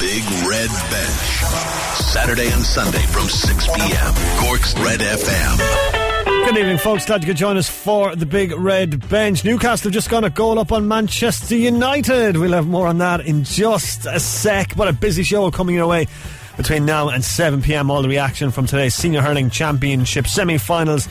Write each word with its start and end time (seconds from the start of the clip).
Big 0.00 0.22
Red 0.46 0.68
Bench. 0.90 1.96
Saturday 1.96 2.50
and 2.50 2.62
Sunday 2.62 3.00
from 3.06 3.28
6 3.28 3.66
p.m. 3.68 4.14
Cork's 4.38 4.74
Red 4.78 5.00
FM. 5.00 6.44
Good 6.44 6.58
evening, 6.58 6.76
folks. 6.76 7.06
Glad 7.06 7.22
you 7.22 7.28
could 7.28 7.38
join 7.38 7.56
us 7.56 7.68
for 7.68 8.14
the 8.14 8.26
Big 8.26 8.52
Red 8.52 9.08
Bench. 9.08 9.42
Newcastle 9.42 9.88
have 9.88 9.94
just 9.94 10.10
gone 10.10 10.24
a 10.24 10.30
goal 10.30 10.58
up 10.58 10.70
on 10.70 10.86
Manchester 10.86 11.56
United. 11.56 12.36
We'll 12.36 12.52
have 12.52 12.66
more 12.66 12.86
on 12.86 12.98
that 12.98 13.24
in 13.24 13.44
just 13.44 14.04
a 14.04 14.20
sec. 14.20 14.72
What 14.74 14.88
a 14.88 14.92
busy 14.92 15.22
show 15.22 15.50
coming 15.50 15.74
your 15.74 15.86
way 15.86 16.08
between 16.58 16.84
now 16.84 17.08
and 17.08 17.24
7 17.24 17.62
pm. 17.62 17.90
All 17.90 18.02
the 18.02 18.08
reaction 18.08 18.50
from 18.50 18.66
today's 18.66 18.94
Senior 18.94 19.22
Hurling 19.22 19.48
Championship 19.48 20.26
semi 20.26 20.58
finals 20.58 21.08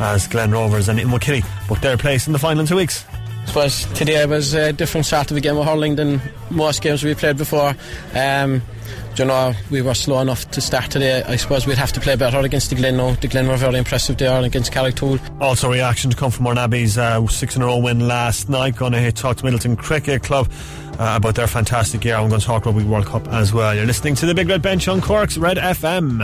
as 0.00 0.26
Glen 0.26 0.50
Rovers 0.50 0.88
and 0.88 0.98
Imokilly 0.98 1.44
booked 1.68 1.82
their 1.82 1.96
place 1.96 2.26
in 2.26 2.32
the 2.32 2.40
final 2.40 2.60
in 2.60 2.66
two 2.66 2.76
weeks. 2.76 3.04
I 3.46 3.48
suppose 3.48 3.84
today 3.94 4.26
was 4.26 4.54
a 4.54 4.72
different 4.72 5.06
start 5.06 5.28
to 5.28 5.34
the 5.34 5.40
game 5.40 5.56
of 5.56 5.64
hurling 5.64 5.94
than 5.94 6.20
most 6.50 6.82
games 6.82 7.04
we 7.04 7.14
played 7.14 7.36
before. 7.38 7.74
Um, 8.12 8.60
you 9.16 9.24
know, 9.24 9.54
we 9.70 9.80
were 9.82 9.94
slow 9.94 10.20
enough 10.20 10.50
to 10.50 10.60
start 10.60 10.90
today. 10.90 11.22
I 11.22 11.36
suppose 11.36 11.66
we'd 11.66 11.78
have 11.78 11.92
to 11.92 12.00
play 12.00 12.16
better 12.16 12.40
against 12.40 12.70
the 12.70 12.76
Glen 12.76 12.96
now. 12.96 13.12
The 13.14 13.28
Glen 13.28 13.48
were 13.48 13.56
very 13.56 13.78
impressive 13.78 14.18
there 14.18 14.42
against 14.42 14.72
Carrigtwohill. 14.72 15.40
Also, 15.40 15.70
reaction 15.70 16.10
to 16.10 16.16
come 16.16 16.30
from 16.30 16.44
Mourneabbey's 16.44 16.98
uh, 16.98 17.26
six 17.28 17.56
in 17.56 17.62
a 17.62 17.66
row 17.66 17.78
win 17.78 18.06
last 18.06 18.48
night. 18.50 18.76
Going 18.76 18.92
to 18.92 19.12
talk 19.12 19.38
to 19.38 19.44
Midleton 19.44 19.78
Cricket 19.78 20.22
Club 20.22 20.50
uh, 20.98 21.14
about 21.16 21.36
their 21.36 21.46
fantastic 21.46 22.04
year. 22.04 22.16
I'm 22.16 22.28
going 22.28 22.40
to 22.40 22.46
talk 22.46 22.66
Rugby 22.66 22.84
World 22.84 23.06
Cup 23.06 23.26
as 23.28 23.54
well. 23.54 23.74
You're 23.74 23.86
listening 23.86 24.16
to 24.16 24.26
the 24.26 24.34
Big 24.34 24.48
Red 24.48 24.60
Bench 24.60 24.88
on 24.88 25.00
Cork's 25.00 25.38
Red 25.38 25.56
FM. 25.56 26.20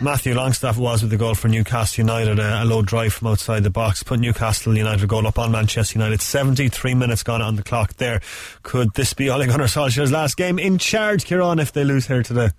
Matthew 0.00 0.32
Longstaff 0.34 0.78
was 0.78 1.02
with 1.02 1.10
the 1.10 1.16
goal 1.16 1.34
for 1.34 1.48
Newcastle 1.48 2.02
United, 2.02 2.38
a, 2.38 2.62
a 2.62 2.64
low 2.64 2.82
drive 2.82 3.14
from 3.14 3.28
outside 3.28 3.64
the 3.64 3.70
box, 3.70 4.04
put 4.04 4.20
Newcastle 4.20 4.76
United 4.76 5.08
goal 5.08 5.26
up 5.26 5.40
on 5.40 5.50
Manchester 5.50 5.98
United. 5.98 6.22
73 6.22 6.94
minutes 6.94 7.24
gone 7.24 7.42
on 7.42 7.56
the 7.56 7.64
clock 7.64 7.94
there. 7.94 8.20
Could 8.62 8.94
this 8.94 9.12
be 9.12 9.28
Ole 9.28 9.46
Gunnar 9.46 9.64
Solskjaer's 9.64 10.12
last 10.12 10.36
game 10.36 10.60
in 10.60 10.78
charge, 10.78 11.24
Kieran, 11.24 11.58
if 11.58 11.72
they 11.72 11.82
lose 11.82 12.06
here 12.06 12.22
today? 12.22 12.50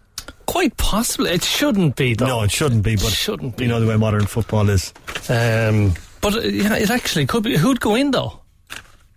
Quite 0.47 0.75
possibly. 0.75 1.31
It 1.31 1.43
shouldn't 1.43 1.95
be, 1.95 2.13
though. 2.13 2.27
No, 2.27 2.43
it 2.43 2.51
shouldn't 2.51 2.83
be, 2.83 2.97
but 2.97 3.05
it 3.05 3.13
shouldn't 3.13 3.55
be. 3.55 3.63
You 3.63 3.69
know 3.69 3.79
the 3.79 3.87
way 3.87 3.95
modern 3.95 4.25
football 4.25 4.69
is. 4.69 4.93
Um, 5.29 5.93
but 6.19 6.35
uh, 6.35 6.41
yeah, 6.41 6.75
it 6.75 6.89
actually 6.89 7.25
could 7.25 7.43
be. 7.43 7.55
Who'd 7.55 7.79
go 7.79 7.95
in, 7.95 8.11
though? 8.11 8.41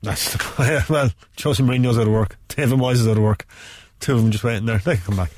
That's 0.02 0.32
the, 0.32 0.84
well, 0.90 1.10
Jose 1.42 1.62
Mourinho's 1.62 1.98
out 1.98 2.06
of 2.06 2.12
work. 2.12 2.38
David 2.48 2.78
Moyes 2.78 2.94
is 2.94 3.08
out 3.08 3.16
of 3.16 3.22
work. 3.22 3.46
Two 3.98 4.14
of 4.14 4.22
them 4.22 4.30
just 4.30 4.44
waiting 4.44 4.66
there. 4.66 4.78
They 4.78 4.96
can 4.96 5.04
come 5.04 5.16
back. 5.16 5.30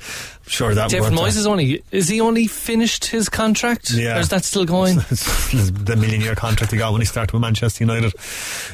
Sure 0.47 0.75
that. 0.75 0.89
David 0.89 1.13
Moyes 1.13 1.37
is 1.37 1.47
only 1.47 1.83
is 1.91 2.07
he 2.07 2.21
only 2.21 2.45
finished 2.47 3.05
his 3.05 3.29
contract? 3.29 3.91
Yeah, 3.91 4.17
or 4.17 4.19
is 4.19 4.29
that 4.29 4.43
still 4.45 4.65
going? 4.65 4.95
the 4.99 5.95
million 5.99 6.21
year 6.21 6.35
contract 6.35 6.71
he 6.71 6.77
got 6.77 6.91
when 6.91 7.01
he 7.01 7.05
started 7.05 7.33
with 7.33 7.41
Manchester 7.41 7.83
United. 7.83 8.13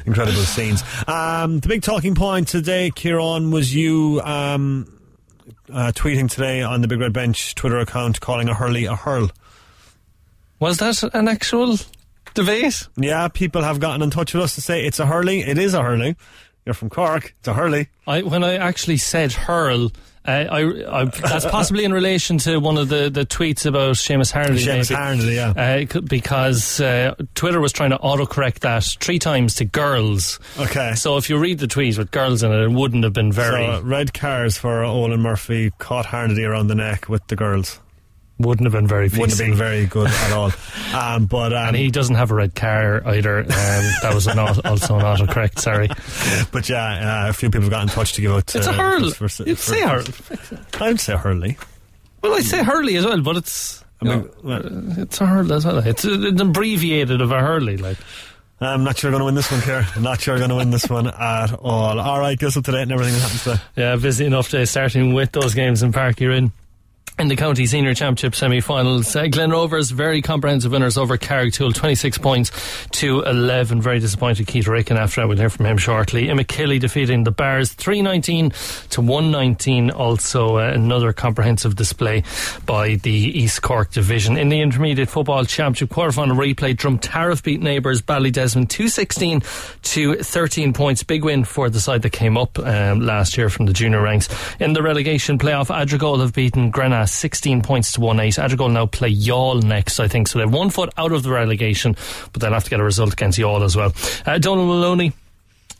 Incredible 0.05 0.41
scenes. 0.41 0.83
Um, 1.07 1.59
the 1.59 1.69
big 1.69 1.81
talking 1.81 2.13
point 2.13 2.49
today, 2.49 2.91
Kieran, 2.93 3.51
was 3.51 3.73
you 3.73 4.21
um, 4.23 4.99
uh, 5.71 5.91
tweeting 5.93 6.29
today 6.29 6.61
on 6.61 6.81
the 6.81 6.87
Big 6.87 6.99
Red 6.99 7.13
Bench 7.13 7.55
Twitter 7.55 7.77
account 7.77 8.19
calling 8.19 8.49
a 8.49 8.53
hurley 8.53 8.85
a 8.85 8.95
hurl. 8.95 9.31
Was 10.59 10.77
that 10.77 11.03
an 11.15 11.27
actual 11.27 11.77
debate? 12.33 12.87
Yeah, 12.97 13.27
people 13.29 13.61
have 13.63 13.79
gotten 13.79 14.01
in 14.01 14.09
touch 14.09 14.33
with 14.33 14.43
us 14.43 14.55
to 14.55 14.61
say 14.61 14.85
it's 14.85 14.99
a 14.99 15.05
hurley. 15.05 15.39
It 15.41 15.57
is 15.57 15.73
a 15.73 15.81
hurley. 15.81 16.15
You're 16.65 16.75
from 16.75 16.89
Cork. 16.89 17.33
It's 17.39 17.47
a 17.47 17.53
hurley. 17.53 17.89
I, 18.05 18.21
when 18.21 18.43
I 18.43 18.55
actually 18.55 18.97
said 18.97 19.31
hurl, 19.31 19.91
uh, 20.27 20.31
I, 20.31 21.01
I, 21.01 21.05
that's 21.05 21.45
possibly 21.45 21.83
in 21.83 21.91
relation 21.91 22.37
to 22.39 22.59
one 22.59 22.77
of 22.77 22.89
the, 22.89 23.09
the 23.09 23.25
tweets 23.25 23.65
about 23.65 23.95
Seamus 23.95 24.31
Harnedy. 24.31 24.65
Seamus 24.65 24.95
Harnedy, 24.95 25.35
yeah. 25.35 25.95
Uh, 25.95 26.01
because 26.01 26.79
uh, 26.79 27.15
Twitter 27.33 27.59
was 27.59 27.71
trying 27.71 27.89
to 27.89 27.97
autocorrect 27.97 28.59
that 28.59 28.83
three 28.83 29.17
times 29.17 29.55
to 29.55 29.65
girls. 29.65 30.39
Okay. 30.59 30.93
So 30.95 31.17
if 31.17 31.29
you 31.29 31.37
read 31.39 31.59
the 31.59 31.67
tweets 31.67 31.97
with 31.97 32.11
girls 32.11 32.43
in 32.43 32.51
it, 32.51 32.61
it 32.61 32.71
wouldn't 32.71 33.03
have 33.03 33.13
been 33.13 33.31
very. 33.31 33.65
So, 33.65 33.81
red 33.81 34.13
cars 34.13 34.57
for 34.57 34.83
Olin 34.83 35.21
Murphy 35.21 35.71
caught 35.79 36.05
Harnedy 36.05 36.47
around 36.47 36.67
the 36.67 36.75
neck 36.75 37.09
with 37.09 37.25
the 37.27 37.35
girls 37.35 37.79
wouldn't 38.41 38.65
have 38.65 38.73
been 38.73 38.87
very 38.87 39.07
wouldn't 39.09 39.31
have 39.31 39.39
been 39.39 39.55
very 39.55 39.85
good 39.85 40.07
at 40.07 40.31
all. 40.31 40.51
Um, 40.91 41.25
but 41.25 41.53
um, 41.53 41.69
and 41.69 41.77
he 41.77 41.89
doesn't 41.89 42.15
have 42.15 42.31
a 42.31 42.35
red 42.35 42.53
car 42.53 43.01
either. 43.07 43.39
Um, 43.39 43.47
that 43.47 44.11
was 44.13 44.27
an 44.27 44.37
auto, 44.37 44.69
also 44.69 44.97
an 44.97 45.03
autocorrect. 45.03 45.59
Sorry, 45.59 45.87
but 46.51 46.67
yeah, 46.67 47.23
uh, 47.25 47.29
a 47.29 47.33
few 47.33 47.49
people 47.49 47.69
got 47.69 47.83
in 47.83 47.87
touch 47.87 48.11
to 48.13 48.21
give 48.21 48.31
out. 48.33 48.53
It's 48.53 48.67
uh, 48.67 48.71
a 48.71 48.73
hurl. 48.73 49.09
For, 49.11 49.29
for, 49.29 49.43
You'd 49.43 49.57
for, 49.57 49.73
say 49.73 49.79
hurl. 49.79 50.03
I'd 50.81 50.99
say 50.99 51.15
hurley. 51.15 51.57
Well, 52.21 52.33
I 52.33 52.41
say 52.41 52.61
hurley 52.61 52.97
as 52.97 53.05
well, 53.05 53.21
but 53.21 53.37
it's. 53.37 53.85
I 54.01 54.05
mean, 54.05 54.29
well, 54.43 54.61
it's 54.99 55.21
a 55.21 55.25
hurl 55.25 55.53
as 55.53 55.65
well. 55.65 55.77
It's 55.77 56.03
an 56.03 56.41
abbreviated 56.41 57.21
of 57.21 57.31
a 57.31 57.39
hurley, 57.39 57.77
like. 57.77 57.97
I'm 58.61 58.83
not 58.83 58.97
sure 58.97 59.09
you're 59.09 59.17
going 59.17 59.21
to 59.21 59.25
win 59.25 59.35
this 59.35 59.51
one, 59.51 59.61
Kerr. 59.61 59.87
I'm 59.95 60.03
not 60.03 60.21
sure 60.21 60.35
you're 60.35 60.47
going 60.47 60.51
to 60.51 60.55
win 60.55 60.69
this 60.69 60.87
one 60.87 61.07
at 61.19 61.51
all. 61.53 61.99
All 61.99 62.19
right, 62.19 62.37
guess 62.37 62.55
up 62.57 62.63
to 62.65 62.71
date 62.71 62.83
and 62.83 62.91
everything 62.91 63.15
that 63.15 63.21
happens 63.21 63.43
today. 63.43 63.61
Yeah, 63.75 63.95
busy 63.95 64.25
enough 64.25 64.51
day 64.51 64.65
starting 64.65 65.13
with 65.13 65.31
those 65.31 65.55
games 65.55 65.81
in 65.81 65.91
Páirc 65.91 66.17
Uí 66.17 66.27
Rinn. 66.27 66.51
In 67.19 67.27
the 67.27 67.35
county 67.35 67.67
senior 67.67 67.93
championship 67.93 68.33
semi-finals, 68.33 69.15
uh, 69.15 69.27
Glen 69.27 69.51
Rovers 69.51 69.91
very 69.91 70.23
comprehensive 70.23 70.71
winners 70.71 70.97
over 70.97 71.17
Carrigtwohill, 71.17 71.75
26 71.75 72.17
points 72.17 72.51
to 72.93 73.21
11. 73.21 73.79
Very 73.79 73.99
disappointed 73.99 74.47
Keith 74.47 74.67
Ricken 74.67 74.97
after 74.97 75.21
that. 75.21 75.27
We'll 75.27 75.37
hear 75.37 75.49
from 75.49 75.67
him 75.67 75.77
shortly. 75.77 76.27
Imokilly 76.27 76.79
defeating 76.79 77.23
the 77.23 77.29
Barrs 77.29 77.73
319 77.73 78.51
to 78.91 79.01
119. 79.01 79.91
Also 79.91 80.57
uh, 80.57 80.71
another 80.73 81.13
comprehensive 81.13 81.75
display 81.75 82.23
by 82.65 82.95
the 82.95 83.11
East 83.11 83.61
Cork 83.61 83.91
division. 83.91 84.35
In 84.35 84.49
the 84.49 84.61
intermediate 84.61 85.09
football 85.09 85.45
championship 85.45 85.89
quarterfinal 85.89 86.35
replay, 86.35 86.75
Drumtariff 86.75 87.43
beat 87.43 87.61
neighbours 87.61 88.01
Ballydesmond 88.01 88.69
216 88.69 89.41
to 89.83 90.15
13 90.15 90.73
points. 90.73 91.03
Big 91.03 91.23
win 91.23 91.43
for 91.43 91.69
the 91.69 91.81
side 91.81 92.01
that 92.01 92.13
came 92.13 92.35
up 92.35 92.57
um, 92.57 93.01
last 93.01 93.37
year 93.37 93.49
from 93.49 93.67
the 93.67 93.73
junior 93.73 94.01
ranks. 94.01 94.27
In 94.59 94.73
the 94.73 94.81
relegation 94.81 95.37
playoff, 95.37 95.67
Adrigole 95.67 96.21
have 96.21 96.33
beaten 96.33 96.71
Grenagh 96.71 97.10
16 97.13 97.61
points 97.61 97.93
to 97.93 98.01
1 98.01 98.19
8. 98.19 98.33
Adrigole 98.35 98.71
now 98.71 98.85
play 98.85 99.13
Youghal 99.13 99.63
next, 99.63 99.99
I 99.99 100.07
think. 100.07 100.27
So 100.27 100.39
they're 100.39 100.47
one 100.47 100.69
foot 100.69 100.89
out 100.97 101.11
of 101.11 101.23
the 101.23 101.31
relegation, 101.31 101.95
but 102.33 102.41
they'll 102.41 102.53
have 102.53 102.63
to 102.65 102.69
get 102.69 102.79
a 102.79 102.83
result 102.83 103.13
against 103.13 103.39
Youghal 103.39 103.63
as 103.63 103.75
well. 103.75 103.93
Uh, 104.25 104.37
Donal 104.37 104.65
Moloney. 104.65 105.13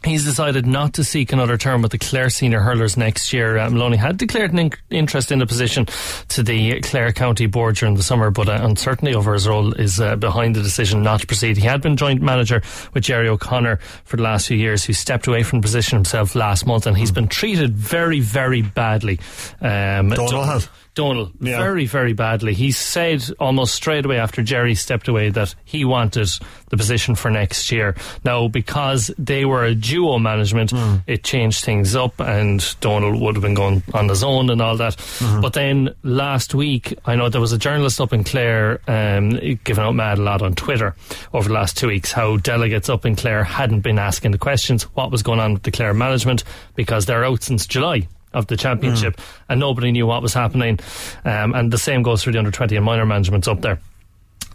He's 0.04 0.26
decided 0.26 0.66
not 0.66 0.94
to 0.96 1.04
seek 1.04 1.32
another 1.32 1.58
term 1.58 1.84
with 1.84 1.92
the 1.92 2.00
Clare 2.00 2.32
senior 2.32 2.60
hurlers 2.60 2.98
next 2.98 3.32
year. 3.34 3.60
Uh, 3.60 3.70
Maloney 3.70 3.98
had 3.98 4.18
declared 4.18 4.52
an 4.52 4.58
in- 4.58 4.72
interest 4.90 5.32
in 5.32 5.38
the 5.38 5.46
position 5.46 5.86
to 6.30 6.42
the 6.42 6.82
Clare 6.82 7.12
County 7.12 7.46
Board 7.46 7.76
during 7.76 7.94
the 7.94 8.02
summer, 8.02 8.32
but 8.32 8.50
uh, 8.50 8.58
uncertainty 8.64 9.14
over 9.14 9.34
his 9.34 9.48
role 9.48 9.74
is 9.74 10.00
uh, 10.00 10.16
behind 10.16 10.56
the 10.56 10.64
decision 10.64 11.04
not 11.04 11.22
to 11.22 11.28
proceed. 11.28 11.56
He 11.56 11.68
had 11.68 11.84
been 11.84 11.98
joint 11.98 12.20
manager 12.20 12.64
with 12.96 13.04
Gerry 13.04 13.30
O'Connor 13.30 13.78
for 14.04 14.18
the 14.18 14.24
last 14.24 14.48
few 14.48 14.58
years, 14.58 14.84
who 14.84 14.94
stepped 14.94 15.28
away 15.28 15.44
from 15.44 15.60
the 15.60 15.64
position 15.64 15.98
himself 15.98 16.34
last 16.34 16.66
month, 16.66 16.88
and 16.88 16.98
he's 16.98 17.12
mm. 17.12 17.16
been 17.16 17.28
treated 17.28 17.76
very, 17.76 18.22
very 18.22 18.64
badly. 18.64 19.20
Um, 19.62 20.10
Donal 20.10 20.46
has. 20.46 20.68
Donal 20.94 21.32
yeah. 21.40 21.58
very, 21.58 21.86
very 21.86 22.14
badly. 22.14 22.54
He 22.54 22.72
said 22.72 23.24
almost 23.40 23.74
straight 23.74 24.06
away 24.06 24.20
after 24.20 24.44
Jerry 24.44 24.76
stepped 24.76 25.08
away 25.08 25.30
that 25.30 25.56
he 25.64 25.86
wanted 25.86 26.30
the 26.70 26.78
position 26.78 27.16
for 27.16 27.32
next 27.32 27.72
year. 27.72 27.96
Now, 28.26 28.48
because 28.48 29.10
they 29.18 29.46
were 29.46 29.64
a 29.64 29.74
duo 29.74 30.20
management, 30.20 30.72
mm. 30.72 31.02
it 31.08 31.24
changed 31.24 31.64
things 31.64 31.96
up, 31.96 32.20
and 32.20 32.64
Donal 32.82 33.20
would 33.20 33.36
have 33.36 33.42
been 33.42 33.54
going 33.54 33.84
on 33.94 34.10
his 34.10 34.24
own 34.24 34.50
and 34.50 34.62
all 34.62 34.78
that. 34.78 34.98
Mm-hmm. 34.98 35.42
But 35.42 35.54
then 35.54 35.96
last 36.04 36.54
week, 36.54 36.94
I 37.06 37.16
know 37.16 37.30
there 37.30 37.42
was 37.42 37.54
a 37.54 37.58
journalist 37.58 38.02
up 38.02 38.12
in 38.12 38.24
Clare 38.24 38.82
um, 38.88 39.32
giving 39.64 39.84
out 39.84 39.96
mad 39.96 40.18
a 40.18 40.22
lot 40.22 40.42
on 40.42 40.56
Twitter 40.56 40.96
over 41.34 41.48
the 41.48 41.54
last 41.54 41.78
two 41.78 41.88
weeks 41.88 42.12
how 42.12 42.38
delegates 42.38 42.90
up 42.90 43.06
in 43.06 43.16
Clare 43.16 43.44
hadn't 43.44 43.82
been 43.82 44.00
asking 44.00 44.32
the 44.32 44.38
questions 44.38 44.84
what 44.96 45.12
was 45.12 45.24
going 45.24 45.40
on 45.40 45.54
with 45.54 45.64
the 45.64 45.72
Clare 45.72 45.94
management 45.94 46.44
because 46.76 47.06
they're 47.06 47.26
out 47.26 47.44
since 47.44 47.66
July 47.66 48.08
of 48.34 48.48
the 48.48 48.58
championship, 48.58 49.18
mm. 49.18 49.24
and 49.50 49.60
nobody 49.60 49.92
knew 49.92 50.08
what 50.08 50.22
was 50.22 50.34
happening. 50.34 50.80
Um, 51.26 51.54
and 51.54 51.72
the 51.72 51.78
same 51.78 52.04
goes 52.04 52.24
for 52.24 52.32
the 52.32 52.40
under 52.40 52.52
twenty 52.52 52.76
and 52.76 52.86
minor 52.86 53.06
managements 53.06 53.48
up 53.48 53.62
there. 53.62 53.80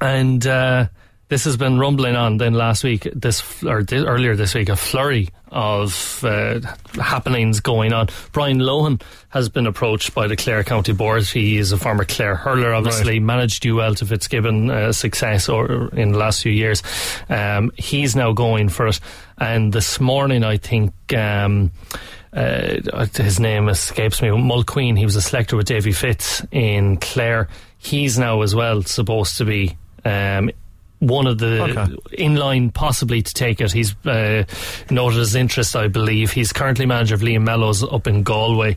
And 0.00 0.46
uh, 0.46 0.88
this 1.28 1.44
has 1.44 1.56
been 1.56 1.78
rumbling 1.78 2.14
on. 2.14 2.36
Then 2.36 2.54
last 2.54 2.84
week, 2.84 3.08
this 3.12 3.62
or 3.64 3.82
th- 3.82 4.06
earlier 4.06 4.36
this 4.36 4.54
week, 4.54 4.68
a 4.68 4.76
flurry 4.76 5.30
of 5.48 6.22
uh, 6.24 6.60
happenings 6.94 7.60
going 7.60 7.92
on. 7.92 8.08
Brian 8.32 8.58
Lohan 8.58 9.02
has 9.30 9.48
been 9.48 9.66
approached 9.66 10.14
by 10.14 10.28
the 10.28 10.36
Clare 10.36 10.62
County 10.62 10.92
Board. 10.92 11.24
He 11.24 11.58
is 11.58 11.72
a 11.72 11.78
former 11.78 12.04
Clare 12.04 12.36
hurler, 12.36 12.72
obviously 12.74 13.14
right. 13.14 13.22
managed 13.22 13.66
UL 13.66 13.94
to 13.96 14.06
Fitzgibbon 14.06 14.70
uh, 14.70 14.92
success 14.92 15.48
or 15.48 15.88
in 15.94 16.12
the 16.12 16.18
last 16.18 16.42
few 16.42 16.52
years. 16.52 16.82
Um, 17.28 17.72
he's 17.76 18.14
now 18.14 18.32
going 18.32 18.68
for 18.68 18.86
it. 18.86 19.00
And 19.38 19.72
this 19.72 19.98
morning, 20.00 20.44
I 20.44 20.58
think. 20.58 20.92
Um, 21.12 21.72
uh, 22.36 23.06
his 23.14 23.40
name 23.40 23.68
escapes 23.68 24.20
me, 24.20 24.28
Mulqueen. 24.28 24.98
He 24.98 25.04
was 25.04 25.16
a 25.16 25.22
selector 25.22 25.56
with 25.56 25.66
Davy 25.66 25.92
Fitz 25.92 26.44
in 26.50 26.98
Clare. 26.98 27.48
He's 27.78 28.18
now 28.18 28.42
as 28.42 28.54
well 28.54 28.82
supposed 28.82 29.38
to 29.38 29.46
be 29.46 29.76
um, 30.04 30.50
one 31.00 31.26
of 31.26 31.38
the 31.38 31.62
Okay. 31.62 31.94
in 32.12 32.36
line 32.36 32.70
possibly 32.70 33.22
to 33.22 33.34
take 33.34 33.60
it. 33.60 33.72
He's 33.72 33.94
uh, 34.06 34.44
noted 34.90 35.18
his 35.18 35.34
interest, 35.34 35.76
I 35.76 35.88
believe. 35.88 36.32
He's 36.32 36.52
currently 36.52 36.86
manager 36.86 37.14
of 37.14 37.20
Liam 37.20 37.42
Mellows 37.42 37.82
up 37.84 38.06
in 38.06 38.22
Galway. 38.22 38.76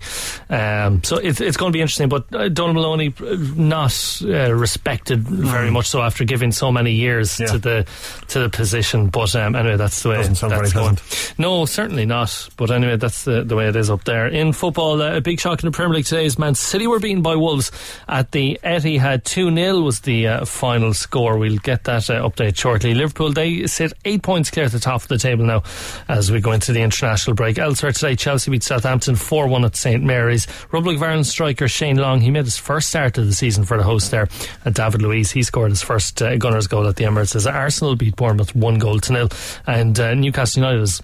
Um, 0.50 1.04
so 1.04 1.18
it's, 1.18 1.39
it's 1.42 1.57
going 1.57 1.71
to 1.71 1.77
be 1.77 1.81
interesting. 1.81 2.10
But 2.10 2.33
uh, 2.33 2.50
Donal 2.50 2.74
Moloney, 2.74 3.13
uh, 3.21 3.36
not 3.56 4.21
uh, 4.24 4.54
respected 4.54 5.21
very 5.27 5.71
much 5.71 5.88
so 5.88 6.01
after 6.01 6.24
giving 6.25 6.51
so 6.51 6.71
many 6.71 6.92
years 6.94 7.30
Mm. 7.30 7.39
Yeah. 7.39 7.45
to 7.48 7.57
the 7.60 7.88
to 8.30 8.39
the 8.39 8.50
position. 8.50 9.07
But 9.07 9.36
um, 9.36 9.56
anyway, 9.56 9.77
that's 9.77 10.01
the 10.04 10.10
way 10.10 10.16
Doesn't 10.18 10.36
sound 10.36 10.51
that's 10.54 10.71
very 10.74 10.83
going. 10.86 10.95
pleasant. 10.98 11.39
No, 11.39 11.66
certainly 11.66 12.06
not. 12.06 12.50
But 12.57 12.71
anyway, 12.71 12.98
that's 12.98 13.24
the, 13.24 13.44
the 13.44 13.56
way 13.56 13.68
it 13.68 13.75
is 13.75 13.89
up 13.89 14.04
there. 14.04 14.27
In 14.27 14.51
football, 14.54 15.01
uh, 15.01 15.16
a 15.18 15.21
big 15.21 15.39
shock 15.39 15.62
in 15.63 15.68
the 15.68 15.71
Premier 15.75 15.95
League 15.95 16.06
today 16.06 16.25
is 16.25 16.38
Man 16.39 16.56
City 16.56 16.88
were 16.88 17.00
beaten 17.00 17.21
by 17.21 17.36
Wolves 17.36 17.71
at 18.07 18.31
the 18.31 18.60
Etihad. 18.63 19.24
2 19.24 19.54
0 19.56 19.80
was 19.81 20.01
the 20.01 20.27
uh, 20.27 20.45
final 20.45 20.94
score. 20.94 21.38
We'll 21.38 21.57
get 21.57 21.83
that 21.86 22.08
uh, 22.09 22.27
update 22.27 22.57
shortly. 22.57 22.94
Liverpool, 22.94 23.31
they 23.31 23.67
sit 23.67 23.94
eight 24.06 24.23
points 24.23 24.50
clear 24.50 24.65
at 24.65 24.71
the 24.71 24.79
top 24.79 25.01
of 25.01 25.07
the 25.07 25.17
table 25.17 25.45
now 25.45 25.63
as 26.07 26.31
we 26.31 26.41
go 26.41 26.51
into 26.51 26.73
the 26.73 26.81
international 26.81 27.35
break. 27.35 27.57
Elsewhere 27.57 27.91
today, 27.91 28.15
Chelsea 28.15 28.51
beat 28.51 28.63
Southampton 28.63 29.15
4 29.15 29.47
1 29.47 29.65
at 29.65 29.75
St 29.75 30.03
Mary's. 30.03 30.47
Republic 30.71 30.97
of 30.97 31.03
Ireland 31.03 31.27
striker 31.27 31.67
Shane 31.67 31.97
Long, 31.97 32.21
he 32.21 32.31
made 32.31 32.45
his 32.45 32.57
first 32.57 32.89
start 32.89 33.17
of 33.17 33.25
the 33.25 33.33
season 33.33 33.63
for 33.65 33.77
the 33.77 33.83
host 33.83 34.11
there. 34.11 34.27
And 34.65 34.73
David 34.75 35.01
Luiz, 35.01 35.31
he 35.31 35.44
scored 35.44 35.71
his 35.71 35.81
first 35.81 36.21
uh, 36.21 36.38
Gunners 36.38 36.67
goal 36.67 36.88
at 36.88 36.95
the 36.95 37.03
Emirates 37.06 37.35
as 37.35 37.47
Arsenal 37.47 37.95
beat 37.95 38.15
Bournemouth 38.15 38.56
1 38.56 38.79
goal 38.79 39.00
to 39.00 39.13
nil. 39.13 39.29
And 39.67 40.00
uh, 40.00 40.13
Newcastle 40.13 40.61
United 40.61 40.79
was 40.79 41.01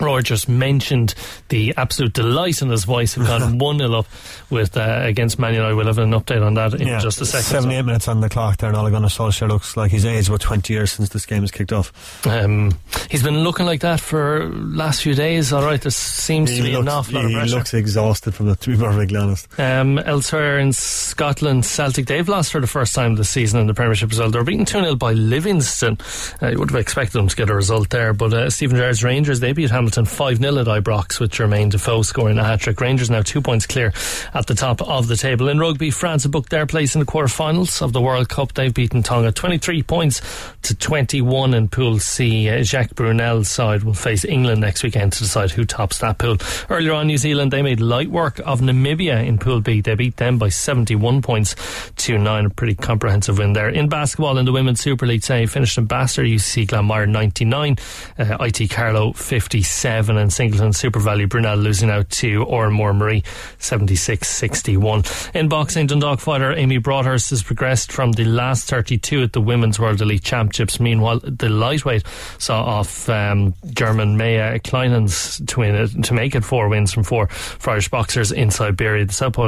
Roy 0.00 0.22
just 0.22 0.48
mentioned 0.48 1.14
the 1.48 1.74
absolute 1.76 2.12
delight 2.12 2.62
in 2.62 2.70
his 2.70 2.84
voice 2.84 3.16
of 3.16 3.26
gone 3.26 3.58
1 3.58 3.78
0 3.78 3.92
up 3.92 4.06
with 4.50 4.76
uh, 4.76 5.00
against 5.02 5.38
Man 5.38 5.54
United. 5.54 5.74
We'll 5.74 5.86
have 5.86 5.98
an 5.98 6.12
update 6.12 6.44
on 6.44 6.54
that 6.54 6.74
in 6.74 7.00
just 7.00 7.20
a 7.20 7.26
second. 7.26 7.44
78 7.44 7.82
minutes 7.82 8.08
on 8.08 8.20
the 8.20 8.28
clock 8.28 8.58
there, 8.58 8.70
and 8.70 8.78
Ole 8.78 8.90
Gunnar 8.90 9.08
Solskjaer 9.08 9.48
looks 9.48 9.76
like 9.76 9.90
he's 9.90 10.04
aged 10.04 10.28
about 10.28 10.40
20 10.40 10.72
years 10.72 10.92
since 10.92 11.10
this 11.10 11.26
game 11.26 11.42
has 11.42 11.50
kicked 11.50 11.72
off. 11.72 12.26
Um, 12.26 12.72
he's 13.10 13.22
been 13.22 13.40
looking 13.40 13.66
like 13.66 13.80
that 13.80 14.00
for 14.00 14.48
last 14.50 15.02
few 15.02 15.14
days. 15.14 15.52
All 15.52 15.62
right, 15.64 15.80
there 15.80 15.90
seems 15.90 16.56
to 16.56 16.62
be 16.62 16.72
looks, 16.72 16.82
an 16.82 16.88
awful 16.88 17.14
lot 17.14 17.24
of 17.24 17.30
he 17.30 17.54
looks 17.54 17.74
exhausted 17.74 18.34
from 18.34 18.46
that, 18.46 18.60
to 18.62 18.70
be 18.70 18.76
perfectly 18.76 19.16
honest. 19.16 19.48
Um, 19.58 19.98
elsewhere 19.98 20.58
in 20.58 20.72
Scotland, 20.72 21.64
Celtic, 21.64 22.06
they've 22.06 22.28
lost 22.28 22.52
for 22.52 22.60
the 22.60 22.66
first 22.66 22.94
time 22.94 23.16
this 23.16 23.28
season 23.30 23.60
in 23.60 23.66
the 23.66 23.74
Premiership 23.74 24.10
result. 24.10 24.32
They 24.32 24.38
were 24.38 24.44
beaten 24.44 24.64
2 24.64 24.80
0 24.80 24.94
by 24.96 25.12
Livingston. 25.12 25.98
Uh, 26.42 26.48
you 26.48 26.58
would 26.58 26.70
have 26.70 26.80
expected 26.80 27.12
them 27.12 27.28
to 27.28 27.36
get 27.36 27.50
a 27.50 27.54
result 27.54 27.90
there, 27.90 28.12
but 28.12 28.32
uh, 28.32 28.50
Steven 28.50 28.76
Gerrard's 28.76 29.04
Rangers, 29.04 29.40
they 29.40 29.52
beat 29.52 29.70
Hamilton 29.70 29.89
Hamilton 29.90 30.04
5 30.04 30.36
0 30.38 30.58
at 30.58 30.66
Ibrox 30.68 31.18
with 31.18 31.32
Jermaine 31.32 31.68
Defoe 31.68 32.02
scoring 32.02 32.38
a 32.38 32.44
hat 32.44 32.60
trick. 32.60 32.80
Rangers 32.80 33.10
now 33.10 33.22
two 33.22 33.40
points 33.40 33.66
clear 33.66 33.92
at 34.32 34.46
the 34.46 34.54
top 34.54 34.80
of 34.80 35.08
the 35.08 35.16
table. 35.16 35.48
In 35.48 35.58
rugby, 35.58 35.90
France 35.90 36.22
have 36.22 36.30
booked 36.30 36.50
their 36.50 36.64
place 36.64 36.94
in 36.94 37.00
the 37.00 37.06
quarterfinals 37.06 37.82
of 37.82 37.92
the 37.92 38.00
World 38.00 38.28
Cup. 38.28 38.54
They've 38.54 38.72
beaten 38.72 39.02
Tonga 39.02 39.32
23 39.32 39.82
points 39.82 40.22
to 40.62 40.76
21 40.76 41.54
in 41.54 41.66
Pool 41.66 41.98
C. 41.98 42.62
Jacques 42.62 42.94
Brunel's 42.94 43.48
side 43.48 43.82
will 43.82 43.94
face 43.94 44.24
England 44.24 44.60
next 44.60 44.84
weekend 44.84 45.12
to 45.14 45.24
decide 45.24 45.50
who 45.50 45.64
tops 45.64 45.98
that 45.98 46.18
pool. 46.18 46.36
Earlier 46.68 46.92
on, 46.92 47.08
New 47.08 47.18
Zealand, 47.18 47.50
they 47.50 47.62
made 47.62 47.80
light 47.80 48.10
work 48.10 48.38
of 48.46 48.60
Namibia 48.60 49.26
in 49.26 49.38
Pool 49.38 49.60
B. 49.60 49.80
They 49.80 49.96
beat 49.96 50.18
them 50.18 50.38
by 50.38 50.50
71 50.50 51.20
points 51.20 51.56
to 51.96 52.16
9. 52.16 52.46
A 52.46 52.50
pretty 52.50 52.76
comprehensive 52.76 53.38
win 53.38 53.54
there. 53.54 53.68
In 53.68 53.88
basketball, 53.88 54.38
in 54.38 54.44
the 54.44 54.52
Women's 54.52 54.78
Super 54.78 55.08
League, 55.08 55.22
today 55.22 55.46
finished 55.46 55.76
in 55.78 55.88
Basser, 55.88 56.24
UC 56.32 56.68
Glanmire 56.68 57.08
99, 57.08 57.76
uh, 58.20 58.36
IT 58.40 58.70
Carlow 58.70 59.12
56 59.14 59.79
seven, 59.80 60.18
and 60.18 60.30
Singleton 60.30 60.70
SuperValu 60.70 61.28
Brunel 61.28 61.56
losing 61.56 61.90
out 61.90 62.10
to 62.10 62.44
Oranmore 62.44 62.94
Marie 62.94 63.24
76 63.58 64.28
61. 64.28 65.04
In 65.34 65.48
boxing, 65.48 65.86
Dundalk 65.86 66.20
fighter 66.20 66.52
Amy 66.52 66.78
Broadhurst 66.78 67.30
has 67.30 67.42
progressed 67.42 67.90
from 67.90 68.12
the 68.12 68.26
last 68.26 68.68
32 68.68 69.22
at 69.22 69.32
the 69.32 69.40
Women's 69.40 69.80
World 69.80 70.00
Elite 70.02 70.22
Championships. 70.22 70.78
Meanwhile, 70.78 71.20
the 71.24 71.48
lightweight 71.48 72.04
saw 72.38 72.62
off 72.62 73.08
um, 73.08 73.54
German 73.70 74.18
Maya 74.18 74.58
Kleinens 74.58 75.44
to, 75.48 75.60
win 75.60 75.74
it, 75.74 76.04
to 76.04 76.14
make 76.14 76.34
it 76.34 76.44
four 76.44 76.68
wins 76.68 76.92
from 76.92 77.02
four 77.02 77.30
Irish 77.66 77.88
boxers 77.88 78.30
in 78.30 78.50
Siberia. 78.50 79.06
The 79.06 79.14
South 79.14 79.38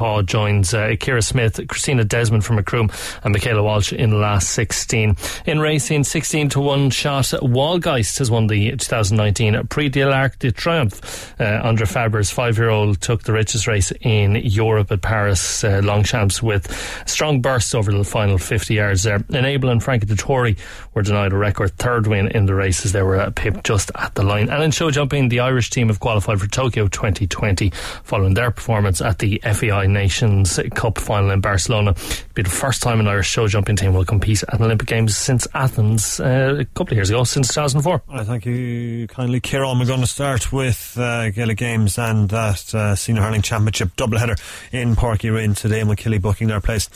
Paul 0.00 0.22
joins 0.22 0.72
uh, 0.72 0.96
Kira 0.96 1.22
Smith, 1.22 1.60
Christina 1.68 2.04
Desmond 2.04 2.42
from 2.42 2.56
Macroom, 2.56 2.90
and 3.22 3.34
Michaela 3.34 3.62
Walsh 3.62 3.92
in 3.92 4.08
the 4.08 4.16
last 4.16 4.48
16. 4.52 5.14
In 5.44 5.60
racing, 5.60 6.04
16 6.04 6.48
to 6.48 6.60
1 6.60 6.88
shot, 6.88 7.24
Waldgeist 7.26 8.18
has 8.18 8.30
won 8.30 8.46
the 8.46 8.70
2019 8.70 9.66
Prix 9.66 9.90
de 9.90 10.06
l'Arc 10.06 10.38
de 10.38 10.52
Triomphe. 10.52 11.34
Uh, 11.38 11.62
André 11.62 11.86
Fabre's 11.86 12.30
five 12.30 12.56
year 12.56 12.70
old 12.70 13.02
took 13.02 13.24
the 13.24 13.34
richest 13.34 13.66
race 13.66 13.92
in 14.00 14.36
Europe 14.36 14.90
at 14.90 15.02
Paris 15.02 15.64
uh, 15.64 15.82
Longchamps 15.84 16.42
with 16.42 16.74
strong 17.06 17.42
bursts 17.42 17.74
over 17.74 17.92
the 17.92 18.02
final 18.02 18.38
50 18.38 18.72
yards 18.72 19.02
there. 19.02 19.22
Enable 19.28 19.68
and 19.68 19.84
Frankie 19.84 20.06
Dettori 20.06 20.56
were 20.94 21.02
denied 21.02 21.34
a 21.34 21.36
record 21.36 21.72
third 21.72 22.06
win 22.06 22.28
in 22.28 22.46
the 22.46 22.54
races. 22.54 22.92
They 22.92 23.02
were 23.02 23.20
uh, 23.20 23.32
pipped 23.36 23.64
just 23.64 23.90
at 23.96 24.14
the 24.14 24.22
line. 24.22 24.48
And 24.48 24.62
in 24.62 24.70
show 24.70 24.90
jumping, 24.90 25.28
the 25.28 25.40
Irish 25.40 25.68
team 25.68 25.88
have 25.88 26.00
qualified 26.00 26.40
for 26.40 26.46
Tokyo 26.46 26.88
2020 26.88 27.68
following 28.02 28.32
their 28.32 28.50
performance 28.50 29.02
at 29.02 29.18
the 29.18 29.42
FEI 29.44 29.89
Nations 29.92 30.58
Cup 30.74 30.98
final 30.98 31.30
in 31.30 31.40
Barcelona. 31.40 31.90
It'll 31.90 32.34
be 32.34 32.42
the 32.42 32.50
first 32.50 32.82
time 32.82 33.00
an 33.00 33.08
Irish 33.08 33.28
show 33.28 33.46
jumping 33.48 33.76
team 33.76 33.94
will 33.94 34.04
compete 34.04 34.42
at 34.44 34.54
an 34.54 34.64
Olympic 34.64 34.88
Games 34.88 35.16
since 35.16 35.46
Athens 35.54 36.20
uh, 36.20 36.56
a 36.60 36.64
couple 36.64 36.92
of 36.92 36.98
years 36.98 37.10
ago, 37.10 37.24
since 37.24 37.48
2004. 37.48 38.02
I 38.08 38.24
thank 38.24 38.46
you 38.46 39.06
kindly, 39.08 39.40
Kieran. 39.40 39.78
We're 39.78 39.86
going 39.86 40.00
to 40.00 40.06
start 40.06 40.52
with 40.52 40.96
uh, 40.98 41.30
Gaelic 41.30 41.58
Games 41.58 41.98
and 41.98 42.28
that 42.30 42.74
uh, 42.74 42.94
Senior 42.94 43.22
Hurling 43.22 43.42
Championship 43.42 43.90
doubleheader 43.96 44.38
in 44.72 44.96
Páirc 44.96 45.20
Uí 45.20 45.34
Rinn 45.34 45.54
today. 45.54 45.80
Imokilly 45.80 46.20
booking 46.20 46.48
their 46.48 46.60
place 46.60 46.88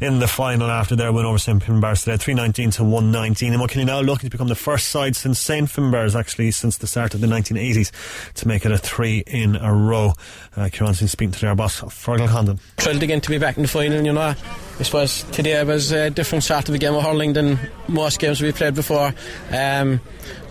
in 0.00 0.18
the 0.20 0.28
final 0.28 0.70
after 0.70 0.94
their 0.96 1.12
win 1.12 1.26
over 1.26 1.38
St 1.38 1.62
Finbarrs 1.62 2.04
today, 2.04 2.16
319 2.16 2.70
to 2.72 2.84
119. 2.84 3.52
And 3.52 3.62
Imokilly 3.62 3.86
now 3.86 4.00
looking 4.00 4.30
to 4.30 4.30
become 4.30 4.48
the 4.48 4.54
first 4.54 4.88
side 4.88 5.16
since 5.16 5.38
St 5.38 5.68
Finbarrs, 5.68 6.18
actually, 6.18 6.50
since 6.50 6.78
the 6.78 6.86
start 6.86 7.14
of 7.14 7.20
the 7.20 7.26
1980s, 7.26 7.90
to 8.34 8.48
make 8.48 8.64
it 8.64 8.72
a 8.72 8.78
three 8.78 9.22
in 9.26 9.56
a 9.56 9.74
row. 9.74 10.12
Uh, 10.56 10.68
Kieran's 10.70 11.00
been 11.00 11.08
speaking 11.08 11.32
to 11.32 11.40
their 11.40 11.54
boss, 11.54 11.80
Fergal 11.80 12.27
Condon. 12.28 12.58
Thrilled 12.76 13.02
again 13.02 13.20
to 13.20 13.30
be 13.30 13.38
back 13.38 13.56
in 13.56 13.62
the 13.62 13.68
final, 13.68 14.04
you 14.04 14.12
know. 14.12 14.34
I 14.78 14.82
suppose 14.84 15.24
today 15.32 15.62
was 15.64 15.90
a 15.90 16.08
different 16.08 16.44
start 16.44 16.68
of 16.68 16.72
the 16.72 16.78
game 16.78 16.94
of 16.94 17.02
hurling 17.02 17.32
than 17.32 17.58
most 17.88 18.20
games 18.20 18.40
we 18.40 18.52
played 18.52 18.76
before. 18.76 19.12
Um, 19.50 20.00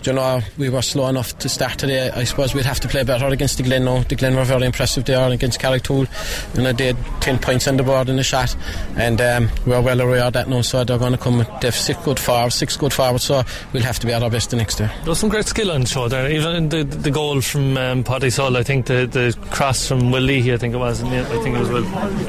you 0.04 0.12
know, 0.12 0.40
we 0.56 0.68
were 0.70 0.82
slow 0.82 1.08
enough 1.08 1.36
to 1.38 1.48
start 1.48 1.78
today. 1.78 2.10
I 2.10 2.24
suppose 2.24 2.54
we'd 2.54 2.64
have 2.64 2.80
to 2.80 2.88
play 2.88 3.04
better 3.04 3.26
against 3.26 3.58
the 3.58 3.62
Glen 3.62 3.84
now. 3.84 4.02
The 4.02 4.14
Glen 4.14 4.36
were 4.36 4.44
very 4.44 4.64
impressive 4.64 5.04
they 5.04 5.14
are 5.14 5.30
against 5.30 5.60
Carrigtwohill. 5.60 6.56
You 6.56 6.62
know, 6.62 6.72
they 6.72 6.86
had 6.88 6.96
10 7.20 7.38
points 7.40 7.66
on 7.68 7.76
the 7.76 7.82
board 7.82 8.08
in 8.08 8.16
the 8.16 8.22
shot, 8.22 8.56
and 8.96 9.20
um, 9.20 9.50
we're 9.66 9.80
well 9.80 10.00
aware 10.00 10.24
of 10.24 10.32
that 10.34 10.48
now, 10.48 10.62
so 10.62 10.84
they're 10.84 10.98
going 10.98 11.12
to 11.12 11.18
come 11.18 11.38
with 11.38 11.48
they've 11.60 11.74
six 11.74 12.02
good 12.04 12.18
forwards, 12.18 12.54
six 12.54 12.76
good 12.76 12.92
forwards, 12.92 13.24
so 13.24 13.42
we'll 13.72 13.82
have 13.82 13.98
to 13.98 14.06
be 14.06 14.12
at 14.12 14.22
our 14.22 14.30
best 14.30 14.50
the 14.50 14.56
next 14.56 14.76
day. 14.76 14.86
There 15.00 15.08
was 15.08 15.18
some 15.18 15.28
great 15.28 15.46
skill 15.46 15.70
on 15.70 15.84
show 15.84 16.08
there. 16.08 16.30
Even 16.30 16.68
the 16.68 16.84
the 16.84 17.10
goal 17.10 17.40
from 17.40 17.76
um, 17.76 18.04
Paddy 18.04 18.30
Sol, 18.30 18.56
I 18.56 18.62
think 18.62 18.86
the, 18.86 19.06
the 19.06 19.36
cross 19.50 19.88
from 19.88 20.10
Will 20.10 20.22
Leahy, 20.22 20.54
I 20.54 20.56
think 20.58 20.74
it 20.74 20.78
was. 20.78 21.02
I 21.02 21.24
think 21.42 21.56
it 21.56 21.60
was 21.60 21.68
Will. 21.70 21.84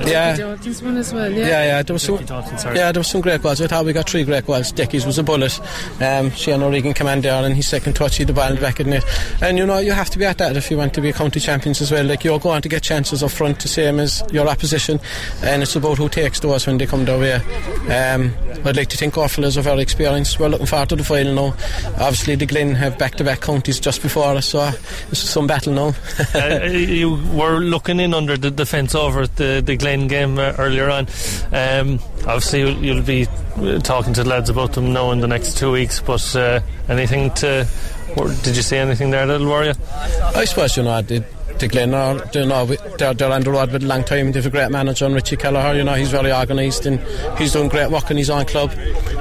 Yeah. 0.07 0.36
Jordan's 0.36 0.81
one 0.81 0.98
as 0.98 1.13
well, 1.13 1.31
yeah. 1.31 1.48
Yeah, 1.48 1.65
yeah, 1.65 1.84
there 1.89 1.96
was 1.96 2.03
some, 2.03 2.24
Dalton, 2.24 2.75
yeah, 2.75 2.91
there 2.91 3.00
was 3.00 3.08
some 3.08 3.22
great 3.22 3.41
goals. 3.41 3.60
I 3.60 3.65
thought 3.65 3.84
we 3.84 3.93
got 3.93 4.08
three 4.08 4.24
great 4.24 4.46
goals. 4.46 4.72
Dickie's 4.72 5.08
was 5.08 5.17
a 5.17 5.24
bullet. 5.24 5.60
Um, 6.00 6.29
Shane 6.29 6.62
O'Regan 6.62 6.93
command 6.93 7.24
down 7.24 7.46
and 7.46 7.55
his 7.55 7.67
second 7.67 7.96
touch, 7.96 8.17
he 8.17 8.24
the 8.24 8.31
ball 8.31 8.50
in 8.50 8.55
the 8.55 8.62
back 8.62 8.79
of 8.79 8.86
the 8.86 8.91
net. 8.91 9.05
And 9.41 9.58
you 9.58 9.65
know, 9.65 9.79
you 9.79 9.91
have 9.91 10.12
to 10.12 10.19
be 10.19 10.25
at 10.25 10.38
that 10.38 10.55
if 10.55 10.69
you 10.69 10.77
want 10.77 10.93
to 10.93 11.01
be 11.01 11.10
a 11.10 11.13
county 11.13 11.39
champions 11.39 11.81
as 11.81 11.91
well. 11.91 12.05
Like 12.05 12.24
you're 12.24 12.39
going 12.39 12.62
to 12.62 12.69
get 12.69 12.84
chances 12.84 13.24
up 13.24 13.31
front, 13.31 13.60
the 13.60 13.67
same 13.67 14.00
as 14.00 14.22
your 14.31 14.48
opposition, 14.48 15.00
and 15.41 15.63
it's 15.63 15.75
about 15.75 15.98
who 15.98 16.10
takes 16.10 16.39
those 16.41 16.67
when 16.67 16.77
they 16.77 16.86
come 16.86 17.05
their 17.05 17.17
way. 17.17 17.34
Um, 17.91 18.36
I'd 18.66 18.75
like 18.75 18.89
to 18.89 18.98
think 18.98 19.13
Orfil 19.16 19.58
are 19.58 19.62
very 19.62 19.82
experienced. 19.82 20.39
We're 20.39 20.50
looking 20.50 20.66
forward 20.66 20.89
to 20.89 20.96
the 20.96 21.04
final 21.04 21.34
now. 21.34 21.56
Obviously, 21.98 22.36
the 22.36 22.46
Glen 22.46 22.75
have 22.75 22.98
back-to-back 22.98 23.42
counties 23.42 23.80
just 23.80 24.01
before 24.01 24.36
us, 24.36 24.48
so 24.48 24.72
it's 25.12 25.20
some 25.20 25.48
battle 25.48 25.74
now. 25.74 25.94
uh, 26.36 26.66
you 26.66 27.12
were 27.34 27.60
looking 27.60 28.00
in 28.00 28.13
under 28.13 28.38
the 28.38 28.51
defence 28.51 28.96
over 28.96 29.28
the, 29.28 29.62
the 29.66 29.75
Glen 29.78 30.08
game 30.08 30.38
uh, 30.38 30.54
earlier 30.58 30.89
on. 30.89 31.08
Um, 31.51 32.00
obviously, 32.28 32.60
you'll, 32.60 32.84
you'll 32.84 33.04
be 33.04 33.28
uh, 33.58 33.80
talking 33.80 34.13
to 34.13 34.24
the 34.24 34.30
lads 34.30 34.50
about 34.50 34.74
them 34.74 34.94
now 34.94 35.12
in 35.12 35.20
the 35.20 35.28
next 35.28 35.58
two 35.58 35.72
weeks, 35.72 36.00
but 36.00 36.36
uh, 36.36 36.60
anything 36.88 37.32
to. 37.36 37.68
Or 38.18 38.28
did 38.28 38.56
you 38.56 38.63
see 38.63 38.78
anything 38.78 39.12
there 39.12 39.28
that'll 39.28 39.48
worry 39.48 39.68
you? 39.68 39.74
I 40.36 40.46
suppose 40.46 40.75
you 40.75 40.84
know 40.84 41.01
the, 41.01 41.20
the 41.20 41.25
Glen 41.68 41.94
are 41.94 42.22
you 42.34 42.46
know 42.46 42.66
they're, 42.66 43.13
they're 43.13 43.32
on 43.32 43.42
the 43.42 43.51
road 43.51 43.72
with 43.72 43.84
a 43.84 43.88
long 43.88 44.04
time. 44.04 44.32
They've 44.32 44.46
a 44.46 44.50
great 44.50 44.72
manager, 44.72 45.06
and 45.06 45.16
Richie 45.16 45.38
Kelleher. 45.38 45.75
You 45.75 45.84
know 45.84 45.94
he's 45.94 46.12
very 46.12 46.32
organised 46.32 46.86
and 46.86 47.00
he's 47.38 47.54
doing 47.54 47.70
great 47.70 47.92
work 47.92 48.10
in 48.12 48.18
his 48.18 48.30
own 48.30 48.46
club. 48.46 48.72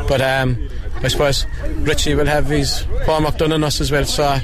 But 0.08 0.20
um, 0.20 0.68
I 1.02 1.08
suppose 1.08 1.46
Richie 1.76 2.14
will 2.14 2.26
have 2.26 2.46
his 2.46 2.80
homework 3.06 3.38
done 3.38 3.52
on 3.52 3.62
us 3.62 3.80
as 3.80 3.92
well. 3.92 4.04
So 4.04 4.38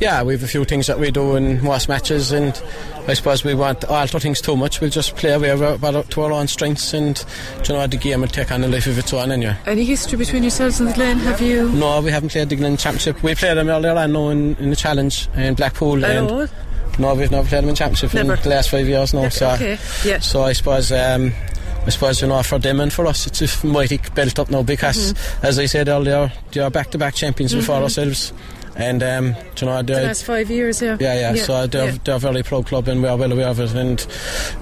yeah, 0.00 0.22
we 0.22 0.32
have 0.32 0.42
a 0.42 0.48
few 0.48 0.64
things 0.64 0.86
that 0.86 0.98
we 0.98 1.10
do 1.10 1.36
in 1.36 1.62
most 1.62 1.88
matches, 1.88 2.32
and 2.32 2.60
I 3.06 3.14
suppose 3.14 3.44
we 3.44 3.54
won't 3.54 3.84
alter 3.84 4.18
things 4.18 4.40
too 4.40 4.56
much. 4.56 4.80
We'll 4.80 4.90
just 4.90 5.14
play 5.16 5.32
away 5.32 5.48
to 5.48 6.22
our 6.22 6.32
own 6.32 6.48
strengths, 6.48 6.92
and 6.94 7.22
you 7.68 7.74
know 7.74 7.86
the 7.86 7.96
game 7.96 8.22
will 8.22 8.28
take 8.28 8.50
on 8.50 8.64
a 8.64 8.68
life 8.68 8.86
of 8.86 8.98
its 8.98 9.12
own 9.12 9.30
anyway. 9.30 9.56
Any 9.66 9.84
history 9.84 10.18
between 10.18 10.42
yourselves 10.42 10.80
and 10.80 10.88
the 10.88 10.94
Glen? 10.94 11.18
Have 11.18 11.40
you? 11.40 11.70
No, 11.72 12.00
we 12.00 12.10
haven't 12.10 12.30
played 12.30 12.48
the 12.48 12.56
Glen 12.56 12.76
Championship. 12.76 13.22
We 13.22 13.34
played 13.34 13.56
them 13.56 13.68
earlier 13.68 13.92
on 13.92 14.12
now 14.12 14.28
in, 14.30 14.56
in 14.56 14.70
the 14.70 14.76
Challenge 14.76 15.28
in 15.34 15.54
Blackpool. 15.54 16.04
At 16.04 16.16
and 16.16 16.30
all? 16.30 16.48
No, 17.00 17.14
we've 17.14 17.30
never 17.30 17.48
played 17.48 17.62
them 17.62 17.70
in 17.70 17.74
Championship 17.74 18.12
Never. 18.14 18.34
in 18.34 18.42
the 18.42 18.48
last 18.50 18.70
five 18.70 18.86
years 18.86 19.14
now. 19.14 19.28
So, 19.30 19.50
Okay, 19.52 19.78
yeah. 20.04 20.18
so 20.20 20.42
I 20.42 20.52
suppose 20.52 20.92
um, 20.92 21.32
I 21.86 21.90
suppose 21.90 22.20
you 22.20 22.28
know 22.28 22.42
for 22.42 22.58
them 22.58 22.78
and 22.80 22.92
for 22.92 23.06
us, 23.06 23.26
it's 23.26 23.40
a 23.64 23.66
mighty 23.66 23.98
belt 24.14 24.38
up 24.38 24.50
now 24.50 24.62
because, 24.62 25.14
Mm-hmm. 25.14 25.46
as 25.46 25.58
I 25.58 25.66
said 25.66 25.88
earlier, 25.88 26.30
they 26.52 26.60
are 26.60 26.70
back-to-back 26.70 27.14
champions 27.14 27.54
before 27.54 27.76
ourselves, 27.76 28.32
and 28.76 29.02
um, 29.02 29.34
you 29.60 29.66
know 29.66 29.82
The 29.82 30.02
last 30.02 30.24
five 30.24 30.50
years, 30.50 30.80
yeah. 30.80 30.96
Yeah, 31.00 31.32
yeah, 31.34 31.42
So 31.42 31.66
they're, 31.66 31.90
yeah. 31.90 31.98
they're 32.04 32.16
a 32.16 32.18
very 32.18 32.42
proud 32.42 32.66
club, 32.66 32.88
and 32.88 33.02
we 33.02 33.08
are 33.08 33.16
well 33.16 33.32
aware 33.32 33.48
of 33.48 33.60
it. 33.60 33.74
And 33.74 34.06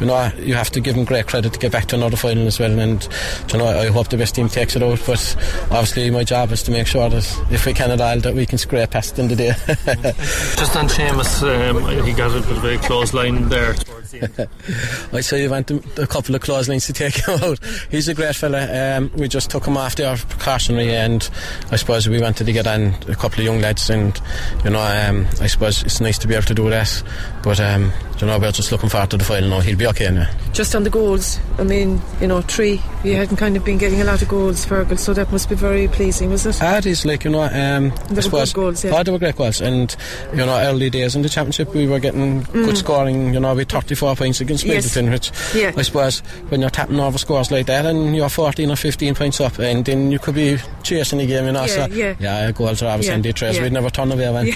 you 0.01 0.07
know, 0.07 0.33
you 0.39 0.55
have 0.55 0.71
to 0.71 0.81
give 0.81 0.95
them 0.95 1.05
great 1.05 1.27
credit 1.27 1.53
to 1.53 1.59
get 1.59 1.73
back 1.73 1.87
to 1.87 1.97
another 1.97 2.17
final 2.17 2.47
as 2.47 2.59
well. 2.59 2.79
And 2.79 3.07
you 3.53 3.59
know, 3.59 3.67
I 3.67 3.87
hope 3.87 4.09
the 4.09 4.17
best 4.17 4.35
team 4.35 4.49
takes 4.49 4.77
it 4.77 4.83
out. 4.83 5.01
But 5.07 5.37
obviously, 5.71 6.11
my 6.11 6.25
job 6.25 6.53
is 6.53 6.63
to 6.65 6.71
make 6.71 6.87
sure 6.87 7.09
that 7.09 7.47
if 7.51 7.67
we 7.67 7.75
can 7.75 7.91
at 7.91 8.01
all, 8.01 8.19
that 8.21 8.35
we 8.35 8.47
can 8.47 8.59
scrape 8.59 8.91
past 8.91 9.17
them 9.17 9.29
today. 9.29 9.49
Just 9.67 10.77
on 10.77 10.89
Seamus, 10.89 11.43
um, 11.43 12.05
he 12.07 12.13
got 12.13 12.31
a 12.37 12.41
bit 12.41 12.57
of 12.57 12.65
a 12.65 12.79
close 12.79 13.13
line 13.15 13.49
there 13.49 13.75
I 15.13 15.21
say 15.21 15.43
you 15.43 15.51
want 15.51 15.71
a 15.71 16.07
couple 16.07 16.35
of 16.35 16.41
clause 16.41 16.69
lines 16.69 16.87
to 16.87 16.93
take 16.93 17.17
him 17.17 17.39
out. 17.43 17.59
He's 17.91 18.09
a 18.09 18.15
great 18.15 18.35
fella. 18.35 18.97
Um, 18.97 19.11
we 19.17 19.29
just 19.29 19.51
took 19.51 19.67
him 19.67 19.77
off 19.77 19.97
there 19.97 20.17
precautionary, 20.17 20.95
and 20.95 21.29
I 21.71 21.77
suppose 21.77 22.09
we 22.09 22.21
wanted 22.21 22.45
to 22.45 22.53
get 22.53 22.67
on 22.67 22.95
a 23.09 23.15
couple 23.15 23.41
of 23.41 23.45
young 23.45 23.61
lads, 23.61 23.91
and 23.91 24.19
you 24.65 24.71
know, 24.71 24.81
um, 24.81 25.27
I 25.41 25.47
suppose 25.47 25.83
it's 25.83 26.01
nice 26.01 26.19
to 26.19 26.29
be 26.29 26.35
able 26.35 26.47
to 26.47 26.55
do 26.55 26.71
that. 26.71 27.03
But 27.43 27.61
um, 27.61 27.93
you 28.21 28.27
know, 28.27 28.39
we're 28.39 28.53
just 28.53 28.73
looking 28.73 28.89
forward 28.89 29.11
to 29.11 29.17
the 29.17 29.25
final 29.25 29.49
now. 29.51 29.61
He'll 29.61 29.77
be 29.79 29.87
okay 29.89 30.11
now. 30.11 30.29
Just 30.53 30.75
on 30.75 30.83
the 30.85 30.91
goals, 30.91 31.39
I 31.59 31.63
mean, 31.65 32.01
you 32.21 32.27
know, 32.27 32.41
three. 32.41 32.81
You 33.05 33.15
hadn't 33.15 33.37
kind 33.37 33.57
of 33.57 33.65
been 33.65 33.79
getting 33.79 34.01
a 34.01 34.05
lot 34.05 34.21
of 34.23 34.29
goals, 34.29 34.67
Fergal, 34.67 34.99
so 34.99 35.13
that 35.15 35.31
must 35.31 35.49
be 35.49 35.55
very 35.55 35.87
pleasing, 35.89 36.31
was 36.31 36.45
it? 36.47 36.59
Ah, 36.61 36.79
it 36.79 36.87
is 36.87 37.05
like 37.07 37.25
you 37.25 37.31
know, 37.31 37.43
um, 37.43 37.91
They 38.09 38.15
were 38.15 38.19
I 38.19 38.21
suppose 38.23 38.53
good 38.53 38.61
goals, 38.61 38.85
yeah. 38.85 38.97
oh, 38.99 39.03
they 39.03 39.13
were 39.13 39.19
great 39.19 39.37
goals, 39.37 39.61
and 39.61 39.95
you 40.33 40.39
know, 40.45 40.59
early 40.59 40.91
days 40.91 41.15
in 41.15 41.23
the 41.23 41.29
championship, 41.29 41.73
we 41.75 41.87
were 41.87 42.01
getting 42.01 42.43
good 42.43 42.77
scoring. 42.77 43.33
You 43.35 43.41
know, 43.41 43.55
with 43.55 43.69
34 43.71 44.17
points 44.17 44.41
against 44.41 44.65
Mm. 44.65 44.69
Yes. 44.69 44.87
Midleton, 44.97 45.11
which 45.13 45.31
Yeah. 45.55 45.73
I 45.77 45.83
suppose 45.83 46.19
when 46.49 46.61
you're 46.61 46.71
tapping 46.71 46.99
over 46.99 47.19
scores 47.19 47.51
like 47.53 47.67
that, 47.67 47.87
and 47.87 48.17
you're 48.17 48.29
14 48.29 48.71
or 48.71 48.77
15 48.77 49.15
points 49.15 49.41
up, 49.41 49.59
and 49.61 49.85
then 49.85 50.11
you 50.11 50.19
could 50.19 50.35
be 50.35 50.59
chasing 50.83 51.19
the 51.19 51.27
game. 51.27 51.47
You 51.47 51.53
know, 51.53 51.61
Yeah, 51.67 51.67
so 51.67 51.87
yeah. 51.95 52.15
yeah, 52.19 52.51
goals 52.51 52.83
are 52.83 52.87
obviously 52.89 53.11
Yeah, 53.13 53.17
in 53.17 53.23
the 53.23 53.33
trays. 53.33 53.57
yeah. 53.57 53.63
We'd 53.63 53.73
never 53.73 53.91
turn 53.91 54.11
away 54.11 54.31
one. 54.31 54.51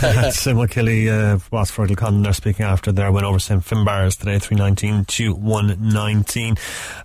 That's 0.00 0.38
Sim 0.40 0.66
Kelly, 0.68 1.10
uh, 1.10 1.38
Ross 1.52 1.70
Fergal 1.70 1.96
Condon 1.96 2.32
speaking 2.32 2.64
after 2.64 2.77
their 2.82 3.12
win 3.12 3.24
over 3.24 3.38
St 3.38 3.62
Finbars 3.62 4.18
today, 4.18 4.38
319 4.38 5.04
to 5.04 5.34
119. 5.34 6.56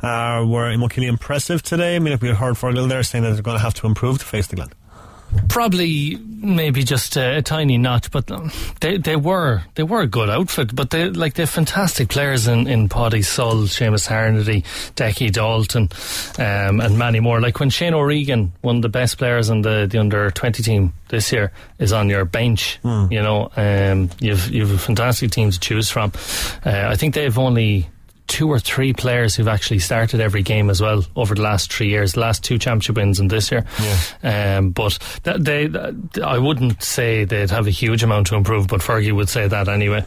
Uh, 0.01 0.45
were 0.47 0.71
Imokilly 0.71 1.07
impressive 1.07 1.61
today? 1.61 1.95
I 1.95 1.99
mean, 1.99 2.13
if 2.13 2.21
we 2.21 2.29
heard 2.29 2.55
Fergal 2.55 2.87
there 2.87 3.03
saying 3.03 3.23
that 3.23 3.33
they're 3.33 3.43
going 3.43 3.57
to 3.57 3.63
have 3.63 3.73
to 3.75 3.87
improve 3.87 4.19
to 4.19 4.25
face 4.25 4.47
the 4.47 4.55
Glen. 4.55 4.69
Probably, 5.49 6.17
maybe 6.17 6.83
just 6.83 7.15
a, 7.15 7.37
a 7.37 7.41
tiny 7.41 7.77
notch, 7.77 8.11
but 8.11 8.29
they 8.81 8.97
they 8.97 9.15
were 9.15 9.61
they 9.75 9.83
were 9.83 10.01
a 10.01 10.07
good 10.07 10.29
outfit. 10.29 10.75
But 10.75 10.89
they 10.89 11.09
like 11.09 11.35
they're 11.35 11.45
fantastic 11.47 12.09
players 12.09 12.47
in 12.47 12.67
in 12.67 12.89
Paddy 12.89 13.21
Sull, 13.21 13.63
Seamus 13.63 14.07
Harnedy, 14.07 14.63
Decky 14.95 15.31
Dalton, 15.31 15.89
um, 16.39 16.79
and 16.81 16.97
many 16.97 17.19
more. 17.19 17.39
Like 17.39 17.59
when 17.59 17.69
Shane 17.69 17.93
O'Regan, 17.93 18.53
one 18.61 18.77
of 18.77 18.81
the 18.81 18.89
best 18.89 19.17
players 19.17 19.49
in 19.49 19.61
the 19.61 19.87
the 19.89 19.99
under 19.99 20.31
twenty 20.31 20.63
team 20.63 20.93
this 21.09 21.31
year, 21.31 21.51
is 21.79 21.93
on 21.93 22.09
your 22.09 22.25
bench. 22.25 22.79
You 23.11 23.21
know, 23.21 23.51
um, 23.55 24.09
you've 24.19 24.49
you've 24.49 24.71
a 24.71 24.77
fantastic 24.77 25.31
team 25.31 25.51
to 25.51 25.59
choose 25.59 25.89
from. 25.89 26.11
Uh, 26.65 26.87
I 26.89 26.95
think 26.95 27.13
they've 27.13 27.37
only 27.37 27.89
two 28.33 28.49
or 28.49 28.59
three 28.59 28.93
players 28.93 29.35
who've 29.35 29.47
actually 29.47 29.77
started 29.77 30.19
every 30.19 30.41
game 30.41 30.71
as 30.71 30.81
well 30.81 31.05
over 31.15 31.35
the 31.35 31.41
last 31.43 31.71
three 31.71 31.87
years, 31.89 32.13
the 32.13 32.19
last 32.21 32.43
two 32.43 32.57
championship 32.57 32.95
wins 32.95 33.19
and 33.19 33.29
this 33.29 33.51
year. 33.51 33.63
Um, 34.23 34.71
but 34.71 34.97
th- 35.23 35.37
they, 35.37 35.67
th- 35.67 36.19
I 36.23 36.39
wouldn't 36.39 36.81
say 36.81 37.25
they'd 37.25 37.51
have 37.51 37.67
a 37.67 37.71
huge 37.71 38.01
amount 38.01 38.27
to 38.27 38.35
improve, 38.35 38.67
but 38.67 38.81
Fergie 38.81 39.11
would 39.15 39.29
say 39.29 39.47
that 39.47 39.67
anyway. 39.67 40.03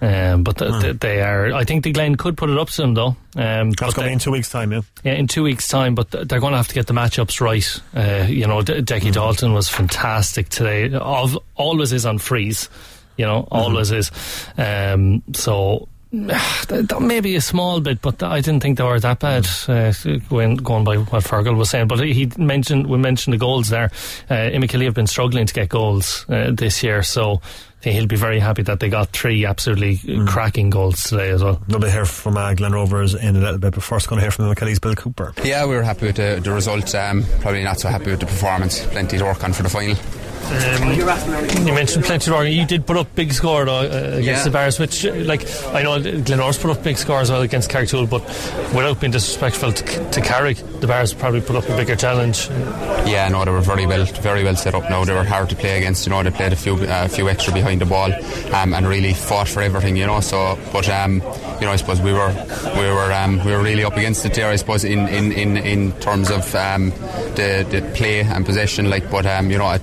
Um, 0.00 0.42
but 0.42 0.58
th- 0.58 0.80
th- 0.80 0.96
they 0.98 1.20
are. 1.22 1.52
I 1.52 1.62
think 1.64 1.84
the 1.84 1.92
Glen 1.92 2.16
could 2.16 2.36
put 2.36 2.50
it 2.50 2.58
up 2.58 2.68
to 2.70 2.82
them 2.82 2.94
though. 2.94 3.16
Um, 3.36 3.70
That's 3.70 3.76
going 3.76 3.92
to 3.92 4.00
they- 4.00 4.06
be 4.08 4.12
in 4.14 4.18
two 4.18 4.30
weeks' 4.32 4.50
time, 4.50 4.72
yeah. 4.72 4.80
yeah, 5.04 5.12
in 5.14 5.26
two 5.28 5.42
weeks' 5.44 5.68
time, 5.68 5.94
but 5.94 6.10
th- 6.10 6.26
they're 6.26 6.40
going 6.40 6.52
to 6.52 6.56
have 6.56 6.68
to 6.68 6.74
get 6.74 6.86
the 6.88 6.94
matchups 6.94 7.40
right. 7.40 7.80
Uh, 7.94 8.26
you 8.28 8.46
know, 8.46 8.62
De- 8.62 8.82
Decky 8.82 9.12
Dalton 9.12 9.52
was 9.54 9.68
fantastic 9.68 10.48
today. 10.48 10.92
Of 10.94 11.38
always 11.54 11.92
is 11.92 12.06
on 12.06 12.18
freeze. 12.18 12.68
You 13.16 13.26
know, 13.26 13.46
always 13.50 13.90
is. 13.92 14.10
Um, 14.56 15.22
so. 15.32 15.86
th- 16.12 16.88
th- 16.88 17.00
Maybe 17.00 17.36
a 17.36 17.40
small 17.40 17.80
bit, 17.80 18.00
but 18.00 18.22
I 18.22 18.40
didn't 18.40 18.60
think 18.62 18.78
they 18.78 18.84
were 18.84 19.00
that 19.00 19.18
bad. 19.18 19.46
Uh, 19.68 19.92
going, 20.28 20.56
going 20.56 20.84
by 20.84 20.96
what 20.96 21.24
Fergal 21.24 21.56
was 21.56 21.70
saying, 21.70 21.88
but 21.88 22.00
he 22.00 22.30
mentioned 22.38 22.86
we 22.86 22.96
mentioned 22.98 23.34
the 23.34 23.38
goals 23.38 23.68
there. 23.68 23.90
Uh, 24.30 24.34
Imokilly 24.50 24.84
have 24.84 24.94
been 24.94 25.06
struggling 25.06 25.46
to 25.46 25.54
get 25.54 25.68
goals 25.68 26.24
uh, 26.28 26.50
this 26.52 26.82
year, 26.82 27.02
so 27.02 27.40
he'll 27.82 28.06
be 28.06 28.16
very 28.16 28.40
happy 28.40 28.62
that 28.62 28.80
they 28.80 28.88
got 28.88 29.10
three 29.10 29.44
absolutely 29.44 29.98
cracking 30.26 30.70
goals 30.70 31.04
today 31.04 31.30
as 31.30 31.44
well. 31.44 31.62
We'll 31.68 31.78
be 31.80 31.90
here 31.90 32.04
from 32.06 32.36
uh, 32.36 32.54
Glen 32.54 32.72
Rovers 32.72 33.14
in 33.14 33.36
a 33.36 33.40
little 33.40 33.58
bit, 33.58 33.74
but 33.74 33.82
first 33.82 34.08
going 34.08 34.18
to 34.18 34.22
hear 34.22 34.30
from 34.30 34.52
Kelly's 34.54 34.78
Bill 34.78 34.94
Cooper. 34.94 35.32
Yeah, 35.44 35.66
we 35.66 35.76
were 35.76 35.82
happy 35.82 36.06
with 36.06 36.16
the, 36.16 36.40
the 36.42 36.50
result. 36.52 36.92
Um, 36.94 37.24
probably 37.40 37.62
not 37.62 37.78
so 37.80 37.88
happy 37.88 38.10
with 38.10 38.20
the 38.20 38.26
performance. 38.26 38.84
Plenty 38.86 39.18
to 39.18 39.24
work 39.24 39.44
on 39.44 39.52
for 39.52 39.62
the 39.62 39.68
final. 39.68 39.96
Um, 40.50 41.66
you 41.66 41.72
mentioned 41.74 42.04
plenty 42.04 42.30
of 42.30 42.36
organ. 42.36 42.52
You 42.52 42.64
did 42.66 42.86
put 42.86 42.96
up 42.96 43.14
big 43.14 43.32
score 43.32 43.64
though, 43.64 43.80
uh, 43.80 44.16
against 44.18 44.24
Yeah. 44.26 44.44
the 44.44 44.50
Bears, 44.50 44.78
which, 44.78 45.04
uh, 45.04 45.12
like, 45.14 45.46
I 45.74 45.82
know 45.82 46.00
Glenor's 46.00 46.56
put 46.58 46.70
up 46.70 46.82
big 46.82 46.96
score 46.96 47.20
as 47.20 47.30
well 47.30 47.42
against 47.42 47.70
Carrigtwohill, 47.70 48.08
but 48.08 48.22
without 48.74 49.00
being 49.00 49.10
disrespectful 49.12 49.72
to, 49.72 50.10
to 50.10 50.20
Carrick, 50.20 50.56
the 50.80 50.86
Bears 50.86 51.12
probably 51.12 51.40
put 51.42 51.56
up 51.56 51.68
a 51.68 51.76
bigger 51.76 51.96
challenge. 51.96 52.48
Yeah, 53.06 53.28
no, 53.30 53.44
they 53.44 53.50
were 53.50 53.60
very 53.60 53.86
well, 53.86 54.04
very 54.06 54.42
well 54.44 54.56
set 54.56 54.74
up. 54.74 54.88
Now 54.88 55.04
they 55.04 55.12
were 55.14 55.24
hard 55.24 55.50
to 55.50 55.56
play 55.56 55.76
against. 55.78 56.06
You 56.06 56.10
know, 56.10 56.22
they 56.22 56.30
played 56.30 56.52
a 56.52 56.56
few, 56.56 56.74
uh, 56.76 57.04
a 57.04 57.08
few 57.08 57.28
extra 57.28 57.52
behind 57.52 57.80
the 57.80 57.86
ball, 57.86 58.12
um, 58.54 58.72
and 58.74 58.86
really 58.86 59.12
fought 59.12 59.48
for 59.48 59.60
everything. 59.62 59.96
You 59.96 60.06
know, 60.06 60.20
so 60.20 60.58
but 60.72 60.88
um, 60.88 61.14
you 61.60 61.66
know, 61.66 61.72
I 61.72 61.76
suppose 61.76 62.00
we 62.00 62.12
were, 62.12 62.32
we 62.74 62.86
were, 62.86 63.12
um, 63.12 63.44
we 63.44 63.52
were 63.52 63.62
really 63.62 63.84
up 63.84 63.96
against 63.96 64.24
it 64.24 64.34
there. 64.34 64.48
I 64.48 64.56
suppose 64.56 64.84
in 64.84 65.08
in 65.08 65.32
in, 65.32 65.56
in 65.58 65.92
terms 66.00 66.30
of 66.30 66.54
um, 66.54 66.90
the 67.36 67.66
the 67.70 67.82
play 67.94 68.20
and 68.20 68.46
possession. 68.46 68.88
Like, 68.90 69.10
but 69.10 69.26
um, 69.26 69.50
you 69.50 69.58
know, 69.58 69.70
it, 69.72 69.82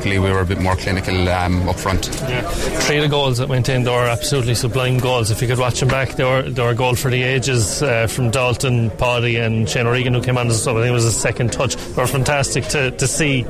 luckily 0.00 0.18
we 0.18 0.32
were 0.32 0.40
a 0.40 0.46
bit 0.46 0.58
more 0.58 0.76
clinical 0.76 1.28
um, 1.28 1.68
up 1.68 1.78
front. 1.78 2.08
Yeah. 2.22 2.48
Three 2.48 2.96
of 2.96 3.02
the 3.02 3.08
goals 3.10 3.36
that 3.36 3.50
went 3.50 3.68
in, 3.68 3.82
they 3.82 3.90
were 3.90 4.06
absolutely 4.06 4.54
sublime 4.54 4.96
goals. 4.96 5.30
If 5.30 5.42
you 5.42 5.48
could 5.48 5.58
watch 5.58 5.78
them 5.80 5.90
back, 5.90 6.12
they 6.12 6.24
were, 6.24 6.40
they 6.40 6.62
were 6.62 6.70
a 6.70 6.74
goal 6.74 6.94
for 6.94 7.10
the 7.10 7.22
ages 7.22 7.82
uh, 7.82 8.06
from 8.06 8.30
Dalton, 8.30 8.88
Paddy, 8.92 9.36
and 9.36 9.68
Shane 9.68 9.86
O'Regan, 9.86 10.14
who 10.14 10.22
came 10.22 10.38
on 10.38 10.48
as 10.48 10.66
I 10.66 10.72
think 10.72 10.86
it 10.86 10.90
was 10.90 11.04
a 11.04 11.12
second 11.12 11.52
touch. 11.52 11.76
They 11.76 12.00
were 12.00 12.06
fantastic 12.06 12.64
to, 12.68 12.92
to 12.92 13.06
see. 13.06 13.40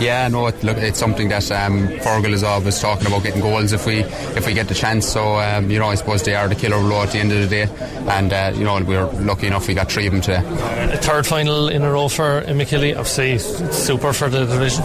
Yeah, 0.00 0.28
no, 0.28 0.46
it, 0.46 0.62
look, 0.64 0.78
it's 0.78 0.98
something 0.98 1.28
that 1.28 1.50
um, 1.50 1.88
Fergal 1.88 2.32
is 2.32 2.42
always 2.42 2.80
talking 2.80 3.06
about 3.06 3.22
getting 3.22 3.42
goals 3.42 3.74
if 3.74 3.84
we 3.84 3.98
if 3.98 4.46
we 4.46 4.54
get 4.54 4.68
the 4.68 4.74
chance. 4.74 5.06
So 5.06 5.36
um, 5.36 5.70
you 5.70 5.78
know, 5.78 5.88
I 5.88 5.96
suppose 5.96 6.22
they 6.22 6.34
are 6.34 6.48
the 6.48 6.54
killer 6.54 6.78
blow 6.78 7.02
at 7.02 7.10
the 7.10 7.18
end 7.18 7.32
of 7.32 7.40
the 7.42 7.48
day, 7.48 7.68
and 8.08 8.32
uh, 8.32 8.52
you 8.54 8.64
know 8.64 8.76
we 8.76 8.96
were 8.96 9.12
lucky 9.20 9.48
enough 9.48 9.68
we 9.68 9.74
got 9.74 9.92
three 9.92 10.06
of 10.06 10.12
them 10.12 10.22
today. 10.22 10.42
A 10.90 10.96
third 10.96 11.26
final 11.26 11.68
in 11.68 11.82
a 11.82 11.92
row 11.92 12.08
for 12.08 12.42
Imokilly, 12.42 12.96
obviously 12.96 13.38
super 13.38 14.14
for 14.14 14.30
the 14.30 14.46
division. 14.46 14.84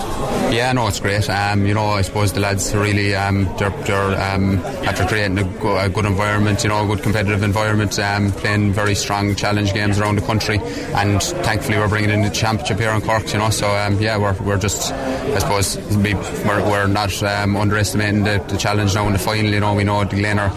Yeah, 0.51 0.72
no, 0.74 0.88
it's 0.88 1.00
great. 1.03 1.29
Um, 1.29 1.65
you 1.67 1.74
know, 1.75 1.86
I 1.86 2.01
suppose 2.01 2.33
the 2.33 2.39
lads 2.39 2.74
really 2.74 3.13
um, 3.13 3.43
they're, 3.60 3.69
they're 3.69 4.19
um, 4.33 4.57
after 4.88 5.05
creating 5.05 5.38
a, 5.38 5.43
go- 5.60 5.77
a 5.77 5.89
good 5.89 6.05
environment, 6.05 6.63
you 6.63 6.69
know, 6.69 6.83
a 6.83 6.88
good 6.88 7.03
competitive 7.03 7.43
environment, 7.43 8.00
um, 8.00 8.31
playing 8.31 8.74
very 8.74 8.95
strong 8.95 9.36
challenge 9.36 9.74
games 9.74 10.00
around 10.00 10.15
the 10.15 10.25
country, 10.25 10.57
and 10.95 11.22
thankfully 11.22 11.77
we're 11.77 11.88
bringing 11.89 12.10
in 12.10 12.22
the 12.24 12.29
championship 12.31 12.79
here 12.79 12.89
in 12.91 13.01
Cork. 13.01 13.31
You 13.33 13.39
know, 13.39 13.50
so 13.51 13.67
um, 13.69 14.00
yeah, 14.01 14.17
we're, 14.17 14.33
we're 14.41 14.57
just 14.57 14.91
I 14.93 15.38
suppose 15.39 15.77
we- 15.98 16.15
we're, 16.15 16.62
we're 16.69 16.88
not 16.88 17.22
um, 17.22 17.55
underestimating 17.57 18.24
the, 18.24 18.43
the 18.48 18.57
challenge 18.57 18.95
now 18.95 19.05
in 19.07 19.13
the 19.13 19.19
final. 19.19 19.51
You 19.51 19.60
know, 19.60 19.74
we 19.75 19.83
know 19.83 20.03
the 20.05 20.15
Glen 20.15 20.39
are 20.39 20.50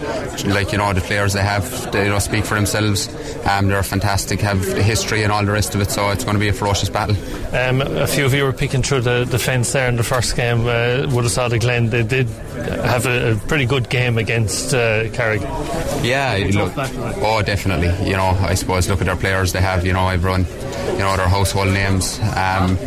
like 0.47 0.71
you 0.71 0.77
know 0.79 0.93
the 0.93 1.01
players 1.01 1.33
they 1.33 1.43
have, 1.43 1.91
they 1.91 2.05
you 2.05 2.09
know 2.09 2.19
speak 2.19 2.45
for 2.45 2.55
themselves. 2.55 3.07
Um, 3.45 3.67
they're 3.67 3.83
fantastic, 3.83 4.39
have 4.41 4.65
the 4.65 4.81
history 4.83 5.23
and 5.23 5.31
all 5.31 5.45
the 5.45 5.51
rest 5.51 5.75
of 5.75 5.81
it. 5.81 5.91
So 5.91 6.09
it's 6.11 6.23
going 6.23 6.35
to 6.35 6.39
be 6.39 6.47
a 6.47 6.53
ferocious 6.53 6.89
battle. 6.89 7.15
A 7.53 8.07
few 8.07 8.25
of 8.25 8.33
you 8.33 8.43
were 8.43 8.53
peeking 8.53 8.81
through 8.83 9.01
the, 9.01 9.25
the 9.25 9.39
fence 9.39 9.71
there 9.73 9.87
in 9.89 9.95
the 9.95 10.03
first 10.03 10.35
game. 10.37 10.61
Uh, 10.61 11.05
would 11.13 11.25
have 11.25 11.31
saw 11.31 11.49
the 11.49 11.59
Glen. 11.59 11.89
They 11.89 12.03
did 12.03 12.27
have 12.27 13.05
a, 13.05 13.33
a 13.33 13.35
pretty 13.47 13.65
good 13.65 13.89
game 13.89 14.17
against 14.17 14.73
uh, 14.73 15.09
Carrick. 15.09 15.41
Yeah, 16.01 16.47
look, 16.53 16.73
oh, 16.77 17.41
definitely. 17.41 17.89
You 18.07 18.15
know, 18.15 18.37
I 18.39 18.53
suppose 18.53 18.87
look 18.87 19.01
at 19.01 19.07
their 19.07 19.17
players 19.17 19.51
they 19.51 19.61
have. 19.61 19.85
You 19.85 19.93
know, 19.93 20.07
everyone, 20.07 20.45
you 20.93 20.99
know, 20.99 21.17
their 21.17 21.27
household 21.27 21.73
names. 21.73 22.19
Um, 22.35 22.77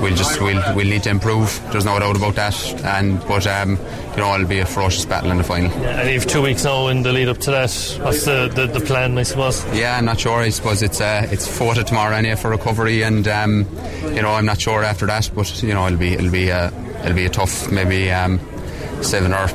we'll 0.00 0.16
just 0.16 0.40
we'll 0.40 0.62
we'll 0.74 0.88
need 0.88 1.04
to 1.04 1.10
improve. 1.10 1.60
There's 1.70 1.84
no 1.84 1.98
doubt 1.98 2.16
about 2.16 2.34
that. 2.34 2.56
And 2.84 3.20
but 3.28 3.46
um, 3.46 3.78
you 4.16 4.22
know, 4.22 4.34
it'll 4.34 4.46
be 4.46 4.60
a 4.60 4.66
ferocious 4.66 5.04
battle 5.04 5.30
in 5.30 5.36
the 5.36 5.44
final. 5.44 5.70
And 5.84 6.10
you've 6.10 6.26
two 6.26 6.42
weeks 6.42 6.64
now 6.64 6.88
in 6.88 7.02
the 7.02 7.12
lead 7.12 7.28
up 7.28 7.38
to 7.38 7.50
that. 7.50 7.70
What's 8.00 8.24
the, 8.24 8.48
the, 8.48 8.66
the 8.66 8.80
plan, 8.80 9.18
I 9.18 9.24
suppose? 9.24 9.62
Yeah, 9.74 9.98
I'm 9.98 10.06
not 10.06 10.18
sure. 10.18 10.38
I 10.38 10.48
suppose 10.48 10.82
it's 10.82 11.00
uh, 11.02 11.28
it's 11.30 11.46
Fota 11.46 11.84
tomorrow 11.84 12.16
anyway 12.16 12.36
for 12.36 12.50
recovery, 12.50 13.02
and 13.02 13.28
um, 13.28 13.66
you 14.14 14.22
know, 14.22 14.30
I'm 14.30 14.46
not 14.46 14.58
sure 14.58 14.82
after 14.82 15.04
that. 15.06 15.30
But 15.34 15.62
you 15.62 15.74
know, 15.74 15.86
it'll 15.86 15.98
be 15.98 16.14
it'll 16.14 16.30
be 16.30 16.50
uh, 16.50 16.70
it'll 17.00 17.14
be 17.14 17.26
a 17.26 17.30
tough 17.30 17.70
maybe 17.70 18.10
um, 18.10 18.40
seven 19.02 19.32
or 19.32 19.48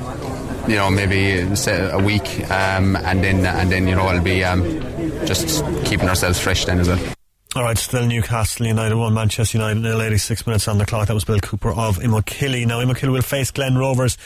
you 0.67 0.75
know 0.75 0.89
maybe 0.89 1.39
a 1.39 2.00
week, 2.00 2.50
um, 2.51 2.95
and 2.95 3.24
then 3.24 3.45
and 3.45 3.71
then 3.71 3.88
you 3.88 3.95
know 3.95 4.10
it'll 4.10 4.24
be 4.24 4.43
um, 4.43 4.63
just 5.25 5.63
keeping 5.86 6.07
ourselves 6.07 6.39
fresh 6.39 6.65
then 6.65 6.79
as 6.79 6.88
well. 6.88 7.00
All 7.53 7.63
right, 7.63 7.77
still 7.77 8.05
Newcastle 8.07 8.65
United 8.65 8.95
1, 8.95 9.13
Manchester 9.13 9.57
United 9.57 9.81
nil, 9.81 10.01
86 10.01 10.48
minutes 10.48 10.69
on 10.69 10.77
the 10.77 10.86
clock. 10.86 11.10
That 11.10 11.13
was 11.13 11.25
Bill 11.25 11.39
Cooper 11.39 11.71
of 11.71 11.98
Imokilly. 11.98 12.65
Now, 12.65 12.79
Imokilly 12.79 13.12
will 13.12 13.21
face 13.21 13.51
Glen 13.51 13.77
Rovers 13.77 14.17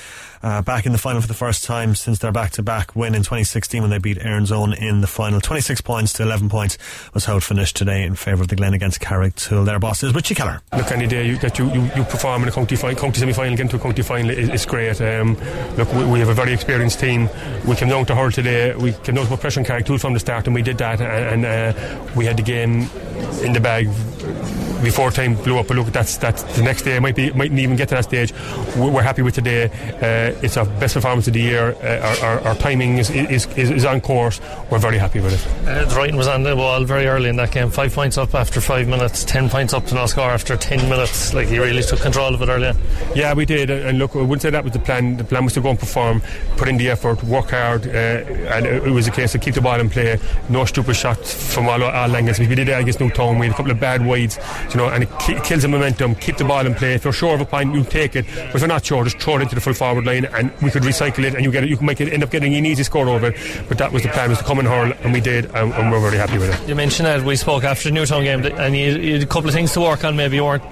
uh, 0.45 0.61
back 0.61 0.85
in 0.85 0.91
the 0.91 0.97
final 0.99 1.19
for 1.19 1.27
the 1.27 1.33
first 1.33 1.63
time 1.63 1.95
since 1.95 2.19
their 2.19 2.31
back-to-back 2.31 2.95
win 2.95 3.15
in 3.15 3.21
2016 3.21 3.81
when 3.81 3.89
they 3.89 3.97
beat 3.97 4.19
Erin's 4.19 4.51
Own 4.51 4.73
in 4.73 5.01
the 5.01 5.07
final. 5.07 5.41
26 5.41 5.81
points 5.81 6.13
to 6.13 6.23
11 6.23 6.49
points 6.49 6.77
was 7.15 7.25
how 7.25 7.37
it 7.37 7.43
finished 7.43 7.75
today 7.75 8.03
in 8.03 8.15
favour 8.15 8.43
of 8.43 8.49
the 8.49 8.55
Glen 8.55 8.75
against 8.75 8.99
Carrick 8.99 9.25
Carrigtwohill. 9.35 9.65
Their 9.65 9.79
boss 9.79 10.03
is 10.03 10.13
Richie 10.13 10.35
Kelleher. 10.35 10.61
Look, 10.77 10.91
any 10.91 11.07
day 11.07 11.27
you, 11.27 11.37
that 11.39 11.57
you, 11.57 11.71
you, 11.73 11.81
you 11.95 12.03
perform 12.03 12.43
in 12.43 12.49
a 12.49 12.51
county, 12.51 12.75
fi- 12.75 12.93
county 12.93 13.19
semi-final, 13.19 13.57
get 13.57 13.61
into 13.61 13.77
a 13.77 13.79
county 13.79 14.03
final, 14.03 14.29
it's 14.29 14.65
great. 14.65 15.01
Um, 15.01 15.35
look, 15.77 15.91
we, 15.93 16.05
we 16.05 16.19
have 16.19 16.29
a 16.29 16.33
very 16.35 16.53
experienced 16.53 16.99
team. 16.99 17.27
We 17.67 17.75
came 17.75 17.89
down 17.89 18.05
to 18.05 18.15
Hull 18.15 18.31
today. 18.31 18.75
We 18.75 18.93
came 18.93 19.15
down 19.15 19.25
to 19.25 19.31
put 19.31 19.39
pressure 19.39 19.59
on 19.61 19.65
Carrigtwohill 19.65 19.99
from 19.99 20.13
the 20.13 20.19
start, 20.19 20.45
and 20.45 20.53
we 20.53 20.61
did 20.61 20.77
that. 20.77 21.01
And, 21.01 21.43
and 21.43 21.45
uh, 21.45 22.13
we 22.15 22.25
had 22.25 22.37
the 22.37 22.43
game 22.43 22.81
in 23.41 23.53
the 23.53 23.59
bag 23.59 23.87
before 24.83 25.11
time 25.11 25.35
blew 25.35 25.57
up. 25.57 25.67
But 25.67 25.77
look, 25.77 25.87
that's 25.87 26.17
that's 26.17 26.43
the 26.55 26.61
next 26.61 26.83
day. 26.83 26.99
Might 26.99 27.15
be 27.15 27.31
mightn't 27.31 27.59
even 27.59 27.75
get 27.75 27.89
to 27.89 27.95
that 27.95 28.05
stage. 28.05 28.33
We're, 28.77 28.91
we're 28.91 29.01
happy 29.01 29.21
with 29.21 29.35
today. 29.35 29.65
Uh, 29.65 30.34
it's 30.41 30.57
our 30.57 30.65
best 30.65 30.93
performance 30.93 31.27
of 31.27 31.33
the 31.33 31.41
year. 31.41 31.75
Uh, 31.81 32.15
our, 32.21 32.25
our, 32.25 32.47
our, 32.47 32.55
timing 32.55 32.97
is, 32.97 33.09
is, 33.09 33.45
is, 33.57 33.71
is, 33.71 33.85
on 33.85 34.01
course. 34.01 34.39
We're 34.69 34.79
very 34.79 34.97
happy 34.97 35.19
with 35.19 35.33
it. 35.33 35.67
Uh, 35.67 35.85
the 35.85 35.95
writing 35.95 36.15
was 36.15 36.27
on 36.27 36.43
the 36.43 36.55
wall 36.55 36.83
very 36.83 37.07
early 37.07 37.29
in 37.29 37.35
that 37.37 37.51
game. 37.51 37.69
Five 37.69 37.93
points 37.93 38.17
up 38.17 38.33
after 38.35 38.61
five 38.61 38.87
minutes. 38.87 39.23
Ten 39.23 39.49
points 39.49 39.73
up 39.73 39.85
to 39.87 39.95
no 39.95 40.05
score 40.05 40.29
after 40.29 40.57
ten 40.57 40.89
minutes. 40.89 41.33
Like 41.33 41.47
he 41.47 41.59
really 41.59 41.83
took 41.83 41.99
control 41.99 42.33
of 42.33 42.41
it 42.41 42.49
early 42.49 42.67
on. 42.67 42.77
Yeah, 43.15 43.33
we 43.33 43.45
did. 43.45 43.69
And 43.69 43.99
look, 43.99 44.15
I 44.15 44.19
wouldn't 44.19 44.41
say 44.41 44.49
that 44.49 44.63
was 44.63 44.73
the 44.73 44.79
plan. 44.79 45.17
The 45.17 45.23
plan 45.23 45.43
was 45.43 45.53
to 45.53 45.61
go 45.61 45.69
and 45.69 45.79
perform, 45.79 46.21
put 46.57 46.67
in 46.67 46.77
the 46.77 46.89
effort, 46.89 47.23
work 47.23 47.51
hard, 47.51 47.87
uh, 47.87 47.91
and 47.91 48.65
it 48.65 48.91
was 48.91 49.07
a 49.07 49.11
case 49.11 49.35
of 49.35 49.41
keep 49.41 49.55
the 49.55 49.61
ball 49.61 49.79
in 49.79 49.89
play. 49.89 50.19
No 50.49 50.65
stupid 50.65 50.95
shots 50.95 51.53
from 51.53 51.67
all, 51.67 51.83
all 51.83 52.15
angles. 52.15 52.39
We 52.39 52.47
did 52.47 52.67
that 52.67 52.81
against 52.81 52.99
Newtown. 52.99 53.39
We 53.39 53.47
had 53.47 53.53
a 53.53 53.57
couple 53.57 53.71
of 53.71 53.79
bad 53.79 54.05
wides, 54.05 54.39
you 54.71 54.77
know, 54.77 54.87
and 54.89 55.03
it 55.03 55.09
kills 55.19 55.61
the 55.61 55.67
momentum. 55.67 56.15
Keep 56.15 56.37
the 56.37 56.45
ball 56.45 56.65
in 56.65 56.73
play. 56.75 56.93
If 56.95 57.03
you're 57.03 57.13
sure 57.13 57.35
of 57.35 57.41
a 57.41 57.45
point, 57.45 57.73
you 57.73 57.83
take 57.83 58.15
it. 58.15 58.25
But 58.35 58.55
if 58.55 58.61
you're 58.61 58.67
not 58.67 58.85
sure, 58.85 59.03
just 59.03 59.19
throw 59.19 59.37
it 59.37 59.41
into 59.41 59.55
the 59.55 59.61
full 59.61 59.73
forward 59.73 60.05
line, 60.05 60.14
and 60.23 60.51
we 60.61 60.71
could 60.71 60.83
recycle 60.83 61.25
it, 61.25 61.35
and 61.35 61.43
you 61.43 61.51
get 61.51 61.63
it. 61.63 61.69
You 61.69 61.75
can 61.77 61.85
make 61.85 61.99
it 61.99 62.13
end 62.13 62.23
up 62.23 62.31
getting 62.31 62.55
an 62.55 62.65
easy 62.65 62.83
score 62.83 63.09
over 63.09 63.27
it. 63.27 63.65
But 63.67 63.77
that 63.79 63.91
was 63.91 64.03
the 64.03 64.09
plan: 64.09 64.29
was 64.29 64.37
to 64.37 64.45
come 64.45 64.59
and 64.59 64.67
hurl, 64.67 64.93
and 65.03 65.11
we 65.11 65.19
did, 65.19 65.45
and, 65.53 65.73
and 65.73 65.91
we're 65.91 65.99
very 65.99 66.17
happy 66.17 66.37
with 66.37 66.53
it. 66.53 66.69
You 66.69 66.75
mentioned 66.75 67.07
that 67.07 67.23
we 67.23 67.35
spoke 67.35 67.63
after 67.63 67.89
the 67.89 67.93
Newtown 67.93 68.23
game, 68.23 68.45
and 68.45 68.75
you, 68.75 68.97
you, 68.97 69.13
had 69.13 69.23
a 69.23 69.25
couple 69.25 69.49
of 69.49 69.53
things 69.55 69.73
to 69.73 69.81
work 69.81 70.05
on. 70.05 70.15
Maybe 70.15 70.37
you 70.37 70.45
weren't 70.45 70.63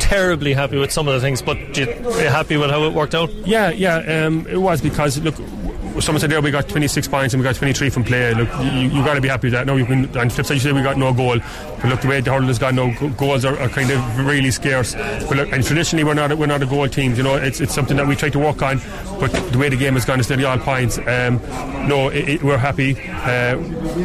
terribly 0.00 0.52
happy 0.52 0.78
with 0.78 0.92
some 0.92 1.08
of 1.08 1.14
the 1.14 1.20
things, 1.20 1.42
but 1.42 1.58
you, 1.76 1.86
happy 1.86 2.56
with 2.56 2.70
how 2.70 2.84
it 2.84 2.92
worked 2.92 3.14
out. 3.14 3.32
Yeah, 3.46 3.70
yeah, 3.70 4.26
um, 4.26 4.46
it 4.46 4.58
was 4.58 4.80
because 4.80 5.18
look 5.18 5.38
someone 6.00 6.20
said 6.20 6.30
there 6.30 6.40
we 6.40 6.50
got 6.50 6.68
26 6.68 7.08
points 7.08 7.34
and 7.34 7.42
we 7.42 7.44
got 7.44 7.56
23 7.56 7.90
from 7.90 8.04
play. 8.04 8.34
Look, 8.34 8.48
you, 8.60 8.80
you 8.88 9.04
got 9.04 9.14
to 9.14 9.20
be 9.20 9.28
happy 9.28 9.46
with 9.46 9.54
that. 9.54 9.66
No, 9.66 9.76
you 9.76 9.86
can. 9.86 10.16
On 10.16 10.30
flip 10.30 10.46
side, 10.46 10.54
you 10.54 10.60
say 10.60 10.72
we 10.72 10.82
got 10.82 10.96
no 10.96 11.12
goal, 11.12 11.38
but 11.38 11.84
look, 11.84 12.00
the 12.00 12.08
way 12.08 12.20
the 12.20 12.32
hurling 12.32 12.48
has 12.48 12.58
gone, 12.58 12.76
no 12.76 12.92
goals 13.16 13.44
are, 13.44 13.58
are, 13.58 13.68
kind 13.68 13.90
of 13.90 14.18
really 14.18 14.50
scarce. 14.50 14.94
But 14.94 15.36
look, 15.36 15.52
and 15.52 15.64
traditionally 15.64 16.04
we're 16.04 16.14
not 16.14 16.36
we're 16.36 16.46
not 16.46 16.62
a 16.62 16.66
goal 16.66 16.88
team. 16.88 17.14
You 17.14 17.22
know, 17.22 17.36
it's, 17.36 17.60
it's 17.60 17.74
something 17.74 17.96
that 17.96 18.06
we 18.06 18.16
try 18.16 18.30
to 18.30 18.38
work 18.38 18.62
on. 18.62 18.78
But 19.22 19.52
the 19.52 19.58
way 19.58 19.68
the 19.68 19.76
game 19.76 19.94
has 19.94 20.04
gone, 20.04 20.18
it's 20.18 20.28
nearly 20.28 20.44
all 20.44 20.58
points. 20.58 20.98
Um, 20.98 21.40
no, 21.86 22.08
it, 22.08 22.28
it, 22.28 22.42
we're 22.42 22.58
happy. 22.58 22.96
Uh, 23.08 23.56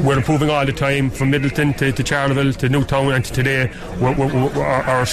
we're 0.05 0.17
improving 0.17 0.51
all 0.51 0.63
the 0.63 0.71
time 0.71 1.09
from 1.09 1.31
Midleton 1.31 1.75
to, 1.77 1.91
to 1.91 2.03
Charleville 2.03 2.53
to 2.53 2.69
Newtown 2.69 3.11
and 3.11 3.25
to 3.25 3.33
today. 3.33 3.71
We're, 3.99 4.15
we're, 4.15 4.31
we're, 4.31 4.63
our, 4.63 5.07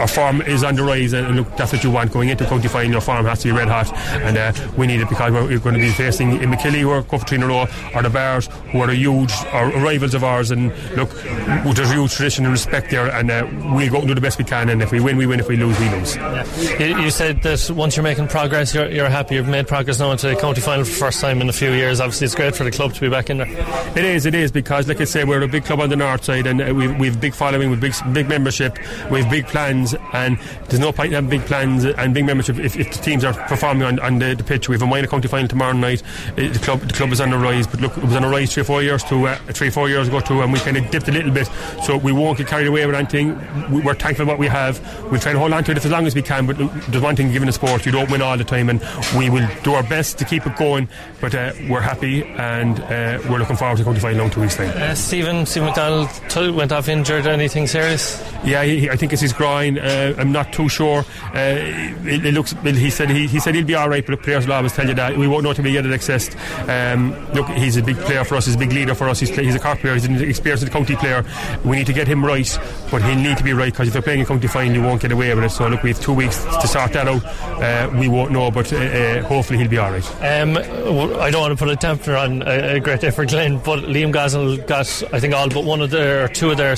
our, 0.00 0.08
form 0.08 0.40
is 0.40 0.64
on 0.64 0.76
the 0.76 0.82
rise, 0.82 1.12
and 1.12 1.36
look, 1.36 1.56
that's 1.58 1.74
what 1.74 1.84
you 1.84 1.90
want 1.90 2.10
going 2.10 2.30
into 2.30 2.46
county 2.46 2.68
final. 2.68 2.92
Your 2.92 3.02
farm 3.02 3.26
has 3.26 3.40
to 3.40 3.48
be 3.48 3.52
red 3.52 3.68
hot, 3.68 3.92
and 4.22 4.38
uh, 4.38 4.52
we 4.78 4.86
need 4.86 5.02
it 5.02 5.10
because 5.10 5.30
we're, 5.30 5.58
going 5.58 5.74
to 5.74 5.80
be 5.80 5.90
facing 5.90 6.32
in 6.40 6.50
Imokilly, 6.50 6.80
who 6.80 6.90
are 6.90 7.34
in 7.34 7.42
a 7.42 7.46
row, 7.46 7.66
or 7.94 8.02
the 8.02 8.08
Bears, 8.08 8.46
who 8.72 8.80
are 8.80 8.88
a 8.88 8.94
huge 8.94 9.32
are 9.52 9.70
rivals 9.82 10.14
of 10.14 10.24
ours. 10.24 10.50
And 10.50 10.68
look, 10.96 11.10
there's 11.10 11.90
a 11.90 11.94
huge 11.94 12.14
tradition 12.14 12.46
and 12.46 12.52
respect 12.52 12.90
there, 12.90 13.08
and 13.08 13.30
uh, 13.30 13.46
we'll 13.74 13.90
go 13.90 13.98
and 13.98 14.08
do 14.08 14.14
the 14.14 14.22
best 14.22 14.38
we 14.38 14.44
can. 14.44 14.70
And 14.70 14.80
if 14.80 14.90
we 14.90 15.00
win, 15.00 15.18
we 15.18 15.26
win. 15.26 15.38
If 15.38 15.48
we 15.48 15.58
lose, 15.58 15.78
we 15.78 15.90
lose. 15.90 16.16
Yeah. 16.16 16.78
You, 16.78 17.02
you, 17.02 17.10
said 17.10 17.42
that 17.42 17.70
once 17.70 17.96
you're 17.96 18.04
making 18.04 18.28
progress, 18.28 18.74
you're, 18.74 18.88
you're 18.88 19.10
happy. 19.10 19.34
You've 19.34 19.49
made 19.50 19.68
progress 19.68 19.98
now 19.98 20.10
into 20.10 20.28
the 20.28 20.36
county 20.36 20.60
final 20.60 20.84
for 20.84 20.90
the 20.90 20.96
first 20.96 21.20
time 21.20 21.40
in 21.40 21.48
a 21.48 21.52
few 21.52 21.72
years. 21.72 22.00
Obviously, 22.00 22.26
it's 22.26 22.34
great 22.34 22.54
for 22.54 22.64
the 22.64 22.70
club 22.70 22.94
to 22.94 23.00
be 23.00 23.08
back 23.08 23.30
in 23.30 23.38
there. 23.38 23.48
It 23.96 24.04
is. 24.04 24.26
It 24.26 24.34
is 24.34 24.52
because, 24.52 24.88
like 24.88 25.00
I 25.00 25.04
say, 25.04 25.24
we're 25.24 25.42
a 25.42 25.48
big 25.48 25.64
club 25.64 25.80
on 25.80 25.90
the 25.90 25.96
north 25.96 26.24
side, 26.24 26.46
and 26.46 26.76
we've 26.76 26.96
we've 26.98 27.20
big 27.20 27.34
following, 27.34 27.70
with 27.70 27.80
big 27.80 27.94
big 28.12 28.28
membership, 28.28 28.78
we've 29.10 29.28
big 29.28 29.46
plans, 29.46 29.94
and 30.12 30.38
there's 30.68 30.80
no 30.80 30.92
point 30.92 31.08
in 31.08 31.14
having 31.14 31.30
big 31.30 31.46
plans 31.46 31.84
and 31.84 32.14
big 32.14 32.24
membership 32.24 32.58
if, 32.58 32.76
if 32.76 32.92
the 32.92 33.02
teams 33.02 33.24
are 33.24 33.34
performing 33.48 33.82
on, 33.82 33.98
on 34.00 34.18
the, 34.18 34.34
the 34.34 34.44
pitch. 34.44 34.68
We 34.68 34.74
have 34.74 34.82
a 34.82 34.86
minor 34.86 35.06
county 35.06 35.28
final 35.28 35.48
tomorrow 35.48 35.72
night. 35.72 36.02
Uh, 36.32 36.48
the 36.48 36.60
club 36.62 36.80
the 36.80 36.94
club 36.94 37.10
is 37.12 37.20
on 37.20 37.30
the 37.30 37.38
rise, 37.38 37.66
but 37.66 37.80
look, 37.80 37.96
it 37.96 38.04
was 38.04 38.16
on 38.16 38.22
the 38.22 38.28
rise 38.28 38.52
three 38.52 38.62
or 38.62 38.64
four 38.64 38.82
years 38.82 39.02
to 39.04 39.26
uh, 39.26 39.36
three 39.48 39.70
four 39.70 39.88
years 39.88 40.08
ago 40.08 40.20
too, 40.20 40.40
and 40.42 40.52
we 40.52 40.60
kind 40.60 40.76
of 40.76 40.90
dipped 40.90 41.08
a 41.08 41.12
little 41.12 41.32
bit. 41.32 41.48
So 41.84 41.96
we 41.96 42.12
won't 42.12 42.38
get 42.38 42.46
carried 42.46 42.66
away 42.66 42.86
with 42.86 42.94
anything. 42.94 43.34
We're 43.70 43.94
thankful 43.94 44.26
what 44.26 44.38
we 44.38 44.46
have. 44.46 44.80
We'll 45.10 45.20
try 45.20 45.32
to 45.32 45.38
hold 45.38 45.52
on 45.52 45.64
to 45.64 45.72
it 45.72 45.78
as 45.78 45.90
long 45.90 46.06
as 46.06 46.14
we 46.14 46.22
can. 46.22 46.46
But 46.46 46.58
there's 46.58 47.02
one 47.02 47.16
thing 47.16 47.32
given 47.32 47.48
a 47.48 47.52
sport, 47.52 47.86
you 47.86 47.92
don't 47.92 48.10
win 48.10 48.22
all 48.22 48.36
the 48.36 48.44
time, 48.44 48.68
and 48.68 48.80
we 49.16 49.30
will 49.30 49.39
do 49.62 49.74
our 49.74 49.82
best 49.82 50.18
to 50.18 50.24
keep 50.24 50.46
it 50.46 50.56
going. 50.56 50.88
But 51.20 51.34
uh, 51.34 51.52
we're 51.68 51.80
happy, 51.80 52.24
and 52.24 52.80
uh, 52.80 53.20
we're 53.28 53.38
looking 53.38 53.56
forward 53.56 53.78
to 53.78 53.84
county 53.84 54.00
final 54.00 54.24
in 54.24 54.30
two 54.30 54.40
weeks' 54.40 54.56
time. 54.56 54.70
Uh, 54.70 54.94
Stephen 54.94 55.46
Stephen 55.46 55.66
McDonald 55.66 56.08
went 56.54 56.72
off 56.72 56.88
injured. 56.88 57.26
Anything 57.26 57.66
serious? 57.66 58.20
Yeah, 58.44 58.64
he, 58.64 58.88
I 58.88 58.96
think 58.96 59.12
it's 59.12 59.22
his 59.22 59.32
groin. 59.32 59.78
Uh, 59.78 60.14
I'm 60.18 60.32
not 60.32 60.52
too 60.52 60.68
sure. 60.68 61.04
Uh, 61.34 61.56
it, 62.04 62.24
it, 62.26 62.34
looks. 62.34 62.52
He 62.62 62.90
said 62.90 63.10
he, 63.10 63.26
he 63.26 63.40
said 63.40 63.54
he'll 63.54 63.64
be 63.64 63.74
all 63.74 63.88
right, 63.88 64.04
but 64.06 64.22
players 64.22 64.46
will 64.46 64.54
always 64.54 64.72
tell 64.72 64.88
you 64.88 64.94
that 64.94 65.16
we 65.16 65.26
won't 65.26 65.44
know 65.44 65.50
until 65.50 65.64
we 65.64 65.72
get 65.72 65.86
it 65.86 65.92
accessed. 65.92 66.36
Um, 66.68 67.14
look, 67.34 67.48
he's 67.48 67.76
a 67.76 67.82
big 67.82 67.96
player 67.98 68.24
for 68.24 68.36
us. 68.36 68.46
He's 68.46 68.54
a 68.54 68.58
big 68.58 68.72
leader 68.72 68.94
for 68.94 69.08
us. 69.08 69.20
He's, 69.20 69.30
he's 69.30 69.54
a 69.54 69.58
Cork 69.58 69.80
player. 69.80 69.94
He's 69.94 70.04
an 70.04 70.16
experienced 70.22 70.70
county 70.70 70.96
player. 70.96 71.24
We 71.64 71.76
need 71.76 71.86
to 71.86 71.92
get 71.92 72.08
him 72.08 72.24
right, 72.24 72.58
but 72.90 73.02
he'll 73.02 73.16
need 73.16 73.36
to 73.38 73.44
be 73.44 73.52
right 73.52 73.72
because 73.72 73.88
if 73.88 73.94
you're 73.94 74.02
playing 74.02 74.22
a 74.22 74.26
county 74.26 74.48
final, 74.48 74.74
you 74.74 74.82
won't 74.82 75.02
get 75.02 75.12
away 75.12 75.34
with 75.34 75.44
it. 75.44 75.50
So 75.50 75.68
look, 75.68 75.82
we 75.82 75.90
have 75.90 76.00
two 76.00 76.14
weeks 76.14 76.44
to 76.44 76.66
sort 76.66 76.92
that 76.92 77.08
out. 77.08 77.24
Uh, 77.24 77.90
we 77.98 78.08
won't 78.08 78.32
know, 78.32 78.50
but 78.50 78.72
uh, 78.72 78.76
uh, 78.76 79.22
hopefully 79.30 79.60
he'll 79.60 79.68
be 79.68 79.78
all 79.78 79.92
right. 79.92 80.04
Um, 80.16 80.56
I 80.56 81.30
don't 81.30 81.40
want 81.40 81.56
to 81.56 81.64
put 81.64 81.72
a 81.72 81.76
dampener 81.76 82.20
on 82.20 82.42
a, 82.42 82.76
a 82.76 82.80
great 82.80 83.04
effort, 83.04 83.28
Glen, 83.28 83.58
but 83.58 83.78
Liam 83.84 84.12
Gosnell 84.12 84.66
got 84.66 84.80
I 85.14 85.20
think 85.20 85.34
all 85.34 85.48
but 85.48 85.64
one 85.64 85.80
of 85.80 85.90
their, 85.90 86.24
or 86.24 86.28
two 86.28 86.50
of 86.50 86.56
their, 86.56 86.74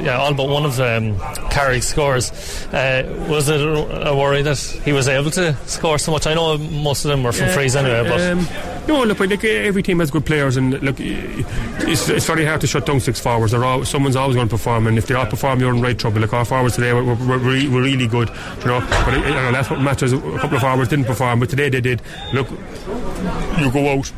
yeah, 0.00 0.16
all 0.16 0.32
but 0.32 0.48
one 0.48 0.64
of 0.64 0.78
um, 0.78 1.18
Carrick's 1.50 1.88
scores. 1.88 2.30
Uh, 2.72 3.26
was 3.28 3.48
it 3.48 3.60
a 3.60 4.14
worry 4.14 4.42
that 4.42 4.58
he 4.84 4.92
was 4.92 5.08
able 5.08 5.32
to 5.32 5.56
score 5.66 5.98
so 5.98 6.12
much? 6.12 6.26
I 6.26 6.34
know 6.34 6.56
most 6.56 7.04
of 7.04 7.10
them 7.10 7.24
were 7.24 7.32
from 7.32 7.48
frees 7.50 7.74
anyway, 7.74 8.08
but. 8.08 8.20
Um, 8.20 8.46
no, 8.88 9.04
look, 9.04 9.20
like, 9.20 9.44
every 9.44 9.82
team 9.82 9.98
has 9.98 10.10
good 10.10 10.24
players, 10.24 10.56
and 10.56 10.80
look, 10.82 10.96
it's, 10.98 12.08
it's 12.08 12.24
very 12.24 12.46
hard 12.46 12.62
to 12.62 12.66
shut 12.66 12.86
down 12.86 13.00
six 13.00 13.20
forwards. 13.20 13.52
All, 13.52 13.84
someone's 13.84 14.16
always 14.16 14.34
going 14.34 14.48
to 14.48 14.50
perform, 14.50 14.86
and 14.86 14.96
if 14.96 15.06
they 15.06 15.14
all 15.14 15.26
perform, 15.26 15.60
you're 15.60 15.74
in 15.74 15.82
right 15.82 15.98
trouble. 15.98 16.22
Like 16.22 16.32
our 16.32 16.46
forwards 16.46 16.76
today 16.76 16.94
were, 16.94 17.04
were, 17.04 17.14
were, 17.14 17.38
were 17.38 17.82
really 17.82 18.06
good, 18.06 18.30
you 18.60 18.66
know. 18.66 18.80
But 18.88 19.12
you 19.12 19.34
know, 19.34 19.52
that's 19.52 19.68
what 19.68 19.82
matters. 19.82 20.14
A 20.14 20.18
couple 20.38 20.56
of 20.56 20.62
forwards 20.62 20.88
didn't 20.88 21.04
perform, 21.04 21.40
but 21.40 21.50
today 21.50 21.68
they 21.68 21.77
did. 21.80 22.02
Look, 22.32 22.50
you 22.50 23.70
go 23.70 23.88
out 23.88 24.12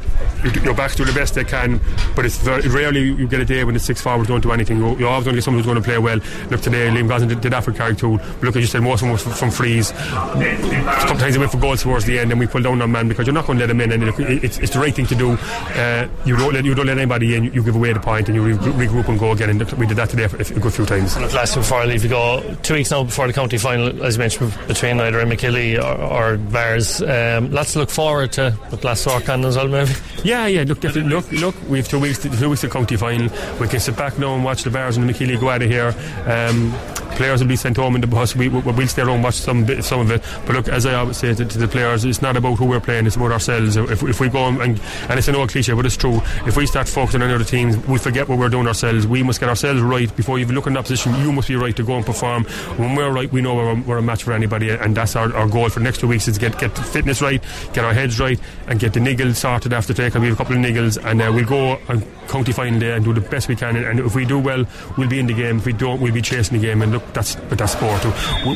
you're 0.63 0.75
back 0.75 0.93
to 0.93 1.05
the 1.05 1.13
best 1.13 1.35
they 1.35 1.45
can, 1.45 1.81
but 2.17 2.25
it's 2.25 2.39
very 2.39 2.67
rarely 2.69 3.01
you 3.01 3.29
get 3.29 3.41
a 3.41 3.45
day 3.45 3.63
when 3.65 3.75
the 3.75 3.81
six 3.81 4.01
forwards 4.01 4.29
don't 4.29 4.41
do 4.41 4.53
anything. 4.53 4.79
You, 4.79 4.99
you 4.99 5.07
always 5.07 5.25
going 5.25 5.35
to 5.35 5.39
get 5.39 5.45
someone 5.45 5.63
who's 5.63 5.67
going 5.67 5.77
to 5.77 5.83
play 5.83 5.99
well. 5.99 6.19
Look 6.51 6.61
today, 6.61 6.89
Liam 6.89 7.09
Gosnell 7.09 7.29
did, 7.29 7.41
did 7.41 7.53
that 7.53 7.65
for. 7.65 7.73
But 7.73 8.43
look, 8.43 8.57
as 8.57 8.63
you 8.63 8.67
said, 8.67 8.83
most 8.83 9.03
of 9.03 9.09
them 9.09 9.13
was 9.13 9.23
from, 9.23 9.33
from. 9.33 9.51
Sometimes 9.51 11.35
they 11.35 11.39
went 11.39 11.53
for 11.53 11.59
goals 11.59 11.83
towards 11.83 12.05
the 12.05 12.19
end, 12.19 12.31
and 12.31 12.41
we 12.41 12.47
pulled 12.47 12.65
down 12.65 12.81
on 12.81 12.93
man 12.93 13.09
because 13.09 13.27
you're 13.27 13.35
not 13.35 13.47
going 13.47 13.59
to 13.59 13.67
let 13.67 13.69
them 13.69 13.81
in. 13.81 13.93
And 13.93 14.07
look, 14.07 14.19
it's, 14.19 14.59
it's 14.59 14.73
the 14.73 14.79
right 14.79 14.95
thing 14.95 15.07
to 15.07 15.15
do. 15.15 15.33
Uh, 15.33 16.09
you 16.25 16.37
don't 16.37 16.55
let 16.55 16.65
you 16.65 16.75
don't 16.75 16.87
let 16.87 16.99
anybody 16.99 17.35
in. 17.35 17.45
You 17.53 17.63
give 17.63 17.77
away 17.77 17.93
the 17.93 18.01
point, 18.01 18.29
and 18.29 18.37
you 18.37 18.43
re- 18.43 18.87
regroup 18.87 19.09
and 19.09 19.19
go 19.19 19.33
again. 19.33 19.51
And 19.51 19.73
we 19.73 19.87
did 19.87 19.97
that 19.99 20.11
today 20.11 20.27
for 20.27 20.37
a 20.37 20.61
good 20.61 20.73
few 20.73 20.87
times. 20.87 21.17
Last 21.35 21.55
before 21.55 21.79
I 21.79 21.85
leave, 21.85 22.03
you 22.03 22.11
go 22.11 22.57
two 22.63 22.75
weeks 22.75 22.91
now 22.91 23.05
before 23.05 23.27
the 23.27 23.33
county 23.33 23.59
final, 23.59 24.03
as 24.05 24.17
you 24.17 24.21
mentioned, 24.21 24.57
between 24.67 25.01
either 25.01 25.23
Imokilly 25.23 25.79
or, 25.79 26.35
or 26.35 26.37
Bears. 26.39 27.03
Um, 27.03 27.50
lots 27.51 27.73
to 27.75 27.81
look 27.81 27.91
forward 27.91 28.33
to. 28.33 28.57
But 28.71 28.85
last 28.85 29.07
work 29.07 29.29
on 29.29 29.45
as 29.45 29.57
well, 29.57 29.69
maybe. 29.69 29.93
Yeah, 30.25 30.47
yeah. 30.47 30.65
Look, 30.67 30.81
definitely 30.81 31.13
look, 31.13 31.31
look, 31.33 31.55
we 31.69 31.79
have 31.79 31.89
two 31.89 31.99
weeks, 32.01 32.19
to, 32.21 32.31
two 32.31 32.49
weeks 32.51 32.63
to 32.63 32.69
county 32.69 32.97
final. 32.97 33.29
We 33.59 33.69
can 33.69 33.81
sit 33.81 33.97
back 33.97 34.19
now 34.19 34.35
and 34.35 34.45
watch 34.45 34.63
the 34.63 34.71
Bears 34.71 34.97
and 34.97 35.09
the 35.09 35.13
Imokilly 35.13 35.39
go 35.41 35.51
out 35.51 35.63
of 35.63 35.71
here. 35.71 35.95
Um, 36.27 36.73
players 37.21 37.43
will 37.43 37.49
be 37.49 37.57
sent 37.57 37.77
home 37.77 37.95
in 37.95 38.01
the 38.01 38.07
bus. 38.07 38.35
We, 38.35 38.49
we, 38.49 38.61
will 38.63 38.89
stay 38.89 39.03
around 39.03 39.17
and 39.17 39.25
watch 39.25 39.35
some 39.35 39.67
bit, 39.67 39.85
some 39.85 40.01
of 40.01 40.11
it. 40.11 40.23
But 40.47 40.57
look, 40.57 40.69
as 40.69 40.87
I 40.87 40.95
always 40.95 41.19
say 41.19 41.35
to, 41.35 41.45
to, 41.45 41.59
the 41.59 41.69
players, 41.69 42.03
it's 42.03 42.23
not 42.23 42.35
about 42.35 42.55
who 42.57 42.65
we're 42.65 42.81
playing; 42.81 43.07
it's 43.07 43.17
about 43.17 43.31
ourselves. 43.31 43.77
If, 43.77 44.03
if 44.03 44.21
we 44.21 44.31
go 44.31 44.49
and, 44.49 44.81
and 45.11 45.19
it's 45.19 45.29
an 45.29 45.35
old 45.35 45.51
cliche, 45.51 45.75
but 45.75 45.85
it's 45.85 45.99
true. 45.99 46.23
If 46.47 46.57
we 46.57 46.65
start 46.65 46.89
focusing 46.89 47.21
on 47.21 47.31
other 47.31 47.45
teams, 47.45 47.77
we 47.87 47.99
forget 47.99 48.27
what 48.27 48.39
we're 48.39 48.49
doing 48.49 48.67
ourselves. 48.67 49.07
We 49.07 49.23
must 49.23 49.39
get 49.39 49.51
ourselves 49.51 49.83
right 49.83 50.17
before 50.17 50.39
you 50.39 50.47
even 50.47 50.55
look 50.55 50.67
in 50.67 50.73
that 50.73 50.85
position. 50.85 51.15
You 51.17 51.31
must 51.31 51.49
be 51.49 51.57
right 51.57 51.77
to 51.77 51.83
go 51.83 51.97
and 51.97 52.07
perform. 52.07 52.45
When 52.79 52.95
we're 52.95 53.13
right, 53.13 53.31
we 53.31 53.43
know 53.43 53.55
we're, 53.55 53.83
we're 53.83 53.99
a 53.99 54.03
match 54.03 54.23
for 54.23 54.33
anybody, 54.33 54.71
and 54.71 54.97
that's 54.97 55.15
our, 55.15 55.31
our 55.37 55.47
goal 55.47 55.69
for 55.69 55.81
the 55.81 55.85
next 55.85 56.01
two 56.01 56.09
weeks: 56.09 56.27
is 56.27 56.39
get 56.39 56.59
get 56.59 56.75
the 56.75 56.83
fitness 56.83 57.21
right, 57.21 57.45
get 57.75 57.85
our 57.85 57.93
heads 57.93 58.19
right, 58.19 58.41
and 58.67 58.81
get 58.81 58.95
the 58.95 59.01
niggles 59.01 59.37
sorted 59.37 59.75
after 59.75 59.93
today. 59.93 60.09
Because 60.09 60.23
we 60.23 60.29
have 60.29 60.37
a 60.37 60.43
couple 60.43 60.57
of 60.57 60.63
niggles, 60.65 60.97
and 61.05 61.21
uh, 61.21 61.31
we'll 61.35 61.45
go 61.45 61.79
on 61.91 62.03
county 62.31 62.53
final 62.53 62.79
day 62.79 62.93
and 62.93 63.05
do 63.05 63.13
the 63.13 63.21
best 63.21 63.49
we 63.49 63.57
can. 63.57 63.77
And, 63.77 63.87
and 63.87 64.01
if 64.01 64.15
we 64.15 64.25
do 64.25 64.39
well, 64.39 64.65
we'll 64.97 65.09
be 65.09 65.19
in 65.19 65.27
the 65.27 65.35
game. 65.35 65.59
If 65.59 65.67
we 65.67 65.73
don't, 65.73 66.01
we'll 66.01 66.15
be 66.15 66.23
chasing 66.23 66.59
the 66.59 66.67
game. 66.67 66.83
And 66.83 66.93
look, 66.93 67.13
that's 67.13 67.35
but 67.35 67.59
that's 67.59 67.73
sport. 67.73 68.05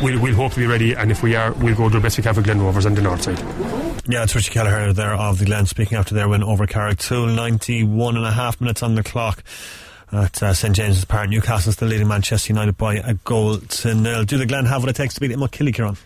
We'll, 0.03 0.21
we'll 0.21 0.35
hope 0.35 0.53
to 0.53 0.61
be 0.61 0.67
ready, 0.67 0.95
and 0.95 1.11
if 1.11 1.23
we 1.23 1.35
are, 1.35 1.53
we'll 1.53 1.75
go 1.75 1.89
do 1.89 1.99
the 1.99 2.01
best 2.01 2.17
we 2.17 2.23
can 2.23 2.35
for 2.35 2.43
Glen 2.43 2.61
Rovers 2.61 2.87
on 2.87 2.95
the 2.95 3.03
north 3.03 3.23
side. 3.23 3.39
Yeah, 4.07 4.23
it's 4.23 4.35
Richie 4.35 4.53
Kelleher 4.53 4.93
there 4.93 5.15
of 5.15 5.39
the 5.39 5.47
Glen 5.47 5.67
speaking 5.67 5.97
after 5.97 6.15
their 6.15 6.29
win 6.29 6.43
over 6.43 6.67
Carrigtwohill. 6.67 7.35
91 7.35 8.17
and 8.17 8.27
a 8.27 8.31
half 8.31 8.61
minutes 8.61 8.83
on 8.83 8.95
the 8.95 9.03
clock 9.03 9.43
at 10.13 10.43
uh, 10.43 10.53
St 10.53 10.77
James's 10.77 11.05
Park. 11.05 11.31
Newcastle 11.31 11.73
still 11.73 11.89
leading 11.89 12.07
Manchester 12.09 12.53
United 12.53 12.77
by 12.77 12.97
a 12.97 13.15
goal 13.15 13.59
to 13.59 13.95
nil. 13.95 14.25
Do 14.25 14.39
the 14.39 14.47
Glen 14.47 14.67
have 14.67 14.83
what 14.83 14.91
it 14.91 14.97
takes 14.97 15.15
to 15.15 15.21
beat 15.21 15.31
Imokilly, 15.31 15.75
Kieran? 15.75 15.97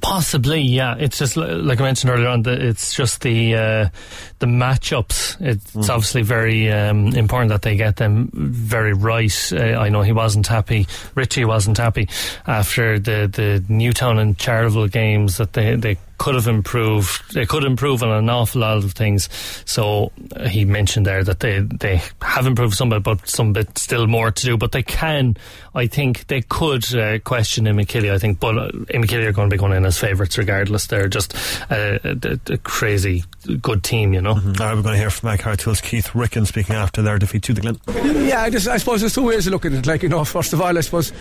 Possibly, 0.00 0.60
yeah. 0.60 0.94
It's 0.98 1.18
just 1.18 1.36
like 1.36 1.80
I 1.80 1.84
mentioned 1.84 2.10
earlier 2.10 2.28
on. 2.28 2.42
The, 2.42 2.68
it's 2.68 2.94
just 2.94 3.20
the 3.20 3.54
uh, 3.54 3.88
the 4.38 4.46
matchups. 4.46 5.36
It's 5.40 5.72
Mm. 5.72 5.88
obviously 5.88 6.22
very 6.22 6.70
um, 6.72 7.08
important 7.14 7.50
that 7.50 7.62
they 7.62 7.76
get 7.76 7.96
them 7.96 8.30
very 8.34 8.92
right. 8.92 9.52
Uh, 9.52 9.56
I 9.78 9.88
know 9.88 10.02
he 10.02 10.12
wasn't 10.12 10.46
happy. 10.46 10.86
Richie 11.14 11.44
wasn't 11.44 11.78
happy 11.78 12.08
after 12.46 12.98
the 12.98 13.28
the 13.32 13.64
Newtown 13.68 14.18
and 14.18 14.36
Charleville 14.38 14.88
games 14.90 15.36
that 15.38 15.52
they 15.52 15.76
they 15.76 15.96
could 16.18 16.34
have 16.34 16.48
improved. 16.48 17.32
They 17.32 17.46
could 17.46 17.62
improve 17.62 18.02
on 18.02 18.10
an 18.10 18.28
awful 18.28 18.62
lot 18.62 18.78
of 18.78 18.92
things. 18.92 19.28
So 19.64 20.10
uh, 20.34 20.48
he 20.48 20.64
mentioned 20.64 21.06
there 21.06 21.22
that 21.22 21.38
they 21.40 21.60
they 21.60 22.02
have 22.22 22.46
improved 22.46 22.74
some 22.74 22.88
bit, 22.88 23.02
but 23.04 23.28
some 23.28 23.52
bit 23.52 23.78
still 23.78 24.06
more 24.08 24.30
to 24.32 24.44
do. 24.44 24.56
But 24.56 24.72
they 24.72 24.82
can. 24.82 25.36
I 25.74 25.86
think 25.86 26.26
they 26.26 26.40
could 26.42 26.92
uh, 26.96 27.20
question 27.20 27.66
Imokilly. 27.66 28.10
I 28.12 28.18
think, 28.18 28.40
but 28.40 28.58
uh, 28.58 28.70
are 28.92 29.32
going 29.32 29.48
to 29.50 29.54
be 29.54 29.58
going 29.58 29.72
in 29.72 29.84
as 29.86 29.96
favourites 29.98 30.36
regardless. 30.38 30.86
They're 30.88 31.06
just 31.08 31.34
uh, 31.70 31.98
a, 32.02 32.16
a, 32.48 32.52
a 32.54 32.58
crazy 32.58 33.22
good 33.62 33.84
team, 33.84 34.12
you 34.12 34.20
know. 34.20 34.27
All 34.28 34.34
right, 34.34 34.74
we're 34.74 34.82
going 34.82 34.94
to 34.94 34.98
hear 34.98 35.10
from 35.10 35.28
Mike 35.28 35.40
Hartwell's 35.40 35.80
Keith 35.80 36.14
Ricken 36.14 36.44
speaking 36.44 36.74
after 36.74 37.00
their 37.00 37.18
defeat 37.18 37.42
to 37.44 37.54
the 37.54 37.60
Glen. 37.62 37.78
Yeah, 38.26 38.42
I, 38.42 38.50
just, 38.50 38.68
I 38.68 38.76
suppose 38.76 39.00
there's 39.00 39.14
two 39.14 39.24
ways 39.24 39.46
of 39.46 39.54
looking 39.54 39.72
at 39.72 39.78
it. 39.78 39.86
Like, 39.86 40.02
you 40.02 40.10
know, 40.10 40.24
first 40.24 40.52
of 40.52 40.60
all, 40.60 40.76
I 40.76 40.80
suppose, 40.82 41.12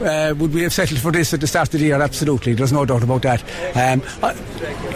uh, 0.00 0.34
would 0.36 0.52
we 0.52 0.62
have 0.62 0.72
settled 0.72 1.00
for 1.00 1.12
this 1.12 1.32
at 1.32 1.40
the 1.40 1.46
start 1.46 1.72
of 1.72 1.78
the 1.80 1.86
year? 1.86 2.02
Absolutely. 2.02 2.54
There's 2.54 2.72
no 2.72 2.84
doubt 2.84 3.04
about 3.04 3.22
that. 3.22 3.42
Um, 3.76 4.02
I, 4.22 4.34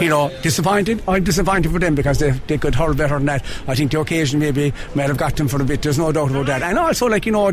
you 0.01 0.09
know, 0.09 0.29
disappointed. 0.41 1.01
I'm 1.07 1.23
disappointed 1.23 1.71
for 1.71 1.79
them 1.79 1.95
because 1.95 2.19
they, 2.19 2.31
they 2.31 2.57
could 2.57 2.75
hurl 2.75 2.93
better 2.93 3.17
than 3.17 3.27
that. 3.27 3.45
I 3.67 3.75
think 3.75 3.91
the 3.91 4.01
occasion 4.01 4.39
maybe 4.39 4.73
might 4.93 5.07
have 5.07 5.17
got 5.17 5.37
them 5.37 5.47
for 5.47 5.61
a 5.61 5.65
bit. 5.65 5.81
There's 5.81 5.97
no 5.97 6.11
doubt 6.11 6.31
about 6.31 6.47
that. 6.47 6.61
And 6.63 6.77
also, 6.77 7.07
like, 7.07 7.25
you 7.25 7.31
know, 7.31 7.49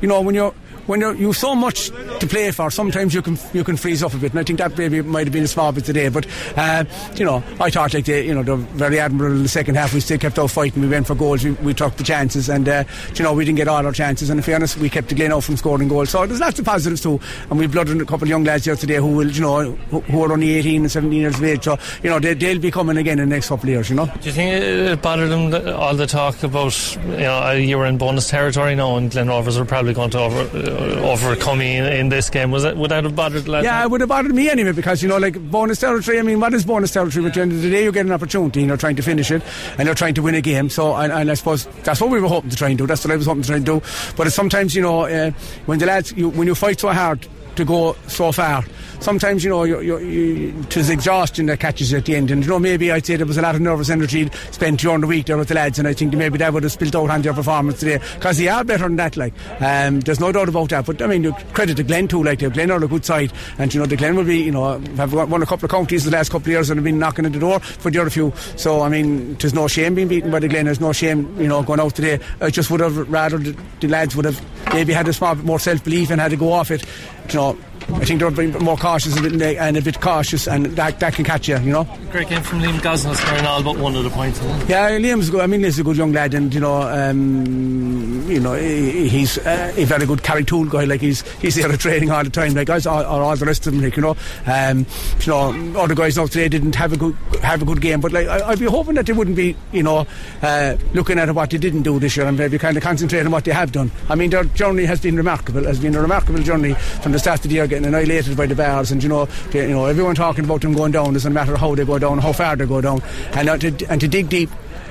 you 0.00 0.08
know, 0.08 0.20
when 0.20 0.34
you're 0.34 0.54
when 0.90 1.00
you're, 1.00 1.14
you've 1.14 1.36
so 1.36 1.54
much 1.54 1.90
to 2.18 2.26
play 2.26 2.50
for, 2.50 2.68
sometimes 2.68 3.14
you 3.14 3.22
can 3.22 3.38
you 3.52 3.62
can 3.62 3.76
freeze 3.76 4.02
up 4.02 4.12
a 4.12 4.16
bit, 4.16 4.32
and 4.32 4.40
I 4.40 4.42
think 4.42 4.58
that 4.58 4.76
maybe 4.76 5.00
might 5.02 5.24
have 5.24 5.32
been 5.32 5.44
a 5.44 5.48
small 5.48 5.70
bit 5.70 5.84
today. 5.84 6.08
But 6.08 6.26
uh, 6.56 6.84
you 7.14 7.24
know, 7.24 7.44
I 7.60 7.70
thought 7.70 7.94
like 7.94 8.06
they, 8.06 8.26
you 8.26 8.34
know, 8.34 8.42
they're 8.42 8.56
very 8.56 8.98
admirable 8.98 9.36
in 9.36 9.44
the 9.44 9.48
second 9.48 9.76
half. 9.76 9.94
We 9.94 10.00
still 10.00 10.18
kept 10.18 10.36
out 10.36 10.50
fighting. 10.50 10.82
We 10.82 10.88
went 10.88 11.06
for 11.06 11.14
goals. 11.14 11.44
We, 11.44 11.52
we 11.52 11.74
took 11.74 11.96
the 11.96 12.02
chances, 12.02 12.48
and 12.48 12.68
uh, 12.68 12.82
you 13.14 13.22
know, 13.22 13.32
we 13.32 13.44
didn't 13.44 13.58
get 13.58 13.68
all 13.68 13.86
our 13.86 13.92
chances. 13.92 14.30
And 14.30 14.40
in 14.40 14.42
fairness, 14.42 14.76
we 14.76 14.90
kept 14.90 15.10
the 15.10 15.14
Glen 15.14 15.32
out 15.32 15.44
from 15.44 15.56
scoring 15.56 15.86
goals. 15.86 16.10
So 16.10 16.26
there's 16.26 16.40
lots 16.40 16.58
of 16.58 16.64
positives 16.64 17.02
too. 17.02 17.20
And 17.50 17.58
we 17.60 17.68
blooded 17.68 18.00
a 18.00 18.04
couple 18.04 18.24
of 18.24 18.28
young 18.28 18.42
lads 18.42 18.66
yesterday 18.66 18.96
who 18.96 19.14
will, 19.14 19.30
you 19.30 19.42
know, 19.42 19.62
who, 19.62 20.00
who 20.00 20.24
are 20.24 20.32
only 20.32 20.54
18 20.54 20.82
and 20.82 20.90
17 20.90 21.20
years 21.20 21.36
of 21.36 21.44
age. 21.44 21.62
So 21.62 21.78
you 22.02 22.10
know, 22.10 22.18
they, 22.18 22.34
they'll 22.34 22.58
be 22.58 22.72
coming 22.72 22.96
again 22.96 23.20
in 23.20 23.28
the 23.28 23.36
next 23.36 23.48
couple 23.48 23.68
of 23.68 23.74
years. 23.74 23.90
You 23.90 23.94
know. 23.94 24.06
Do 24.06 24.28
you 24.28 24.32
think 24.32 24.60
it 24.60 25.00
bothered 25.00 25.30
them 25.30 25.54
all 25.72 25.94
the 25.94 26.08
talk 26.08 26.42
about 26.42 26.96
you 26.96 27.18
know 27.18 27.52
you 27.52 27.78
were 27.78 27.86
in 27.86 27.96
bonus 27.96 28.28
territory 28.28 28.74
now 28.74 28.96
and 28.96 29.08
Glen 29.08 29.28
Rovers 29.28 29.56
were 29.56 29.64
probably 29.64 29.94
going 29.94 30.10
to 30.10 30.18
over, 30.18 30.79
uh, 30.80 31.10
overcome 31.10 31.60
you 31.60 31.84
in, 31.84 32.08
this 32.08 32.30
game? 32.30 32.50
Was 32.50 32.62
that 32.62 32.76
would 32.76 32.90
that 32.90 33.04
have 33.04 33.14
bothered 33.14 33.44
the 33.44 33.50
lads? 33.50 33.64
Yeah, 33.64 33.84
it 33.84 33.90
would 33.90 34.00
have 34.00 34.08
bothered 34.08 34.34
me 34.34 34.48
anyway 34.48 34.72
because, 34.72 35.02
you 35.02 35.08
know, 35.08 35.18
like 35.18 35.38
bonus 35.50 35.78
territory, 35.80 36.18
I 36.18 36.22
mean, 36.22 36.40
what 36.40 36.54
is 36.54 36.64
bonus 36.64 36.92
territory? 36.92 37.22
But 37.24 37.28
At 37.28 37.34
the 37.34 37.40
end 37.42 37.52
of 37.52 37.62
the 37.62 37.70
day, 37.70 37.84
you 37.84 37.92
get 37.92 38.06
an 38.06 38.12
opportunity 38.12 38.62
you're 38.70 38.76
trying 38.76 38.96
to 38.96 39.02
finish 39.02 39.30
it 39.30 39.42
and 39.78 39.86
you're 39.86 39.94
trying 39.94 40.14
to 40.14 40.22
win 40.22 40.34
a 40.34 40.40
game. 40.40 40.70
So, 40.70 40.94
and, 40.94 41.12
and 41.12 41.30
I 41.30 41.34
suppose 41.34 41.66
that's 41.82 42.00
what 42.00 42.10
we 42.10 42.20
were 42.20 42.28
hoping 42.28 42.50
to 42.50 42.56
try 42.56 42.68
and 42.68 42.78
do. 42.78 42.86
That's 42.86 43.04
what 43.04 43.12
I 43.12 43.16
was 43.16 43.26
hoping 43.26 43.42
to 43.42 43.48
try 43.48 43.56
and 43.56 43.66
do. 43.66 43.82
But 44.16 44.32
sometimes, 44.32 44.74
you 44.74 44.82
know, 44.82 45.02
uh, 45.02 45.32
when 45.66 45.78
the 45.78 45.86
lads, 45.86 46.12
you, 46.12 46.28
when 46.30 46.46
you 46.46 46.54
fight 46.54 46.80
so 46.80 46.88
hard 46.90 47.26
to 47.56 47.64
go 47.64 47.96
so 48.06 48.32
far, 48.32 48.64
sometimes, 49.00 49.44
you 49.44 49.50
know, 49.50 49.64
you, 49.64 49.80
you, 49.80 49.98
you, 49.98 50.64
exhaustion 50.90 51.46
that 51.46 51.60
catches 51.60 51.92
you 51.92 51.98
at 51.98 52.04
the 52.04 52.16
end. 52.16 52.30
And, 52.30 52.42
you 52.42 52.50
know, 52.50 52.58
maybe 52.58 52.90
I'd 52.92 53.04
say 53.04 53.16
there 53.16 53.26
was 53.26 53.38
a 53.38 53.42
lot 53.42 53.54
of 53.54 53.60
nervous 53.60 53.90
energy 53.90 54.30
spent 54.50 54.80
during 54.80 55.00
the 55.00 55.06
week 55.06 55.26
there 55.26 55.36
with 55.36 55.48
the 55.48 55.54
lads, 55.54 55.78
and 55.78 55.88
I 55.88 55.92
think 55.92 56.14
maybe 56.14 56.38
that 56.38 56.52
would 56.52 56.62
have 56.62 56.72
spilled 56.72 56.96
out 56.96 57.10
on 57.10 57.22
their 57.22 57.34
performance 57.34 57.80
today 57.80 57.98
because 58.14 58.38
they 58.38 58.48
are 58.48 58.64
better 58.64 58.84
than 58.84 58.96
that, 58.96 59.16
like. 59.16 59.34
Um, 59.60 60.00
there's 60.00 60.20
no 60.20 60.32
doubt 60.32 60.48
about 60.48 60.70
that. 60.70 60.86
But, 60.86 61.02
I 61.02 61.06
mean, 61.06 61.24
you 61.24 61.32
credit 61.52 61.76
to 61.76 61.82
Glen 61.82 62.08
too, 62.08 62.22
like, 62.22 62.38
the 62.38 62.50
Glen 62.50 62.70
are 62.70 62.82
a 62.82 62.88
good 62.88 63.04
side, 63.04 63.32
and, 63.58 63.72
you 63.72 63.80
know, 63.80 63.86
the 63.86 63.96
Glen 63.96 64.16
will 64.16 64.24
be, 64.24 64.38
you 64.38 64.52
know, 64.52 64.78
have 64.96 65.12
won 65.12 65.42
a 65.42 65.46
couple 65.46 65.66
of 65.66 65.70
counties 65.70 66.04
the 66.04 66.10
last 66.10 66.30
couple 66.30 66.46
of 66.46 66.48
years 66.48 66.70
and 66.70 66.78
have 66.78 66.84
been 66.84 66.98
knocking 66.98 67.26
at 67.26 67.32
the 67.32 67.38
door 67.38 67.60
for 67.60 67.90
the 67.90 68.00
other 68.00 68.10
few. 68.10 68.32
So, 68.56 68.82
I 68.82 68.88
mean, 68.88 69.34
there's 69.36 69.54
no 69.54 69.68
shame 69.68 69.94
being 69.94 70.08
beaten 70.08 70.30
by 70.30 70.40
the 70.40 70.48
Glen, 70.48 70.66
there's 70.66 70.80
no 70.80 70.92
shame, 70.92 71.40
you 71.40 71.48
know, 71.48 71.62
going 71.62 71.80
out 71.80 71.94
today. 71.94 72.20
I 72.40 72.50
just 72.50 72.70
would 72.70 72.80
have 72.80 73.10
rather 73.10 73.38
the, 73.38 73.56
the 73.80 73.88
lads 73.88 74.16
would 74.16 74.24
have 74.24 74.40
maybe 74.72 74.92
had 74.92 75.08
a 75.08 75.12
small 75.12 75.34
bit 75.34 75.44
more 75.44 75.58
self 75.58 75.82
belief 75.84 76.10
and 76.10 76.20
had 76.20 76.30
to 76.30 76.36
go 76.36 76.52
off 76.52 76.70
it, 76.70 76.84
you 77.28 77.34
know. 77.34 77.49
I 77.94 78.04
think 78.04 78.20
they're 78.20 78.30
being 78.30 78.52
more 78.64 78.76
cautious 78.76 79.16
a 79.18 79.22
bit 79.22 79.40
and 79.42 79.76
a 79.76 79.82
bit 79.82 80.00
cautious, 80.00 80.46
and 80.46 80.66
that, 80.66 81.00
that 81.00 81.14
can 81.14 81.24
catch 81.24 81.48
you, 81.48 81.58
you 81.58 81.72
know. 81.72 81.84
Great 82.10 82.28
game 82.28 82.42
from 82.42 82.60
Liam 82.60 82.78
Gosnell 82.80 83.14
scoring 83.14 83.46
all 83.46 83.62
but 83.62 83.76
one 83.78 83.94
of 83.94 84.04
the 84.04 84.10
points. 84.10 84.40
Yeah, 84.68 84.90
Liam's 84.98 85.30
good. 85.30 85.40
I 85.40 85.46
mean, 85.46 85.62
he's 85.62 85.78
a 85.78 85.84
good 85.84 85.96
young 85.96 86.12
lad, 86.12 86.34
and 86.34 86.52
you 86.52 86.60
know, 86.60 86.82
um, 86.82 88.28
you 88.30 88.40
know, 88.40 88.54
he, 88.54 89.08
he's 89.08 89.38
uh, 89.38 89.72
a 89.76 89.84
very 89.84 90.06
good 90.06 90.20
Carrigtwohill 90.20 90.70
guy. 90.70 90.84
Like 90.84 91.00
he's 91.00 91.22
he's 91.38 91.56
there 91.56 91.70
at 91.70 91.80
training 91.80 92.10
all 92.10 92.24
the 92.24 92.30
time, 92.30 92.54
like 92.54 92.70
us 92.70 92.86
or, 92.86 93.04
all 93.04 93.36
the 93.36 93.44
rest 93.44 93.66
of 93.66 93.72
them. 93.72 93.82
Like 93.82 93.96
you 93.96 94.02
know, 94.02 94.16
um, 94.46 94.86
you 95.20 95.26
know, 95.26 95.80
other 95.80 95.94
guys 95.94 96.16
now 96.16 96.26
today 96.26 96.48
didn't 96.48 96.74
have 96.74 96.92
a 96.92 96.96
good 96.96 97.16
have 97.42 97.62
a 97.62 97.64
good 97.64 97.80
game, 97.80 98.00
but 98.00 98.12
like 98.12 98.28
I, 98.28 98.48
I'd 98.48 98.58
be 98.58 98.66
hoping 98.66 98.94
that 98.94 99.06
they 99.06 99.12
wouldn't 99.12 99.36
be, 99.36 99.56
you 99.72 99.82
know, 99.82 100.06
uh, 100.42 100.76
looking 100.94 101.18
at 101.18 101.32
what 101.34 101.50
they 101.50 101.58
didn't 101.58 101.82
do 101.82 101.98
this 101.98 102.16
year 102.16 102.26
and 102.26 102.36
maybe 102.38 102.58
kind 102.58 102.76
of 102.76 102.82
concentrate 102.82 103.20
on 103.20 103.30
what 103.30 103.44
they 103.44 103.52
have 103.52 103.72
done. 103.72 103.90
I 104.08 104.14
mean, 104.14 104.30
their 104.30 104.44
journey 104.44 104.84
has 104.84 105.00
been 105.00 105.16
remarkable. 105.16 105.64
Has 105.64 105.80
been 105.80 105.94
a 105.94 106.00
remarkable 106.00 106.42
journey 106.42 106.74
from 106.74 107.12
the 107.12 107.18
start 107.18 107.44
of 107.44 107.50
the 107.50 107.56
year, 107.56 107.66
getting 107.80 107.94
annihilated 107.94 108.36
by 108.36 108.46
the 108.46 108.54
Bears, 108.54 108.92
and 108.92 109.02
you 109.02 109.08
know, 109.08 109.24
they, 109.50 109.68
you 109.68 109.74
know, 109.74 109.86
everyone 109.86 110.14
talking 110.14 110.44
about 110.44 110.60
them 110.60 110.74
going 110.74 110.92
down. 110.92 111.12
Doesn't 111.12 111.32
matter 111.32 111.56
how 111.56 111.74
they 111.74 111.84
go 111.84 111.98
down, 111.98 112.18
how 112.18 112.32
far 112.32 112.56
they 112.56 112.66
go 112.66 112.80
down, 112.80 113.02
and 113.32 113.48
uh, 113.48 113.58
to, 113.58 113.86
and 113.88 114.00
to 114.00 114.08
dig 114.08 114.28
deep. 114.28 114.50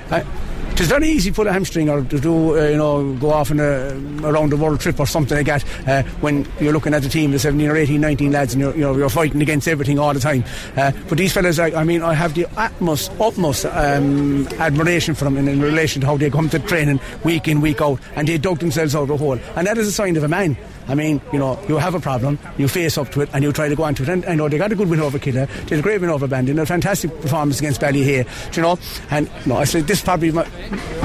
Uh, 0.10 0.23
it's 0.71 0.88
very 0.88 1.10
easy 1.10 1.30
to 1.30 1.36
pull 1.36 1.45
a 1.45 1.52
hamstring 1.52 1.89
or 1.89 2.02
to 2.06 2.19
do, 2.21 2.58
uh, 2.58 2.69
you 2.69 2.78
know, 2.78 3.13
go 3.15 3.32
off 3.32 3.52
on 3.52 3.60
a 3.60 3.89
around 4.23 4.49
the 4.49 4.56
world 4.56 4.80
trip 4.80 4.97
or 4.97 5.06
something 5.06 5.36
like 5.36 5.45
that 5.47 5.65
uh, 5.86 6.04
when 6.21 6.47
you're 6.62 6.71
looking 6.71 6.93
at 6.93 7.04
a 7.04 7.10
team 7.10 7.34
of 7.34 7.41
17 7.41 7.69
or 7.69 7.75
18, 7.75 7.99
19 7.99 8.32
lads 8.32 8.54
and 8.54 8.62
you're, 8.62 8.73
you 8.73 8.82
know, 8.82 8.95
you're 8.95 9.10
fighting 9.10 9.41
against 9.41 9.67
everything 9.67 9.99
all 9.99 10.13
the 10.13 10.21
time. 10.21 10.41
Uh, 10.78 10.93
but 11.10 11.17
these 11.17 11.34
fellas, 11.34 11.60
I, 11.60 11.71
I 11.71 11.84
mean, 11.84 12.02
I 12.02 12.13
have 12.13 12.34
the 12.34 12.47
utmost, 12.56 13.12
utmost 13.19 13.65
um, 13.65 14.47
admiration 14.58 15.15
for 15.15 15.25
them 15.25 15.36
in, 15.36 15.49
in 15.49 15.62
relation 15.62 15.99
to 15.99 16.08
how 16.08 16.15
they 16.15 16.30
come 16.30 16.47
to 16.49 16.60
training 16.60 17.02
week 17.25 17.49
in, 17.49 17.60
week 17.60 17.82
out 17.82 17.99
and 18.15 18.25
they 18.25 18.38
dug 18.38 18.60
themselves 18.60 18.95
out 18.95 19.02
of 19.02 19.08
the 19.10 19.17
hole. 19.17 19.38
And 19.58 19.67
that 19.67 19.78
is 19.78 19.86
a 19.86 19.91
sign 19.91 20.15
of 20.15 20.23
a 20.23 20.30
man. 20.30 20.56
I 20.89 20.95
mean, 20.95 21.21
you 21.32 21.39
know, 21.39 21.60
you 21.67 21.78
have 21.78 21.95
a 21.95 21.99
problem, 21.99 22.39
you 22.58 22.67
face 22.67 22.97
up 22.97 23.12
to 23.12 23.21
it, 23.21 23.30
and 23.32 23.43
you 23.43 23.52
try 23.54 23.69
to 23.69 23.75
go 23.75 23.84
on 23.84 23.95
to 23.95 24.04
it. 24.04 24.10
And 24.10 24.25
I 24.25 24.36
know 24.36 24.49
they 24.49 24.58
got 24.58 24.71
a 24.71 24.75
good 24.75 24.89
win 24.89 24.99
over 24.99 25.19
Kidder, 25.19 25.45
they 25.45 25.75
had 25.75 25.80
a 25.80 25.82
great 25.82 26.02
win 26.02 26.10
over 26.10 26.28
Bandon, 26.28 26.60
a 26.60 26.65
fantastic 26.65 27.12
performance 27.21 27.60
against 27.60 27.80
Ballyhay, 27.80 28.56
you 28.56 28.62
know. 28.62 28.78
And 29.12 29.28
you 29.45 29.54
know, 29.54 29.58
I 29.58 29.63
said 29.65 29.88
this 29.88 30.02
probably 30.02 30.32
might, 30.32 30.47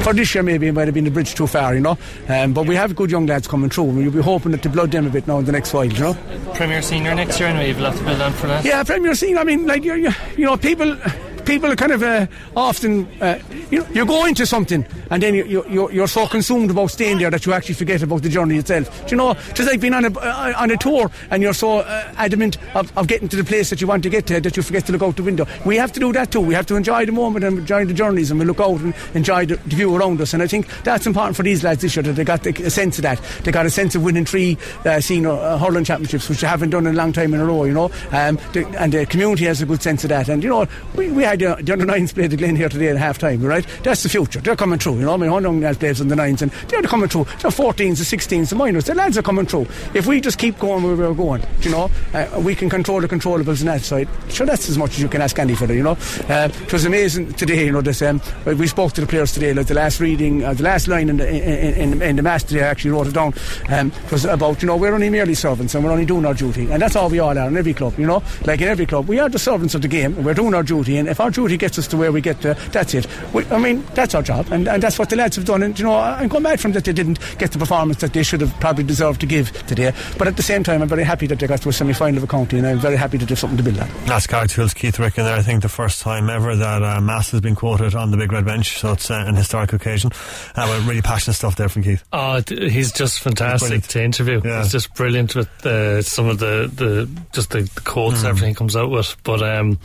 for 0.02 0.12
this 0.12 0.34
year 0.34 0.42
maybe 0.42 0.68
it 0.68 0.72
might 0.72 0.88
have 0.88 0.94
been 0.94 1.06
a 1.06 1.10
bridge 1.10 1.34
too 1.34 1.46
far, 1.46 1.74
you 1.74 1.80
know. 1.80 1.98
Um, 2.28 2.52
but 2.52 2.66
we 2.66 2.74
have 2.74 2.96
good 2.96 3.10
young 3.10 3.26
lads 3.26 3.46
coming 3.46 3.70
through. 3.70 3.84
We'll 3.84 4.10
be 4.10 4.22
hoping 4.22 4.52
that 4.52 4.62
to 4.62 4.68
blood 4.68 4.90
them 4.90 5.06
a 5.06 5.10
bit 5.10 5.26
now 5.28 5.38
in 5.38 5.44
the 5.44 5.52
next 5.52 5.72
while, 5.74 5.84
you 5.84 6.00
know. 6.00 6.14
Premier 6.54 6.82
Senior 6.82 7.14
next 7.14 7.38
year, 7.38 7.50
anyway. 7.50 7.68
You've 7.68 7.78
a 7.78 7.82
lot 7.82 7.96
to 7.96 8.04
build 8.04 8.20
on 8.20 8.32
for 8.32 8.46
that. 8.46 8.64
Yeah, 8.64 8.82
Premier 8.84 9.14
senior. 9.14 9.38
I 9.38 9.44
mean, 9.44 9.66
like 9.66 9.84
you, 9.84 9.94
you 9.94 10.44
know, 10.44 10.56
people. 10.56 10.96
People 11.44 11.70
are 11.70 11.76
kind 11.76 11.92
of 11.92 12.02
uh, 12.02 12.26
often, 12.56 13.06
uh, 13.20 13.38
you 13.70 13.80
know, 13.80 13.86
you 13.92 14.06
go 14.06 14.24
into 14.24 14.46
something 14.46 14.84
and 15.10 15.22
then 15.22 15.34
you, 15.34 15.44
you, 15.68 15.90
you're, 15.90 16.08
so 16.08 16.26
consumed 16.26 16.70
about 16.70 16.90
staying 16.90 17.18
there 17.18 17.30
that 17.30 17.44
you 17.44 17.52
actually 17.52 17.74
forget 17.74 18.02
about 18.02 18.22
the 18.22 18.28
journey 18.28 18.56
itself. 18.56 19.06
Do 19.06 19.10
you 19.10 19.16
know, 19.16 19.34
just 19.54 19.68
like 19.68 19.80
being 19.80 19.94
on 19.94 20.04
a 20.04 20.18
uh, 20.18 20.52
on 20.56 20.70
a 20.70 20.76
tour 20.76 21.10
and 21.30 21.42
you're 21.42 21.54
so 21.54 21.78
uh, 21.78 22.12
adamant 22.16 22.56
of, 22.74 22.96
of 22.96 23.08
getting 23.08 23.28
to 23.28 23.36
the 23.36 23.44
place 23.44 23.70
that 23.70 23.80
you 23.80 23.86
want 23.86 24.02
to 24.04 24.10
get 24.10 24.26
to 24.26 24.40
that 24.40 24.56
you 24.56 24.62
forget 24.62 24.86
to 24.86 24.92
look 24.92 25.02
out 25.02 25.16
the 25.16 25.22
window. 25.22 25.46
We 25.64 25.76
have 25.76 25.92
to 25.92 26.00
do 26.00 26.12
that 26.12 26.30
too. 26.30 26.40
We 26.40 26.54
have 26.54 26.66
to 26.66 26.76
enjoy 26.76 27.06
the 27.06 27.12
moment 27.12 27.44
and 27.44 27.58
enjoy 27.58 27.84
the 27.84 27.94
journeys 27.94 28.30
and 28.30 28.40
we 28.40 28.46
look 28.46 28.60
out 28.60 28.80
and 28.80 28.94
enjoy 29.14 29.46
the, 29.46 29.56
the 29.56 29.76
view 29.76 29.94
around 29.94 30.20
us. 30.20 30.34
And 30.34 30.42
I 30.42 30.46
think 30.46 30.66
that's 30.84 31.06
important 31.06 31.36
for 31.36 31.42
these 31.42 31.64
lads 31.64 31.82
this 31.82 31.96
year 31.96 32.02
that 32.02 32.12
they 32.12 32.24
got 32.24 32.42
the, 32.42 32.50
a 32.62 32.70
sense 32.70 32.98
of 32.98 33.02
that. 33.02 33.20
They 33.42 33.52
got 33.52 33.66
a 33.66 33.70
sense 33.70 33.94
of 33.94 34.02
winning 34.04 34.24
three 34.24 34.56
uh, 34.84 35.00
senior 35.00 35.30
uh, 35.30 35.58
hurling 35.58 35.84
championships, 35.84 36.28
which 36.28 36.40
they 36.40 36.46
haven't 36.46 36.70
done 36.70 36.86
in 36.86 36.94
a 36.94 36.96
long 36.96 37.12
time 37.12 37.34
in 37.34 37.40
a 37.40 37.44
row. 37.44 37.64
You 37.64 37.74
know, 37.74 37.90
um, 38.12 38.38
the, 38.52 38.66
and 38.78 38.92
the 38.92 39.06
community 39.06 39.44
has 39.44 39.62
a 39.62 39.66
good 39.66 39.82
sense 39.82 40.04
of 40.04 40.10
that. 40.10 40.28
And 40.28 40.42
you 40.42 40.48
know, 40.48 40.66
we, 40.94 41.10
we 41.10 41.24
uh, 41.42 41.56
the 41.60 41.72
under 41.72 41.84
nines 41.84 42.12
played 42.12 42.30
the 42.30 42.36
Glen 42.36 42.56
here 42.56 42.68
today 42.68 42.88
at 42.88 42.96
half 42.96 43.18
time. 43.18 43.42
Right, 43.42 43.66
that's 43.82 44.02
the 44.02 44.08
future. 44.08 44.40
They're 44.40 44.56
coming 44.56 44.78
through. 44.78 44.96
You 44.96 45.06
know, 45.06 45.14
I 45.14 45.16
mean, 45.16 45.30
how 45.30 45.38
long 45.38 45.60
lads 45.60 45.78
plays 45.78 45.98
the 45.98 46.16
nines 46.16 46.42
and 46.42 46.50
they're 46.68 46.82
coming 46.82 47.08
through. 47.08 47.24
The 47.24 47.48
14s, 47.48 47.98
the 48.08 48.16
16s, 48.16 48.50
the 48.50 48.56
minors. 48.56 48.84
The 48.84 48.94
lads 48.94 49.18
are 49.18 49.22
coming 49.22 49.46
through. 49.46 49.66
If 49.94 50.06
we 50.06 50.20
just 50.20 50.38
keep 50.38 50.58
going 50.58 50.82
where 50.82 50.96
we're 50.96 51.14
going, 51.14 51.42
you 51.60 51.70
know, 51.70 51.90
uh, 52.12 52.40
we 52.40 52.54
can 52.54 52.68
control 52.70 53.00
the 53.00 53.08
controllables 53.08 53.60
on 53.60 53.66
that 53.66 53.82
side. 53.82 54.08
Sure, 54.28 54.46
that's 54.46 54.68
as 54.68 54.78
much 54.78 54.90
as 54.92 55.00
you 55.00 55.08
can 55.08 55.22
ask 55.22 55.38
any 55.38 55.54
fella. 55.54 55.74
You 55.74 55.82
know, 55.82 55.96
uh, 56.28 56.48
it 56.52 56.72
was 56.72 56.84
amazing 56.84 57.32
today. 57.34 57.64
You 57.66 57.72
know, 57.72 57.80
this 57.80 58.02
um, 58.02 58.20
we 58.46 58.66
spoke 58.66 58.92
to 58.94 59.00
the 59.00 59.06
players 59.06 59.32
today. 59.32 59.52
Like 59.52 59.66
the 59.66 59.74
last 59.74 60.00
reading, 60.00 60.44
uh, 60.44 60.54
the 60.54 60.62
last 60.62 60.88
line 60.88 61.08
in 61.08 61.16
the 61.16 61.28
in, 61.28 61.92
in, 61.92 62.02
in 62.02 62.16
the 62.16 62.22
match 62.22 62.44
today, 62.44 62.62
I 62.62 62.68
actually 62.68 62.92
wrote 62.92 63.06
it 63.06 63.14
down. 63.14 63.34
Um, 63.68 63.92
was 64.10 64.24
about 64.24 64.62
you 64.62 64.66
know 64.66 64.76
we're 64.76 64.94
only 64.94 65.10
merely 65.10 65.34
servants 65.34 65.74
and 65.74 65.84
we're 65.84 65.90
only 65.90 66.06
doing 66.06 66.24
our 66.24 66.34
duty, 66.34 66.70
and 66.70 66.80
that's 66.80 66.96
all 66.96 67.08
we 67.08 67.18
all 67.18 67.36
are 67.36 67.48
in 67.48 67.56
every 67.56 67.74
club. 67.74 67.98
You 67.98 68.06
know, 68.06 68.22
like 68.44 68.60
in 68.60 68.68
every 68.68 68.86
club, 68.86 69.08
we 69.08 69.18
are 69.18 69.28
the 69.28 69.38
servants 69.38 69.74
of 69.74 69.82
the 69.82 69.88
game. 69.88 70.14
and 70.16 70.24
We're 70.24 70.34
doing 70.34 70.54
our 70.54 70.62
duty, 70.62 70.96
and 70.96 71.08
if 71.08 71.20
our 71.24 71.30
duty 71.30 71.56
gets 71.56 71.78
us 71.78 71.88
to 71.88 71.96
where 71.96 72.12
we 72.12 72.20
get 72.20 72.40
to. 72.42 72.54
That's 72.70 72.94
it. 72.94 73.06
We, 73.32 73.44
I 73.46 73.58
mean, 73.58 73.84
that's 73.94 74.14
our 74.14 74.22
job, 74.22 74.52
and, 74.52 74.68
and 74.68 74.82
that's 74.82 74.98
what 74.98 75.08
the 75.10 75.16
lads 75.16 75.36
have 75.36 75.46
done. 75.46 75.62
And 75.62 75.78
you 75.78 75.84
know, 75.84 75.96
I'm 75.96 76.28
going 76.28 76.42
mad 76.42 76.60
from 76.60 76.72
that 76.72 76.84
they 76.84 76.92
didn't 76.92 77.18
get 77.38 77.52
the 77.52 77.58
performance 77.58 78.00
that 78.00 78.12
they 78.12 78.22
should 78.22 78.42
have 78.42 78.54
probably 78.60 78.84
deserved 78.84 79.20
to 79.22 79.26
give 79.26 79.50
today. 79.66 79.92
But 80.18 80.28
at 80.28 80.36
the 80.36 80.42
same 80.42 80.62
time, 80.62 80.82
I'm 80.82 80.88
very 80.88 81.04
happy 81.04 81.26
that 81.28 81.38
they 81.38 81.46
got 81.46 81.62
to 81.62 81.68
a 81.70 81.72
semi-final 81.72 82.18
of 82.18 82.24
a 82.24 82.26
county, 82.26 82.58
and 82.58 82.66
I'm 82.66 82.78
very 82.78 82.96
happy 82.96 83.16
that 83.18 83.26
there's 83.26 83.38
something 83.40 83.56
to 83.56 83.62
build 83.62 83.78
on. 83.78 83.88
That's 84.06 84.26
Carrigtwohill's 84.26 84.74
Keith 84.74 84.98
Ricken 84.98 85.24
there. 85.24 85.36
I 85.36 85.42
think 85.42 85.62
the 85.62 85.68
first 85.68 86.02
time 86.02 86.28
ever 86.28 86.54
that 86.54 86.82
uh, 86.82 87.00
Mass 87.00 87.30
has 87.30 87.40
been 87.40 87.54
quoted 87.54 87.94
on 87.94 88.10
the 88.10 88.16
big 88.16 88.30
red 88.32 88.44
bench, 88.44 88.78
so 88.78 88.92
it's 88.92 89.10
uh, 89.10 89.24
an 89.26 89.34
historic 89.34 89.72
occasion. 89.72 90.10
Uh, 90.54 90.66
well, 90.68 90.86
really 90.86 91.02
passionate 91.02 91.34
stuff 91.34 91.56
there 91.56 91.68
from 91.68 91.82
Keith. 91.82 92.04
Oh, 92.12 92.40
d- 92.40 92.68
he's 92.68 92.92
just 92.92 93.20
fantastic 93.20 93.72
He's 93.72 93.88
to 93.88 94.02
interview. 94.02 94.40
Yeah. 94.44 94.62
He's 94.62 94.72
just 94.72 94.94
brilliant 94.94 95.34
with 95.34 95.66
uh, 95.66 96.02
some 96.02 96.28
of 96.28 96.38
the, 96.38 96.70
the 96.74 97.08
just 97.32 97.50
the, 97.50 97.62
the 97.62 97.80
quotes 97.80 98.18
and 98.20 98.28
everything 98.28 98.54
comes 98.54 98.76
out 98.76 98.90
with. 98.90 99.16
But 99.22 99.42
um, 99.42 99.78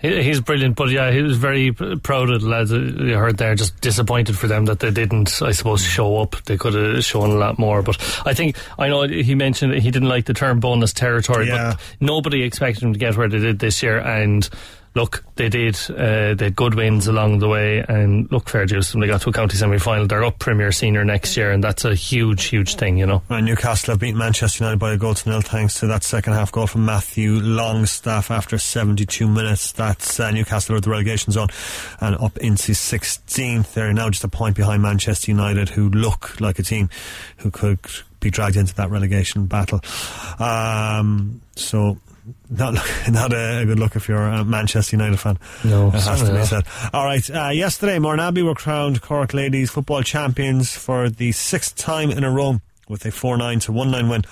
he, 0.00 0.22
he's 0.22 0.40
brilliant. 0.40 0.76
But 0.76 0.90
yeah, 0.90 1.10
he 1.10 1.22
was 1.22 1.36
very 1.36 1.72
proud 1.72 2.30
of 2.30 2.40
the 2.42 2.48
lads. 2.48 2.70
that 2.70 2.80
You 2.80 3.16
heard 3.16 3.36
there, 3.36 3.54
just 3.54 3.80
disappointed 3.80 4.38
for 4.38 4.46
them 4.46 4.64
that 4.66 4.80
they 4.80 4.90
didn't, 4.90 5.42
I 5.42 5.52
suppose, 5.52 5.82
show 5.82 6.18
up. 6.18 6.36
They 6.44 6.56
could 6.56 6.74
have 6.74 7.04
shown 7.04 7.30
a 7.30 7.36
lot 7.36 7.58
more. 7.58 7.82
But 7.82 7.96
I 8.26 8.34
think 8.34 8.56
I 8.78 8.88
know 8.88 9.06
he 9.06 9.34
mentioned 9.34 9.72
that 9.72 9.80
he 9.80 9.90
didn't 9.90 10.08
like 10.08 10.26
the 10.26 10.34
term 10.34 10.60
bonus 10.60 10.92
territory. 10.92 11.48
Yeah. 11.48 11.74
But 11.74 11.80
nobody 12.00 12.42
expected 12.42 12.82
him 12.82 12.92
to 12.92 12.98
get 12.98 13.16
where 13.16 13.28
they 13.28 13.38
did 13.38 13.58
this 13.58 13.82
year, 13.82 13.98
and. 13.98 14.48
Look, 14.94 15.24
they 15.36 15.48
did. 15.48 15.78
Uh, 15.90 16.34
they 16.34 16.46
had 16.46 16.56
good 16.56 16.74
wins 16.74 17.06
along 17.06 17.38
the 17.38 17.48
way, 17.48 17.84
and 17.88 18.30
look, 18.32 18.48
fair 18.48 18.66
dues. 18.66 18.92
When 18.92 19.00
they 19.00 19.06
got 19.06 19.20
to 19.22 19.30
a 19.30 19.32
county 19.32 19.56
semi-final, 19.56 20.06
they're 20.06 20.24
up 20.24 20.38
Premier 20.38 20.72
Senior 20.72 21.04
next 21.04 21.36
year, 21.36 21.52
and 21.52 21.62
that's 21.62 21.84
a 21.84 21.94
huge, 21.94 22.44
huge 22.44 22.74
thing, 22.74 22.98
you 22.98 23.06
know. 23.06 23.22
Right, 23.28 23.42
Newcastle 23.44 23.92
have 23.92 24.00
beaten 24.00 24.18
Manchester 24.18 24.64
United 24.64 24.78
by 24.78 24.92
a 24.92 24.96
goal 24.96 25.14
to 25.14 25.28
nil 25.28 25.40
thanks 25.40 25.78
to 25.80 25.86
that 25.88 26.02
second 26.02 26.32
half 26.32 26.50
goal 26.50 26.66
from 26.66 26.84
Matthew 26.84 27.38
Longstaff 27.40 28.30
after 28.30 28.58
72 28.58 29.28
minutes. 29.28 29.72
That's 29.72 30.18
uh, 30.18 30.30
Newcastle 30.30 30.76
at 30.76 30.82
the 30.82 30.90
relegation 30.90 31.32
zone 31.32 31.48
and 32.00 32.16
up 32.16 32.36
into 32.38 32.72
16th. 32.72 33.74
They're 33.74 33.92
now 33.92 34.10
just 34.10 34.24
a 34.24 34.28
point 34.28 34.56
behind 34.56 34.82
Manchester 34.82 35.30
United, 35.30 35.68
who 35.68 35.90
look 35.90 36.40
like 36.40 36.58
a 36.58 36.62
team 36.62 36.88
who 37.38 37.50
could 37.50 37.78
be 38.20 38.30
dragged 38.30 38.56
into 38.56 38.74
that 38.76 38.90
relegation 38.90 39.46
battle. 39.46 39.80
Um, 40.38 41.40
so. 41.54 41.98
Not, 42.50 42.74
not 43.10 43.32
a, 43.32 43.64
good 43.66 43.78
look 43.78 43.96
if 43.96 44.08
you're 44.08 44.22
a 44.22 44.44
Manchester 44.44 44.96
United 44.96 45.18
fan. 45.18 45.38
No, 45.64 45.88
it 45.88 45.94
has 45.94 46.22
to 46.22 46.34
be 46.34 46.44
said. 46.44 46.64
All 46.92 47.04
right. 47.04 47.28
Uh, 47.30 47.48
yesterday, 47.48 47.98
Mourneabbey 47.98 48.44
were 48.44 48.54
crowned 48.54 49.02
Cork 49.02 49.34
ladies 49.34 49.70
football 49.70 50.02
champions 50.02 50.76
for 50.76 51.08
the 51.08 51.32
sixth 51.32 51.76
time 51.76 52.10
in 52.10 52.24
a 52.24 52.30
row 52.30 52.60
with 52.88 53.04
a 53.04 53.10
4 53.10 53.36
9 53.36 53.60
to 53.60 53.72
1 53.72 53.90
9 53.90 54.08
win 54.08 54.24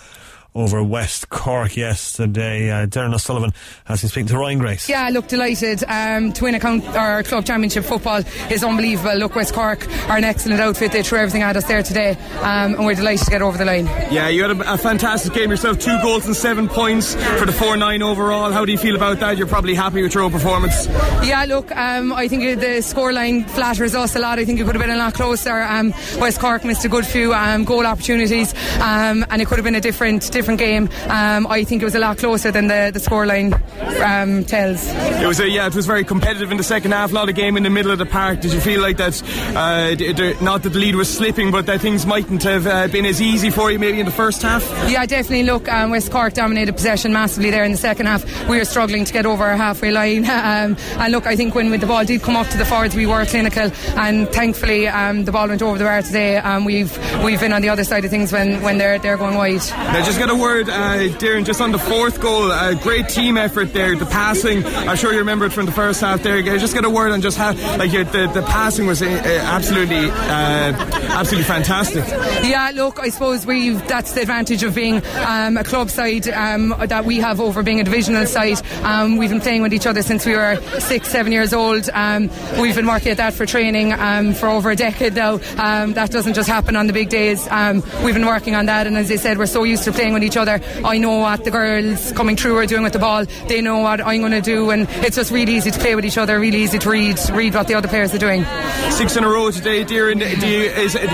over 0.56 0.82
West 0.82 1.28
Cork 1.28 1.76
yesterday. 1.76 2.70
Uh, 2.70 2.86
Doireann 2.86 3.14
O'Sullivan 3.14 3.52
has 3.84 4.00
been 4.00 4.08
speaking 4.08 4.28
to 4.28 4.38
Ryan 4.38 4.58
Grace. 4.58 4.88
Yeah, 4.88 5.08
look 5.10 5.28
delighted 5.28 5.84
um, 5.86 6.32
to 6.32 6.44
win 6.44 6.54
a 6.54 6.60
count, 6.60 6.84
our 6.96 7.22
club 7.22 7.44
championship 7.44 7.84
football 7.84 8.22
is 8.50 8.64
unbelievable. 8.64 9.14
Look, 9.16 9.36
West 9.36 9.52
Cork 9.52 9.86
are 10.08 10.16
an 10.16 10.24
excellent 10.24 10.60
outfit. 10.60 10.92
They 10.92 11.02
threw 11.02 11.18
everything 11.18 11.42
at 11.42 11.56
us 11.56 11.66
there 11.66 11.82
today, 11.82 12.16
um, 12.40 12.74
and 12.74 12.86
we're 12.86 12.94
delighted 12.94 13.26
to 13.26 13.30
get 13.30 13.42
over 13.42 13.58
the 13.58 13.66
line. 13.66 13.86
Yeah, 14.10 14.28
you 14.28 14.42
had 14.42 14.58
a, 14.58 14.72
a 14.72 14.78
fantastic 14.78 15.34
game 15.34 15.50
yourself. 15.50 15.78
Two 15.78 15.96
goals 16.02 16.26
and 16.26 16.34
seven 16.34 16.68
points 16.68 17.14
for 17.38 17.44
the 17.44 17.52
4 17.52 17.76
9 17.76 18.02
overall. 18.02 18.50
How 18.50 18.64
do 18.64 18.72
you 18.72 18.78
feel 18.78 18.96
about 18.96 19.20
that? 19.20 19.36
You're 19.36 19.46
probably 19.46 19.74
happy 19.74 20.02
with 20.02 20.14
your 20.14 20.22
own 20.22 20.32
performance. 20.32 20.86
Yeah, 21.22 21.44
look, 21.46 21.70
um, 21.76 22.12
I 22.12 22.28
think 22.28 22.60
the 22.60 22.78
scoreline 22.78 23.48
flatters 23.50 23.94
us 23.94 24.16
a 24.16 24.20
lot. 24.20 24.38
I 24.38 24.46
think 24.46 24.58
it 24.58 24.64
could 24.64 24.74
have 24.74 24.82
been 24.82 24.94
a 24.94 24.98
lot 24.98 25.12
closer. 25.12 25.62
Um, 25.62 25.92
West 26.18 26.40
Cork 26.40 26.64
missed 26.64 26.84
a 26.84 26.88
good 26.88 27.06
few 27.06 27.34
um, 27.34 27.64
goal 27.64 27.86
opportunities, 27.86 28.54
um, 28.80 29.26
and 29.28 29.42
it 29.42 29.46
could 29.48 29.58
have 29.58 29.64
been 29.64 29.74
a 29.74 29.80
different 29.80 30.30
different 30.32 30.45
game. 30.54 30.88
Um, 31.08 31.48
I 31.48 31.64
think 31.64 31.82
it 31.82 31.84
was 31.84 31.96
a 31.96 31.98
lot 31.98 32.18
closer 32.18 32.52
than 32.52 32.68
the 32.68 32.90
the 32.92 33.00
scoreline 33.00 33.52
um, 34.00 34.44
tells. 34.44 34.86
It 34.86 35.26
was 35.26 35.40
a, 35.40 35.48
yeah, 35.48 35.66
it 35.66 35.74
was 35.74 35.86
very 35.86 36.04
competitive 36.04 36.52
in 36.52 36.56
the 36.56 36.62
second 36.62 36.92
half. 36.92 37.10
A 37.10 37.14
lot 37.14 37.28
of 37.28 37.34
game 37.34 37.56
in 37.56 37.64
the 37.64 37.70
middle 37.70 37.90
of 37.90 37.98
the 37.98 38.06
park. 38.06 38.40
Did 38.40 38.52
you 38.52 38.60
feel 38.60 38.80
like 38.80 38.98
that? 38.98 39.20
Uh, 39.56 40.44
not 40.44 40.62
that 40.62 40.70
the 40.70 40.78
lead 40.78 40.94
was 40.94 41.12
slipping, 41.12 41.50
but 41.50 41.66
that 41.66 41.80
things 41.80 42.06
mightn't 42.06 42.44
have 42.44 42.66
uh, 42.66 42.86
been 42.88 43.06
as 43.06 43.20
easy 43.20 43.50
for 43.50 43.72
you 43.72 43.78
maybe 43.78 43.98
in 43.98 44.06
the 44.06 44.12
first 44.12 44.42
half. 44.42 44.62
Yeah, 44.88 45.06
definitely. 45.06 45.42
Look, 45.42 45.68
um, 45.68 45.90
West 45.90 46.12
Cork 46.12 46.34
dominated 46.34 46.74
possession 46.74 47.12
massively 47.12 47.50
there 47.50 47.64
in 47.64 47.72
the 47.72 47.78
second 47.78 48.06
half. 48.06 48.24
We 48.48 48.58
were 48.58 48.64
struggling 48.64 49.04
to 49.04 49.12
get 49.12 49.26
over 49.26 49.44
our 49.44 49.56
halfway 49.56 49.90
line. 49.90 50.24
um, 50.30 50.76
and 50.98 51.12
look, 51.12 51.26
I 51.26 51.36
think 51.36 51.54
when, 51.54 51.70
the 51.70 51.86
ball 51.86 52.04
did 52.04 52.22
come 52.22 52.36
up 52.36 52.46
to 52.48 52.58
the 52.58 52.64
forwards, 52.64 52.94
we 52.94 53.06
were 53.06 53.24
clinical. 53.24 53.70
And 53.96 54.28
thankfully, 54.28 54.88
um, 54.88 55.24
the 55.24 55.32
ball 55.32 55.48
went 55.48 55.62
over 55.62 55.78
the 55.78 55.84
bar 55.84 56.02
today. 56.02 56.36
Um, 56.36 56.64
we've 56.64 56.96
we've 57.24 57.40
been 57.40 57.52
on 57.52 57.62
the 57.62 57.68
other 57.68 57.84
side 57.84 58.04
of 58.04 58.10
things 58.10 58.32
when, 58.32 58.62
when 58.62 58.78
they're 58.78 58.98
they're 58.98 59.16
going 59.16 59.36
wide. 59.36 59.62
Now, 59.70 60.04
just 60.04 60.18
get 60.18 60.28
word, 60.36 60.68
uh, 60.68 61.08
Doireann, 61.18 61.44
just 61.44 61.60
on 61.60 61.72
the 61.72 61.78
fourth 61.78 62.20
goal. 62.20 62.50
Uh, 62.50 62.74
great 62.74 63.08
team 63.08 63.36
effort 63.36 63.72
there. 63.72 63.96
The 63.96 64.06
passing, 64.06 64.64
I'm 64.64 64.96
sure 64.96 65.12
you 65.12 65.18
remember 65.18 65.46
it 65.46 65.52
from 65.52 65.66
the 65.66 65.72
first 65.72 66.00
half 66.00 66.22
there. 66.22 66.42
Just 66.42 66.74
get 66.74 66.84
a 66.84 66.90
word 66.90 67.12
on 67.12 67.20
just 67.20 67.36
how, 67.36 67.52
like, 67.76 67.92
the, 67.92 68.30
the 68.32 68.42
passing 68.42 68.86
was 68.86 69.02
uh, 69.02 69.06
absolutely, 69.06 70.10
uh, 70.10 70.72
absolutely 71.12 71.44
fantastic. 71.44 72.04
Yeah, 72.44 72.72
look, 72.74 72.98
I 73.00 73.08
suppose 73.08 73.46
we 73.46 73.70
that's 73.70 74.12
the 74.12 74.22
advantage 74.22 74.62
of 74.62 74.74
being 74.74 75.02
um, 75.26 75.56
a 75.56 75.64
club 75.64 75.90
side 75.90 76.28
um, 76.28 76.74
that 76.86 77.04
we 77.04 77.18
have 77.18 77.40
over 77.40 77.62
being 77.62 77.80
a 77.80 77.84
divisional 77.84 78.26
side. 78.26 78.60
Um, 78.82 79.16
we've 79.16 79.30
been 79.30 79.40
playing 79.40 79.62
with 79.62 79.72
each 79.72 79.86
other 79.86 80.02
since 80.02 80.26
we 80.26 80.34
were 80.34 80.56
six, 80.78 81.08
seven 81.08 81.32
years 81.32 81.52
old. 81.52 81.88
Um, 81.92 82.30
we've 82.60 82.74
been 82.74 82.86
working 82.86 83.10
at 83.10 83.16
that 83.18 83.34
for 83.34 83.46
training 83.46 83.92
um, 83.92 84.34
for 84.34 84.48
over 84.48 84.70
a 84.70 84.76
decade 84.76 85.14
now. 85.14 85.40
Um, 85.58 85.94
that 85.94 86.10
doesn't 86.10 86.34
just 86.34 86.48
happen 86.48 86.76
on 86.76 86.86
the 86.86 86.92
big 86.92 87.08
days. 87.08 87.46
Um, 87.50 87.82
we've 88.04 88.14
been 88.14 88.26
working 88.26 88.54
on 88.54 88.66
that, 88.66 88.86
and 88.86 88.96
as 88.96 89.10
I 89.10 89.16
said, 89.16 89.38
we're 89.38 89.46
so 89.46 89.64
used 89.64 89.84
to 89.84 89.92
playing 89.92 90.14
with 90.14 90.22
each 90.26 90.36
other. 90.36 90.60
I 90.84 90.98
know 90.98 91.18
what 91.18 91.44
the 91.44 91.50
girls 91.50 92.12
coming 92.12 92.36
through 92.36 92.58
are 92.58 92.66
doing 92.66 92.82
with 92.82 92.92
the 92.92 92.98
ball. 92.98 93.24
They 93.48 93.60
know 93.60 93.78
what 93.78 94.00
I'm 94.00 94.20
going 94.20 94.32
to 94.32 94.40
do, 94.40 94.70
and 94.70 94.86
it's 95.04 95.16
just 95.16 95.30
really 95.30 95.54
easy 95.54 95.70
to 95.70 95.78
play 95.78 95.94
with 95.94 96.04
each 96.04 96.18
other. 96.18 96.38
Really 96.38 96.62
easy 96.62 96.78
to 96.78 96.90
read 96.90 97.18
read 97.32 97.54
what 97.54 97.68
the 97.68 97.74
other 97.74 97.88
players 97.88 98.14
are 98.14 98.18
doing. 98.18 98.44
Six 98.90 99.16
in 99.16 99.24
a 99.24 99.28
row 99.28 99.50
today, 99.50 99.84
Doireann. 99.84 100.18
Do 100.40 100.48
you, 100.48 100.60
is 100.62 100.94
it, 100.94 101.10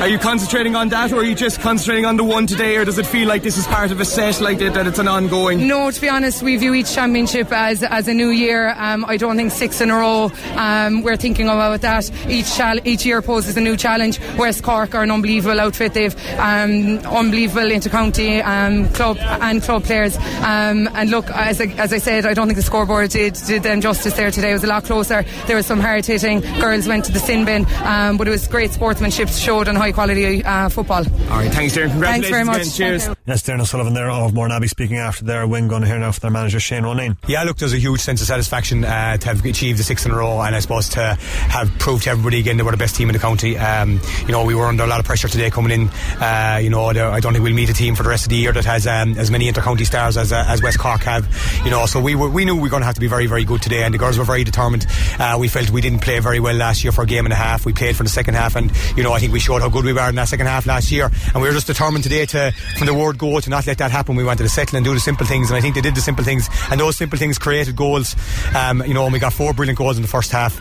are 0.00 0.08
you 0.08 0.18
concentrating 0.18 0.76
on 0.76 0.88
that, 0.90 1.12
or 1.12 1.16
are 1.16 1.24
you 1.24 1.34
just 1.34 1.60
concentrating 1.60 2.06
on 2.06 2.16
the 2.16 2.24
one 2.24 2.46
today, 2.46 2.76
or 2.76 2.84
does 2.84 2.98
it 2.98 3.06
feel 3.06 3.28
like 3.28 3.42
this 3.42 3.58
is 3.58 3.66
part 3.66 3.90
of 3.90 4.00
a 4.00 4.04
set, 4.04 4.40
like 4.40 4.58
that, 4.58 4.74
that 4.74 4.86
it's 4.86 4.98
an 4.98 5.08
ongoing? 5.08 5.66
No, 5.66 5.90
to 5.90 6.00
be 6.00 6.08
honest, 6.08 6.42
we 6.42 6.56
view 6.56 6.74
each 6.74 6.92
championship 6.92 7.52
as 7.52 7.82
as 7.82 8.08
a 8.08 8.14
new 8.14 8.30
year. 8.30 8.74
Um, 8.76 9.04
I 9.06 9.16
don't 9.16 9.36
think 9.36 9.52
six 9.52 9.80
in 9.80 9.90
a 9.90 9.96
row. 9.96 10.30
Um, 10.56 11.02
we're 11.02 11.16
thinking 11.16 11.48
about 11.48 11.80
that. 11.80 12.10
Each 12.28 12.54
chal- 12.56 12.86
each 12.86 13.04
year 13.04 13.22
poses 13.22 13.56
a 13.56 13.60
new 13.60 13.76
challenge. 13.76 14.20
West 14.38 14.62
Cork 14.62 14.94
are 14.94 15.02
an 15.02 15.10
unbelievable 15.10 15.60
outfit. 15.60 15.94
They've 15.94 16.14
um, 16.38 16.98
unbelievable 17.06 17.68
intercounty 17.68 18.41
um, 18.42 18.88
club 18.90 19.18
and 19.18 19.62
club 19.62 19.84
players. 19.84 20.16
Um, 20.16 20.88
and 20.94 21.10
look, 21.10 21.30
as 21.30 21.60
I, 21.60 21.66
as 21.78 21.92
I 21.92 21.98
said, 21.98 22.26
I 22.26 22.34
don't 22.34 22.46
think 22.46 22.56
the 22.56 22.62
scoreboard 22.62 23.10
did 23.10 23.34
did 23.34 23.62
them 23.62 23.80
justice 23.80 24.14
there 24.14 24.30
today. 24.30 24.50
It 24.50 24.54
was 24.54 24.64
a 24.64 24.68
lot 24.68 24.84
closer. 24.84 25.24
There 25.46 25.56
was 25.56 25.66
some 25.66 25.80
hard 25.80 26.04
hitting. 26.06 26.40
Girls 26.60 26.86
went 26.86 27.04
to 27.06 27.12
the 27.12 27.20
sin 27.20 27.44
bin, 27.44 27.66
um, 27.84 28.16
but 28.16 28.28
it 28.28 28.30
was 28.30 28.46
great 28.48 28.72
sportsmanship 28.72 29.28
showed 29.28 29.68
and 29.68 29.76
high 29.78 29.92
quality 29.92 30.44
uh, 30.44 30.68
football. 30.68 31.04
All 31.30 31.38
right, 31.38 31.52
thanks, 31.52 31.76
Doireann. 31.76 32.00
Thanks 32.00 32.28
very 32.28 32.44
much. 32.44 32.62
again. 32.62 32.98
Cheers. 32.98 33.08
Yes, 33.24 33.44
Doireann 33.44 33.60
O'Sullivan 33.60 33.94
there 33.94 34.10
of 34.10 34.32
Mourneabbey 34.32 34.68
speaking 34.68 34.96
after 34.96 35.24
their 35.24 35.46
win. 35.46 35.68
Going 35.68 35.82
to 35.82 35.86
hear 35.86 35.96
now 35.96 36.10
from 36.10 36.22
their 36.22 36.30
manager 36.32 36.58
Shane 36.58 36.82
Ronayne. 36.82 37.16
Yeah, 37.28 37.44
look, 37.44 37.56
there's 37.56 37.72
a 37.72 37.78
huge 37.78 38.00
sense 38.00 38.20
of 38.20 38.26
satisfaction 38.26 38.84
uh, 38.84 39.16
to 39.16 39.28
have 39.28 39.44
achieved 39.44 39.78
the 39.78 39.84
sixth 39.84 40.06
in 40.06 40.10
a 40.10 40.16
row, 40.16 40.40
and 40.40 40.56
I 40.56 40.58
suppose 40.58 40.88
to 40.90 41.14
have 41.14 41.70
proved 41.78 42.02
to 42.02 42.10
everybody 42.10 42.40
again 42.40 42.56
they 42.56 42.64
were 42.64 42.72
the 42.72 42.76
best 42.76 42.96
team 42.96 43.08
in 43.08 43.12
the 43.12 43.20
county. 43.20 43.56
Um, 43.56 44.00
you 44.26 44.32
know, 44.32 44.44
we 44.44 44.56
were 44.56 44.66
under 44.66 44.82
a 44.82 44.88
lot 44.88 44.98
of 44.98 45.06
pressure 45.06 45.28
today 45.28 45.50
coming 45.50 45.70
in. 45.70 45.88
Uh, 46.20 46.58
you 46.60 46.68
know, 46.68 46.86
I 46.86 47.20
don't 47.20 47.32
think 47.32 47.44
we'll 47.44 47.54
meet 47.54 47.70
a 47.70 47.74
team 47.74 47.94
for 47.94 48.02
the 48.02 48.08
rest 48.08 48.24
of 48.24 48.30
the 48.30 48.36
year 48.36 48.50
that 48.50 48.64
has 48.64 48.88
um, 48.88 49.16
as 49.16 49.30
many 49.30 49.48
intercounty 49.48 49.86
stars 49.86 50.16
as, 50.16 50.32
uh, 50.32 50.44
as 50.48 50.60
West 50.60 50.80
Cork 50.80 51.02
have. 51.02 51.24
You 51.64 51.70
know, 51.70 51.86
so 51.86 52.00
we 52.00 52.16
were, 52.16 52.28
we 52.28 52.44
knew 52.44 52.56
we 52.56 52.62
were 52.62 52.70
going 52.70 52.82
to 52.82 52.86
have 52.86 52.96
to 52.96 53.00
be 53.00 53.06
very, 53.06 53.28
very 53.28 53.44
good 53.44 53.62
today, 53.62 53.84
and 53.84 53.94
the 53.94 53.98
girls 53.98 54.18
were 54.18 54.24
very 54.24 54.42
determined. 54.42 54.84
Uh, 55.20 55.36
we 55.38 55.46
felt 55.46 55.70
we 55.70 55.80
didn't 55.80 56.00
play 56.00 56.18
very 56.18 56.40
well 56.40 56.56
last 56.56 56.82
year 56.82 56.90
for 56.90 57.02
a 57.02 57.06
game 57.06 57.24
and 57.24 57.32
a 57.32 57.36
half. 57.36 57.64
We 57.64 57.72
played 57.72 57.94
for 57.94 58.02
the 58.02 58.08
second 58.08 58.34
half, 58.34 58.56
and 58.56 58.72
you 58.96 59.04
know, 59.04 59.12
I 59.12 59.20
think 59.20 59.32
we 59.32 59.38
showed 59.38 59.62
how 59.62 59.68
good 59.68 59.84
we 59.84 59.92
were 59.92 60.08
in 60.08 60.16
that 60.16 60.26
second 60.26 60.46
half 60.46 60.66
last 60.66 60.90
year, 60.90 61.08
and 61.32 61.40
we 61.40 61.46
were 61.46 61.54
just 61.54 61.68
determined 61.68 62.02
today 62.02 62.26
to, 62.26 62.52
from 62.76 62.88
the 62.88 62.94
word 63.12 63.18
go, 63.18 63.40
to 63.40 63.50
not 63.50 63.66
let 63.66 63.78
that 63.78 63.90
happen. 63.90 64.16
We 64.16 64.24
wanted 64.24 64.38
to 64.38 64.42
the 64.44 64.48
settle 64.48 64.76
and 64.76 64.84
do 64.84 64.94
the 64.94 65.00
simple 65.00 65.26
things, 65.26 65.50
and 65.50 65.56
I 65.56 65.60
think 65.60 65.74
they 65.74 65.80
did 65.80 65.94
the 65.94 66.00
simple 66.00 66.24
things, 66.24 66.48
and 66.70 66.80
those 66.80 66.96
simple 66.96 67.18
things 67.18 67.38
created 67.38 67.76
goals. 67.76 68.16
Um, 68.54 68.82
you 68.84 68.94
know, 68.94 69.04
and 69.04 69.12
we 69.12 69.18
got 69.18 69.32
four 69.32 69.52
brilliant 69.52 69.78
goals 69.78 69.96
in 69.96 70.02
the 70.02 70.08
first 70.08 70.30
half 70.32 70.60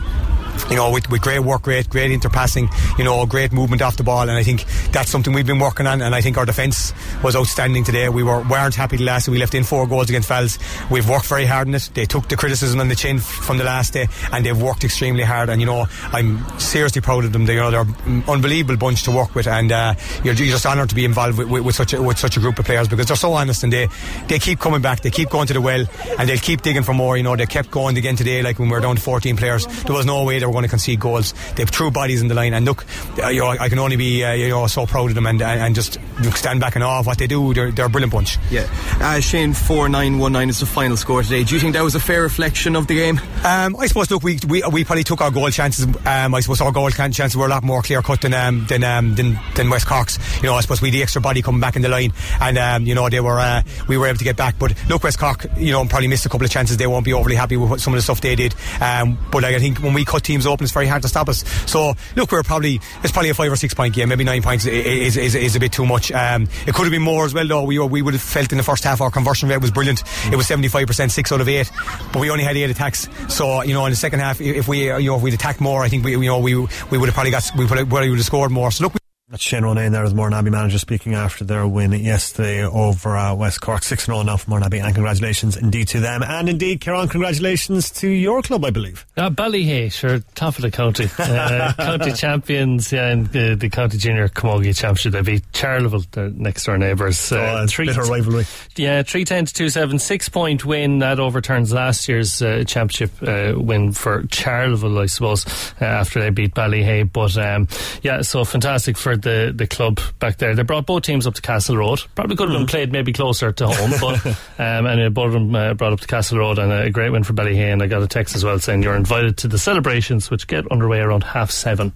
you 0.70 0.76
know, 0.76 0.92
with, 0.92 1.10
with 1.10 1.22
great 1.22 1.40
work 1.40 1.68
rate, 1.68 1.90
great 1.90 2.12
interpassing, 2.12 2.72
you 2.98 3.04
know, 3.04 3.26
great 3.26 3.52
movement 3.52 3.82
off 3.82 3.98
the 3.98 4.04
ball, 4.04 4.22
and 4.22 4.32
I 4.32 4.44
think 4.44 4.66
that's 4.92 5.10
something 5.10 5.34
we've 5.34 5.46
been 5.46 5.60
working 5.60 5.88
on. 5.88 6.02
And 6.02 6.14
I 6.16 6.22
think 6.22 6.38
our 6.38 6.46
defence 6.46 6.94
was 7.24 7.36
outstanding 7.36 7.84
today. 7.84 8.10
We 8.10 8.24
were 8.24 8.42
weren't 8.44 8.76
happy 8.76 8.98
the 8.98 9.06
last. 9.06 9.28
We 9.28 9.38
left 9.38 9.54
in 9.54 9.64
four 9.64 9.88
goals 9.88 10.10
against 10.10 10.28
Fells. 10.28 10.60
We've 10.90 11.08
worked 11.08 11.26
very 11.26 11.46
hard 11.46 11.68
on 11.68 11.76
it. 11.76 11.90
They 11.94 12.06
took 12.06 12.28
the 12.28 12.36
criticism 12.36 12.80
on 12.80 12.90
the 12.90 12.96
chin 12.96 13.20
from 13.20 13.58
the 13.58 13.64
last 13.64 13.94
day, 13.94 14.08
and 14.32 14.46
they've 14.46 14.60
worked 14.60 14.84
extremely 14.84 15.24
hard. 15.24 15.50
And 15.50 15.62
you 15.62 15.68
know, 15.68 15.86
I'm 16.12 16.44
seriously 16.60 17.02
proud 17.02 17.26
of 17.26 17.34
them. 17.34 17.46
They, 17.46 17.56
you 17.56 17.60
know, 17.60 17.72
they're 17.72 17.82
an 18.06 18.24
unbelievable 18.28 18.78
bunch 18.78 19.04
to 19.04 19.12
work 19.12 19.36
with, 19.36 19.48
and 19.48 19.72
uh, 19.72 19.94
you're, 20.24 20.34
you're 20.34 20.48
just 20.48 20.66
honoured 20.66 20.90
to 20.90 20.96
be 20.96 21.06
involved 21.06 21.38
with, 21.38 21.50
with, 21.50 21.64
with 21.64 21.76
such 21.76 21.94
a, 21.94 22.02
with 22.02 22.18
such 22.18 22.38
a 22.38 22.40
group 22.40 22.60
of 22.60 22.66
players 22.66 22.88
because 22.88 23.08
they're 23.08 23.16
so 23.16 23.34
honest 23.34 23.64
and 23.64 23.72
they 23.72 23.88
they 24.28 24.40
keep 24.40 24.60
coming 24.60 24.82
back. 24.82 25.02
They 25.02 25.12
keep 25.12 25.30
going 25.30 25.48
to 25.48 25.54
the 25.54 25.62
well, 25.62 25.86
and 26.20 26.30
they'll 26.30 26.38
keep 26.38 26.62
digging 26.62 26.84
for 26.84 26.94
more. 26.94 27.18
You 27.18 27.24
know, 27.24 27.36
they 27.36 27.46
kept 27.46 27.72
going 27.72 27.98
again 27.98 28.16
today. 28.16 28.42
Like 28.42 28.60
when 28.60 28.70
we 28.70 28.74
were 28.74 28.82
down 28.82 28.96
to 28.96 29.02
14 29.02 29.38
players, 29.38 29.66
there 29.84 29.96
was 29.96 30.06
no 30.06 30.24
way 30.24 30.40
they 30.42 30.46
were 30.46 30.52
going 30.52 30.64
to 30.64 30.70
concede 30.70 31.00
goals. 31.00 31.34
They've 31.56 31.70
threw 31.70 31.92
bodies 31.92 32.22
in 32.22 32.28
the 32.28 32.36
line, 32.36 32.54
and 32.54 32.66
look, 32.66 32.86
uh, 33.22 33.30
you 33.30 33.42
know, 33.42 33.48
I 33.48 33.70
can 33.70 33.80
only 33.80 33.96
be 33.96 34.24
uh, 34.24 34.34
you 34.34 34.50
know 34.50 34.68
so 34.68 34.86
proud 34.86 35.10
of 35.10 35.16
them 35.16 35.26
and 35.26 35.42
and, 35.42 35.62
and 35.62 35.76
just 35.76 35.98
stand 36.36 36.60
back 36.60 36.76
and 36.76 36.84
awe 36.84 37.00
of 37.00 37.08
what 37.08 37.18
they 37.18 37.28
do. 37.28 37.54
They're, 37.54 37.72
they're 37.72 37.86
a 37.86 37.90
brilliant 37.90 38.14
bunch. 38.14 38.38
Yeah. 38.50 38.68
Uh, 39.00 39.20
Shane, 39.20 39.54
4 39.54 39.90
9 39.90 40.20
1 40.20 40.32
9 40.32 40.50
is 40.50 40.60
the 40.60 40.66
final 40.66 40.98
score 40.98 41.24
today. 41.24 41.44
Do 41.44 41.56
you 41.56 41.62
think 41.62 41.74
that 41.74 41.84
was 41.84 41.96
a 41.96 42.00
fair 42.00 42.22
reflection 42.22 42.76
of 42.76 42.88
the 42.88 42.96
game? 42.96 43.20
Um, 43.44 43.76
I 43.78 43.88
suppose, 43.88 44.10
look, 44.12 44.24
we, 44.24 44.40
we, 44.48 44.64
we 44.72 44.84
probably 44.84 45.04
took 45.04 45.22
our 45.22 45.32
goal 45.32 45.50
chances. 45.50 45.86
Um, 46.06 46.36
I 46.36 46.40
suppose 46.40 46.62
our 46.62 46.72
goal 46.72 46.90
chances 46.90 47.36
were 47.36 47.46
a 47.46 47.50
lot 47.50 47.64
more 47.64 47.82
clear 47.82 48.02
cut 48.02 48.22
than, 48.22 48.34
um, 48.34 48.66
than, 48.68 48.84
um, 48.84 49.16
than, 49.16 49.40
than 49.56 49.70
West 49.70 49.88
Cork's. 49.88 50.18
You 50.38 50.50
know, 50.50 50.56
I 50.56 50.62
suppose 50.62 50.82
we 50.82 50.90
had 50.90 50.96
the 50.96 51.04
extra 51.04 51.22
body 51.22 51.42
coming 51.42 51.62
back 51.62 51.76
in 51.76 51.82
the 51.82 51.90
line, 51.90 52.14
and, 52.40 52.58
um, 52.58 52.86
you 52.86 52.96
know, 52.96 53.10
they 53.10 53.20
were, 53.20 53.40
uh, 53.40 53.64
we 53.88 53.98
were 53.98 54.08
able 54.08 54.18
to 54.18 54.24
get 54.24 54.38
back. 54.38 54.58
But 54.60 54.74
look, 54.88 55.04
West 55.04 55.20
Cork, 55.20 55.46
you 55.58 55.72
know, 55.72 55.84
probably 55.86 56.08
missed 56.08 56.26
a 56.26 56.30
couple 56.30 56.46
of 56.46 56.52
chances. 56.52 56.78
They 56.78 56.88
won't 56.88 57.06
be 57.06 57.14
overly 57.14 57.36
happy 57.36 57.58
with 57.58 57.82
some 57.82 57.94
of 57.94 57.98
the 57.98 58.02
stuff 58.02 58.22
they 58.22 58.36
did. 58.36 58.56
Um, 58.80 59.18
but 59.32 59.44
like, 59.44 59.56
I 59.56 59.60
think 59.60 59.80
when 59.80 59.94
we 59.94 60.06
cut 60.06 60.24
teams 60.32 60.46
open, 60.46 60.64
it's 60.64 60.74
very 60.74 60.88
hard 60.88 61.02
to 61.02 61.08
stop 61.08 61.28
us. 61.28 61.44
So, 61.70 61.94
look, 62.16 62.32
we're 62.32 62.44
probably, 62.44 62.80
it's 63.04 63.12
probably 63.12 63.30
a 63.30 63.34
five 63.34 63.52
or 63.52 63.56
six 63.56 63.74
point 63.74 63.94
game. 63.94 64.10
Maybe 64.10 64.24
nine 64.24 64.42
points 64.42 64.66
is, 64.66 65.18
is, 65.18 65.36
is 65.36 65.56
a 65.56 65.60
bit 65.60 65.74
too 65.74 65.86
much. 65.86 66.12
Um, 66.12 66.48
it 66.66 66.74
could 66.74 66.84
have 66.84 66.92
been 66.92 67.02
more 67.02 67.26
as 67.26 67.34
well, 67.34 67.48
though. 67.48 67.64
We, 67.64 67.80
were, 67.80 67.86
we 67.86 68.02
would 68.02 68.14
have 68.14 68.24
felt 68.24 68.52
in 68.52 68.58
the 68.58 68.64
first 68.64 68.84
half 68.84 69.02
our 69.02 69.12
conversion 69.12 69.50
rate 69.50 69.62
was 69.62 69.72
brilliant. 69.72 70.04
It 70.32 70.36
was 70.36 70.48
75%, 70.48 71.12
six 71.12 71.32
out 71.32 71.42
of 71.42 71.50
eight. 71.50 71.70
But 72.14 72.20
we 72.20 72.30
only 72.30 72.44
had 72.44 72.56
eight 72.56 72.70
attacks. 72.70 73.10
So, 73.28 73.62
you 73.64 73.74
know, 73.74 73.86
in 73.86 73.92
the 73.92 73.98
second 73.98 74.20
half, 74.20 74.40
if 74.40 74.68
we, 74.68 74.86
you 74.86 75.08
know, 75.08 75.18
if 75.18 75.22
we'd 75.22 75.34
attacked 75.34 75.60
more, 75.60 75.84
I 75.84 75.90
think 75.90 76.06
we, 76.06 76.12
you 76.12 76.26
know, 76.26 76.40
we, 76.40 76.56
we 76.56 76.98
would 76.98 77.08
have 77.08 77.14
probably 77.14 77.32
got, 77.32 77.50
we 77.58 77.66
have, 77.68 77.92
would 77.92 78.04
have 78.04 78.26
scored 78.26 78.52
more. 78.52 78.72
So, 78.72 78.86
look, 78.86 79.01
that's 79.32 79.42
Shane 79.42 79.64
Ronayne 79.64 79.94
there 79.94 80.04
as 80.04 80.14
Mourneabbey 80.14 80.52
manager 80.52 80.78
speaking 80.78 81.16
after 81.16 81.46
their 81.46 81.66
win 81.66 81.94
yesterday 81.94 82.66
over 82.66 83.16
uh, 83.16 83.34
West 83.34 83.62
Cork. 83.62 83.82
6 83.82 84.06
0 84.06 84.24
now 84.24 84.36
for 84.36 84.52
Mourneabbey, 84.52 84.84
and 84.84 84.94
congratulations 84.94 85.56
indeed 85.56 85.88
to 85.88 86.02
them. 86.02 86.22
And 86.22 86.50
indeed, 86.50 86.82
Kieran, 86.82 87.08
congratulations 87.08 87.90
to 87.92 88.10
your 88.10 88.42
club, 88.42 88.66
I 88.66 88.72
believe. 88.72 89.06
Uh, 89.16 89.30
Ballyhay, 89.30 89.90
sure, 89.90 90.20
top 90.36 90.58
of 90.58 90.64
the 90.64 90.72
county. 90.72 91.10
Uh, 91.32 91.72
county 91.74 92.12
champions, 92.12 92.92
yeah, 92.92 93.12
in 93.12 93.24
the, 93.26 93.56
the 93.56 93.70
County 93.70 93.98
Junior 93.98 94.28
Camogie 94.28 94.76
Championship. 94.76 95.14
They 95.14 95.22
beat 95.22 95.52
Charleville, 95.54 96.10
their 96.12 96.30
next 96.30 96.66
door 96.66 96.78
neighbours. 96.78 97.32
Uh, 97.32 97.62
oh, 97.62 97.68
three 97.68 97.86
bitter 97.86 98.04
rivalry. 98.04 98.46
Yeah, 98.76 99.04
3 99.04 99.24
10 99.24 99.46
to 99.46 99.54
2 99.54 99.70
7. 99.70 100.00
Six 100.00 100.28
point 100.28 100.66
win. 100.66 101.00
That 101.00 101.20
overturns 101.20 101.72
last 101.72 102.10
year's 102.10 102.42
uh, 102.42 102.64
championship 102.68 103.12
uh, 103.22 103.54
win 103.58 103.94
for 103.94 104.24
Charleville, 104.24 105.00
I 105.02 105.06
suppose, 105.06 105.46
uh, 105.80 105.86
after 105.86 106.20
they 106.20 106.32
beat 106.32 106.54
Ballyhay. 106.54 107.12
But 107.12 107.38
um, 107.38 107.68
yeah, 108.02 108.22
so 108.24 108.44
fantastic 108.44 108.98
for 108.98 109.16
the, 109.22 109.54
the 109.56 109.68
club 109.68 110.00
back 110.20 110.38
there. 110.38 110.56
They 110.56 110.64
brought 110.64 110.86
both 110.86 111.04
teams 111.04 111.28
up 111.28 111.34
to 111.36 111.42
Castle 111.42 111.78
Road. 111.78 112.02
Probably 112.16 112.36
could 112.36 112.50
have 112.50 112.58
been 112.58 112.68
played 112.68 112.92
maybe 112.92 113.14
closer 113.14 113.52
to 113.52 113.68
home, 113.68 113.92
but 114.00 114.26
um, 114.60 114.86
anyway, 114.86 115.10
both 115.10 115.28
of 115.28 115.34
them 115.34 115.56
uh, 115.56 115.74
brought 115.74 115.94
up 115.94 116.00
to 116.02 116.08
Castle 116.08 116.40
Road 116.40 116.60
and 116.60 116.72
a 116.72 116.90
great 116.90 117.12
win 117.12 117.24
for 117.24 117.34
Ballyhay. 117.34 117.72
And 117.72 117.82
I 117.82 117.88
got 117.88 118.02
a 118.02 118.08
text 118.08 118.36
as 118.36 118.44
well 118.44 118.60
saying 118.60 118.84
you're 118.84 118.96
invited 118.96 119.38
to 119.38 119.48
the 119.48 119.58
celebrations, 119.58 120.30
which 120.30 120.48
get 120.48 120.70
underway 120.72 121.00
around 121.00 121.24
half 121.24 121.52
seven 121.52 121.94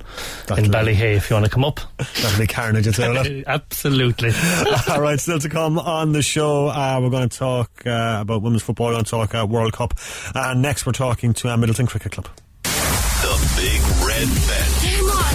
That'll 0.47 0.65
in 0.65 0.71
Ballyhay 0.71 1.15
if 1.15 1.29
you 1.29 1.35
want 1.35 1.45
to 1.45 1.51
come 1.51 1.65
up. 1.65 1.79
That'll 1.97 2.39
be 2.39 2.47
carnage, 2.47 2.87
Absolutely. 3.47 4.31
All 4.89 5.01
right, 5.01 5.19
still 5.19 5.39
to 5.39 5.49
come 5.49 5.79
on 5.79 6.11
the 6.11 6.21
show, 6.21 6.67
uh, 6.67 6.99
we're 7.01 7.09
going 7.09 7.29
to 7.29 7.37
talk 7.37 7.69
uh, 7.85 8.19
about 8.21 8.41
women's 8.41 8.63
football, 8.63 8.87
we're 8.87 8.93
going 8.93 9.05
to 9.05 9.11
talk 9.11 9.35
uh, 9.35 9.45
World 9.45 9.73
Cup. 9.73 9.93
And 10.33 10.61
next, 10.61 10.85
we're 10.85 10.91
talking 10.93 11.33
to 11.33 11.49
uh, 11.49 11.57
Midleton 11.57 11.87
Cricket 11.87 12.11
Club. 12.13 12.27
The 12.63 13.53
Big 13.57 13.81
Red 14.05 14.27
Bench. 14.47 14.84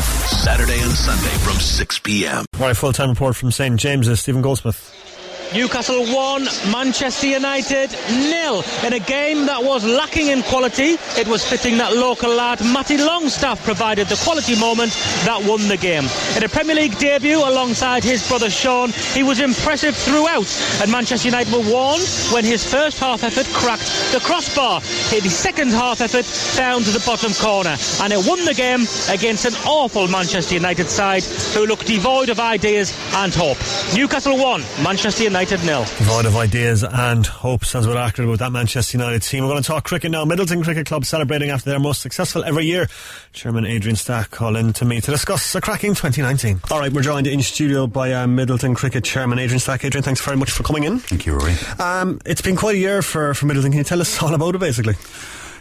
Saturday 0.02 0.80
and 0.80 0.92
Sunday 0.92 1.36
from 1.38 1.54
6 1.54 1.98
p.m. 2.00 2.44
All 2.54 2.60
right, 2.60 2.76
full 2.76 2.92
time 2.92 3.10
report 3.10 3.36
from 3.36 3.50
St. 3.50 3.78
James's, 3.78 4.20
Stephen 4.20 4.42
Goldsmith. 4.42 5.09
Newcastle 5.52 6.06
1, 6.06 6.44
Manchester 6.70 7.26
United 7.26 7.90
nil. 8.08 8.62
In 8.86 8.92
a 8.92 9.00
game 9.00 9.46
that 9.46 9.64
was 9.64 9.84
lacking 9.84 10.28
in 10.28 10.42
quality, 10.44 10.94
it 11.18 11.26
was 11.26 11.44
fitting 11.44 11.76
that 11.78 11.96
local 11.96 12.30
lad 12.30 12.60
Matty 12.60 12.96
Longstaff 12.96 13.64
provided 13.64 14.06
the 14.06 14.20
quality 14.22 14.54
moment 14.54 14.92
that 15.24 15.42
won 15.44 15.66
the 15.66 15.76
game. 15.76 16.04
In 16.36 16.44
a 16.44 16.48
Premier 16.48 16.76
League 16.76 16.96
debut 16.98 17.38
alongside 17.38 18.04
his 18.04 18.26
brother 18.28 18.48
Sean, 18.48 18.90
he 19.12 19.24
was 19.24 19.40
impressive 19.40 19.96
throughout, 19.96 20.46
and 20.80 20.90
Manchester 20.90 21.26
United 21.26 21.52
were 21.52 21.68
warned 21.68 22.06
when 22.30 22.44
his 22.44 22.64
first 22.64 23.00
half 23.00 23.24
effort 23.24 23.46
cracked 23.46 23.90
the 24.12 24.20
crossbar. 24.20 24.80
His 25.10 25.34
second 25.34 25.70
half 25.70 26.00
effort 26.00 26.26
to 26.60 26.90
the 26.92 27.02
bottom 27.04 27.32
corner, 27.34 27.76
and 28.02 28.12
it 28.12 28.24
won 28.24 28.44
the 28.44 28.54
game 28.54 28.82
against 29.08 29.44
an 29.46 29.54
awful 29.66 30.06
Manchester 30.06 30.54
United 30.54 30.88
side 30.88 31.24
who 31.54 31.66
looked 31.66 31.86
devoid 31.86 32.28
of 32.28 32.38
ideas 32.38 32.96
and 33.14 33.34
hope. 33.34 33.58
Newcastle 33.94 34.38
1, 34.38 34.62
Manchester 34.82 35.24
United 35.24 35.39
United 35.40 35.64
nil. 35.64 35.84
Void 35.84 36.26
of 36.26 36.36
ideas 36.36 36.84
and 36.84 37.26
hope 37.26 37.64
sounds 37.64 37.86
what 37.86 37.96
accurate 37.96 38.28
about 38.28 38.40
that 38.40 38.52
Manchester 38.52 38.98
United 38.98 39.22
team. 39.22 39.42
We're 39.42 39.48
going 39.48 39.62
to 39.62 39.66
talk 39.66 39.84
cricket 39.84 40.10
now. 40.10 40.26
Midleton 40.26 40.62
Cricket 40.62 40.86
Club 40.86 41.06
celebrating 41.06 41.48
after 41.48 41.70
their 41.70 41.78
most 41.78 42.02
successful 42.02 42.44
every 42.44 42.66
year. 42.66 42.88
Chairman 43.32 43.64
Adrian 43.64 43.96
Stack 43.96 44.30
calling 44.30 44.74
to 44.74 44.84
me 44.84 45.00
to 45.00 45.10
discuss 45.10 45.54
a 45.54 45.62
cracking 45.62 45.94
2019. 45.94 46.60
All 46.70 46.78
right, 46.78 46.92
we're 46.92 47.00
joined 47.00 47.26
in 47.26 47.40
studio 47.40 47.86
by 47.86 48.12
uh, 48.12 48.26
Midleton 48.26 48.76
Cricket 48.76 49.02
Chairman 49.02 49.38
Adrian 49.38 49.60
Stack. 49.60 49.82
Adrian, 49.82 50.02
thanks 50.02 50.20
very 50.20 50.36
much 50.36 50.50
for 50.50 50.62
coming 50.62 50.84
in. 50.84 50.98
Thank 50.98 51.24
you, 51.24 51.32
Rory. 51.32 51.54
Um, 51.78 52.20
it's 52.26 52.42
been 52.42 52.56
quite 52.56 52.74
a 52.74 52.78
year 52.78 53.00
for, 53.00 53.32
for 53.32 53.46
Midleton. 53.46 53.70
Can 53.70 53.78
you 53.78 53.84
tell 53.84 54.02
us 54.02 54.22
all 54.22 54.34
about 54.34 54.56
it, 54.56 54.58
basically? 54.58 54.96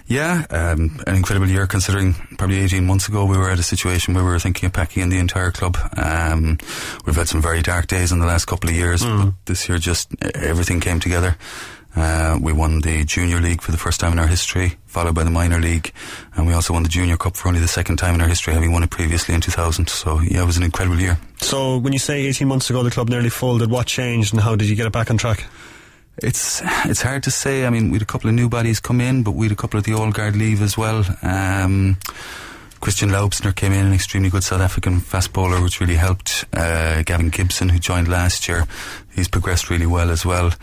Yeah, 0.09 0.47
um, 0.49 0.99
an 1.05 1.15
incredible 1.15 1.47
year 1.47 1.67
considering 1.67 2.15
probably 2.39 2.59
18 2.61 2.83
months 2.83 3.07
ago 3.07 3.25
we 3.25 3.37
were 3.37 3.51
at 3.51 3.59
a 3.59 3.63
situation 3.63 4.15
where 4.15 4.23
we 4.23 4.31
were 4.31 4.39
thinking 4.39 4.65
of 4.65 4.73
packing 4.73 5.03
in 5.03 5.09
the 5.09 5.19
entire 5.19 5.51
club. 5.51 5.77
Um, 5.95 6.57
we've 7.05 7.15
had 7.15 7.27
some 7.27 7.43
very 7.43 7.61
dark 7.61 7.85
days 7.85 8.11
in 8.11 8.17
the 8.17 8.25
last 8.25 8.45
couple 8.45 8.71
of 8.71 8.75
years, 8.75 9.03
mm. 9.03 9.25
but 9.25 9.33
this 9.45 9.69
year 9.69 9.77
just 9.77 10.11
everything 10.35 10.79
came 10.79 10.99
together. 10.99 11.37
Uh, 11.95 12.39
we 12.41 12.51
won 12.51 12.81
the 12.81 13.05
Junior 13.05 13.39
League 13.39 13.61
for 13.61 13.71
the 13.71 13.77
first 13.77 13.99
time 13.99 14.11
in 14.11 14.17
our 14.17 14.25
history, 14.25 14.77
followed 14.87 15.13
by 15.13 15.23
the 15.23 15.29
Minor 15.29 15.59
League, 15.59 15.93
and 16.35 16.47
we 16.47 16.53
also 16.53 16.73
won 16.73 16.81
the 16.81 16.89
Junior 16.89 17.17
Cup 17.17 17.35
for 17.35 17.47
only 17.47 17.59
the 17.59 17.67
second 17.67 17.97
time 17.97 18.15
in 18.15 18.21
our 18.21 18.27
history, 18.27 18.53
having 18.53 18.71
won 18.71 18.81
it 18.81 18.89
previously 18.89 19.35
in 19.35 19.41
2000. 19.41 19.89
So, 19.89 20.21
yeah, 20.21 20.41
it 20.41 20.45
was 20.45 20.57
an 20.57 20.63
incredible 20.63 20.99
year. 20.99 21.19
So, 21.41 21.77
when 21.77 21.93
you 21.93 21.99
say 21.99 22.25
18 22.25 22.47
months 22.47 22.69
ago 22.71 22.81
the 22.81 22.89
club 22.89 23.09
nearly 23.09 23.29
folded, 23.29 23.69
what 23.69 23.85
changed 23.85 24.33
and 24.33 24.41
how 24.41 24.55
did 24.55 24.69
you 24.69 24.75
get 24.75 24.87
it 24.87 24.93
back 24.93 25.11
on 25.11 25.17
track? 25.17 25.45
It's 26.21 26.61
it's 26.85 27.01
hard 27.01 27.23
to 27.23 27.31
say. 27.31 27.65
I 27.65 27.69
mean, 27.69 27.89
we 27.89 27.95
had 27.95 28.01
a 28.01 28.05
couple 28.05 28.29
of 28.29 28.35
new 28.35 28.49
bodies 28.49 28.79
come 28.79 29.01
in, 29.01 29.23
but 29.23 29.31
we 29.31 29.47
had 29.47 29.51
a 29.51 29.55
couple 29.55 29.77
of 29.77 29.85
the 29.85 29.93
old 29.93 30.13
guard 30.13 30.35
leave 30.35 30.61
as 30.61 30.77
well. 30.77 31.05
Um, 31.21 31.97
Christian 32.79 33.09
Laubsner 33.09 33.53
came 33.53 33.73
in, 33.73 33.85
an 33.85 33.93
extremely 33.93 34.29
good 34.29 34.43
South 34.43 34.61
African 34.61 34.99
fast 34.99 35.33
bowler, 35.33 35.61
which 35.61 35.81
really 35.81 35.95
helped. 35.95 36.45
Uh, 36.53 37.01
Gavin 37.03 37.29
Gibson, 37.29 37.69
who 37.69 37.79
joined 37.79 38.07
last 38.07 38.47
year, 38.47 38.65
he's 39.13 39.27
progressed 39.27 39.69
really 39.69 39.85
well 39.85 40.09
as 40.09 40.25
well. 40.25 40.53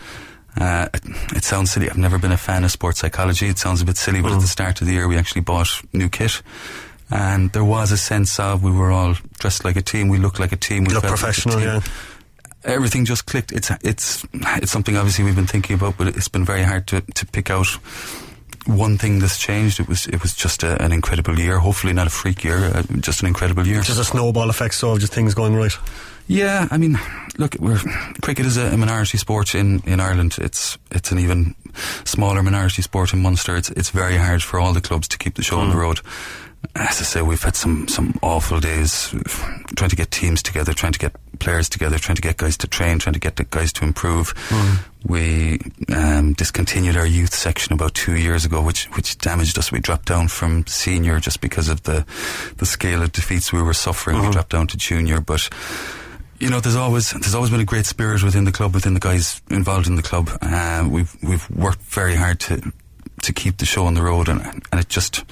Uh, 0.59 0.87
it, 0.93 1.03
it, 1.35 1.43
sounds 1.43 1.69
silly. 1.69 1.87
I've 1.87 1.97
never 1.97 2.17
been 2.17 2.31
a 2.31 2.37
fan 2.37 2.63
of 2.63 2.71
sports 2.71 2.99
psychology. 2.99 3.47
It 3.47 3.59
sounds 3.59 3.81
a 3.81 3.85
bit 3.85 3.97
silly, 3.97 4.21
but 4.21 4.31
mm. 4.31 4.35
at 4.35 4.41
the 4.41 4.47
start 4.47 4.81
of 4.81 4.87
the 4.87 4.93
year, 4.93 5.07
we 5.07 5.15
actually 5.15 5.41
bought 5.41 5.69
new 5.93 6.09
kit. 6.09 6.41
And 7.11 7.51
there 7.51 7.63
was 7.63 7.91
a 7.91 7.97
sense 7.97 8.39
of 8.39 8.63
we 8.63 8.71
were 8.71 8.91
all 8.91 9.13
dressed 9.37 9.63
like 9.63 9.75
a 9.75 9.83
team. 9.83 10.07
We 10.07 10.17
looked 10.17 10.39
like 10.39 10.51
a 10.51 10.57
team. 10.57 10.85
We 10.85 10.95
looked 10.95 11.05
professional, 11.05 11.55
like 11.55 11.63
yeah 11.63 11.79
everything 12.67 13.05
just 13.05 13.25
clicked. 13.25 13.51
It's 13.51 13.71
it's 13.83 14.25
it's 14.33 14.71
something 14.71 14.97
obviously 14.97 15.25
we've 15.25 15.35
been 15.35 15.47
thinking 15.47 15.75
about, 15.75 15.97
but 15.97 16.07
it's 16.07 16.27
been 16.27 16.45
very 16.45 16.63
hard 16.63 16.87
to, 16.87 17.01
to 17.01 17.25
pick 17.25 17.49
out 17.49 17.67
one 18.67 18.97
thing 18.97 19.19
that's 19.19 19.39
changed. 19.39 19.79
It 19.79 19.87
was 19.87 20.07
it 20.07 20.21
was 20.21 20.35
just 20.35 20.63
a, 20.63 20.81
an 20.81 20.91
incredible 20.91 21.39
year. 21.39 21.59
Hopefully 21.59 21.93
not 21.93 22.07
a 22.07 22.11
freak 22.11 22.43
year, 22.43 22.57
uh, 22.57 22.83
just 22.99 23.21
an 23.21 23.27
incredible 23.27 23.65
year. 23.65 23.81
Just 23.81 23.99
a 23.99 24.03
snowball 24.03 24.49
effect, 24.49 24.75
so 24.75 24.91
of 24.91 24.99
just 24.99 25.13
things 25.13 25.33
going 25.33 25.55
right. 25.55 25.73
Yeah, 26.29 26.67
I 26.69 26.77
mean, 26.77 26.99
look, 27.37 27.55
cricket 28.21 28.45
is 28.45 28.57
a, 28.57 28.73
a, 28.73 28.77
minority 28.77 29.17
sport 29.17 29.55
in, 29.55 29.81
in 29.85 30.01
Ireland. 30.01 30.35
It's 30.39 30.77
it's 30.91 31.11
an 31.11 31.19
even 31.19 31.55
smaller 32.03 32.43
minority 32.43 32.81
sport 32.81 33.13
in 33.13 33.21
Munster. 33.21 33.55
It's 33.55 33.69
it's 33.69 33.91
very 33.91 34.17
hard 34.17 34.43
for 34.43 34.59
all 34.59 34.73
the 34.73 34.81
clubs 34.81 35.07
to 35.09 35.17
keep 35.17 35.35
the 35.35 35.43
show 35.43 35.55
mm. 35.55 35.61
on 35.61 35.69
the 35.69 35.75
mm. 35.75 35.81
road 35.81 36.01
as 36.75 36.99
I 36.99 37.03
say, 37.03 37.21
we've 37.21 37.41
had 37.41 37.55
some, 37.55 37.87
some 37.87 38.17
awful 38.21 38.59
days 38.59 39.13
trying 39.75 39.89
to 39.89 39.95
get 39.95 40.11
teams 40.11 40.43
together, 40.43 40.73
trying 40.73 40.93
to 40.93 40.99
get 40.99 41.15
players 41.39 41.69
together, 41.69 41.97
trying 41.97 42.15
to 42.15 42.21
get 42.21 42.37
guys 42.37 42.57
to 42.57 42.67
train, 42.67 42.99
trying 42.99 43.13
to 43.13 43.19
get 43.19 43.35
the 43.35 43.43
guys 43.45 43.73
to 43.73 43.83
improve. 43.83 44.33
Mm. 44.49 44.79
We 45.05 45.59
um, 45.95 46.33
discontinued 46.33 46.97
our 46.97 47.05
youth 47.05 47.33
section 47.33 47.73
about 47.73 47.93
two 47.93 48.15
years 48.15 48.45
ago, 48.45 48.61
which 48.61 48.85
which 48.95 49.17
damaged 49.19 49.57
us. 49.57 49.71
We 49.71 49.79
dropped 49.79 50.07
down 50.07 50.27
from 50.27 50.65
senior 50.67 51.19
just 51.19 51.41
because 51.41 51.69
of 51.69 51.83
the 51.83 52.05
the 52.57 52.65
scale 52.65 53.01
of 53.01 53.11
defeats 53.11 53.53
we 53.53 53.61
were 53.61 53.73
suffering. 53.73 54.17
Mm. 54.17 54.25
We 54.27 54.31
dropped 54.31 54.51
down 54.51 54.67
to 54.67 54.77
junior, 54.77 55.21
but 55.21 55.49
you 56.39 56.49
know, 56.49 56.59
there's 56.59 56.75
always 56.75 57.11
there's 57.11 57.35
always 57.35 57.51
been 57.51 57.61
a 57.61 57.65
great 57.65 57.85
spirit 57.85 58.23
within 58.23 58.43
the 58.43 58.51
club, 58.51 58.73
within 58.73 58.93
the 58.93 58.99
guys 58.99 59.41
involved 59.49 59.87
in 59.87 59.95
the 59.95 60.03
club. 60.03 60.29
Uh, 60.41 60.87
we've 60.89 61.15
we've 61.23 61.49
worked 61.49 61.81
very 61.81 62.15
hard 62.15 62.39
to 62.41 62.71
to 63.23 63.33
keep 63.33 63.57
the 63.57 63.65
show 63.65 63.85
on 63.85 63.93
the 63.93 64.01
road, 64.01 64.27
and 64.29 64.41
and 64.71 64.79
it 64.81 64.89
just, 64.89 65.23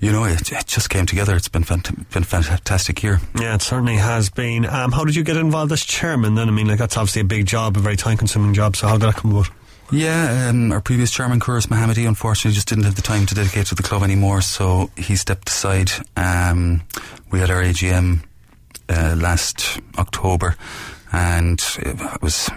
you 0.00 0.12
know, 0.12 0.24
it, 0.24 0.52
it 0.52 0.66
just 0.66 0.90
came 0.90 1.06
together. 1.06 1.34
It's 1.36 1.48
been 1.48 1.64
fant- 1.64 2.10
been 2.10 2.24
fantastic 2.24 3.02
year. 3.02 3.20
Yeah, 3.40 3.54
it 3.54 3.62
certainly 3.62 3.96
has 3.96 4.30
been. 4.30 4.66
Um, 4.66 4.92
how 4.92 5.04
did 5.04 5.16
you 5.16 5.24
get 5.24 5.36
involved 5.36 5.72
as 5.72 5.84
chairman? 5.84 6.34
Then 6.34 6.48
I 6.48 6.52
mean, 6.52 6.68
like 6.68 6.78
that's 6.78 6.96
obviously 6.96 7.22
a 7.22 7.24
big 7.24 7.46
job, 7.46 7.76
a 7.76 7.80
very 7.80 7.96
time 7.96 8.16
consuming 8.16 8.54
job. 8.54 8.76
So 8.76 8.86
how 8.88 8.98
did 8.98 9.08
that 9.08 9.16
come 9.16 9.32
about? 9.32 9.48
Yeah, 9.92 10.48
um, 10.48 10.72
our 10.72 10.80
previous 10.80 11.10
chairman, 11.10 11.40
Kuris 11.40 11.66
Mohammadi, 11.66 12.08
unfortunately 12.08 12.54
just 12.54 12.68
didn't 12.68 12.84
have 12.84 12.94
the 12.96 13.02
time 13.02 13.26
to 13.26 13.34
dedicate 13.34 13.66
to 13.66 13.74
the 13.74 13.82
club 13.82 14.02
anymore, 14.02 14.40
so 14.40 14.90
he 14.96 15.14
stepped 15.14 15.48
aside. 15.50 15.90
Um, 16.16 16.82
we 17.30 17.38
had 17.38 17.50
our 17.50 17.62
AGM 17.62 18.24
uh, 18.88 19.14
last 19.18 19.78
October, 19.98 20.56
and 21.14 21.62
it 21.78 22.22
was 22.22 22.50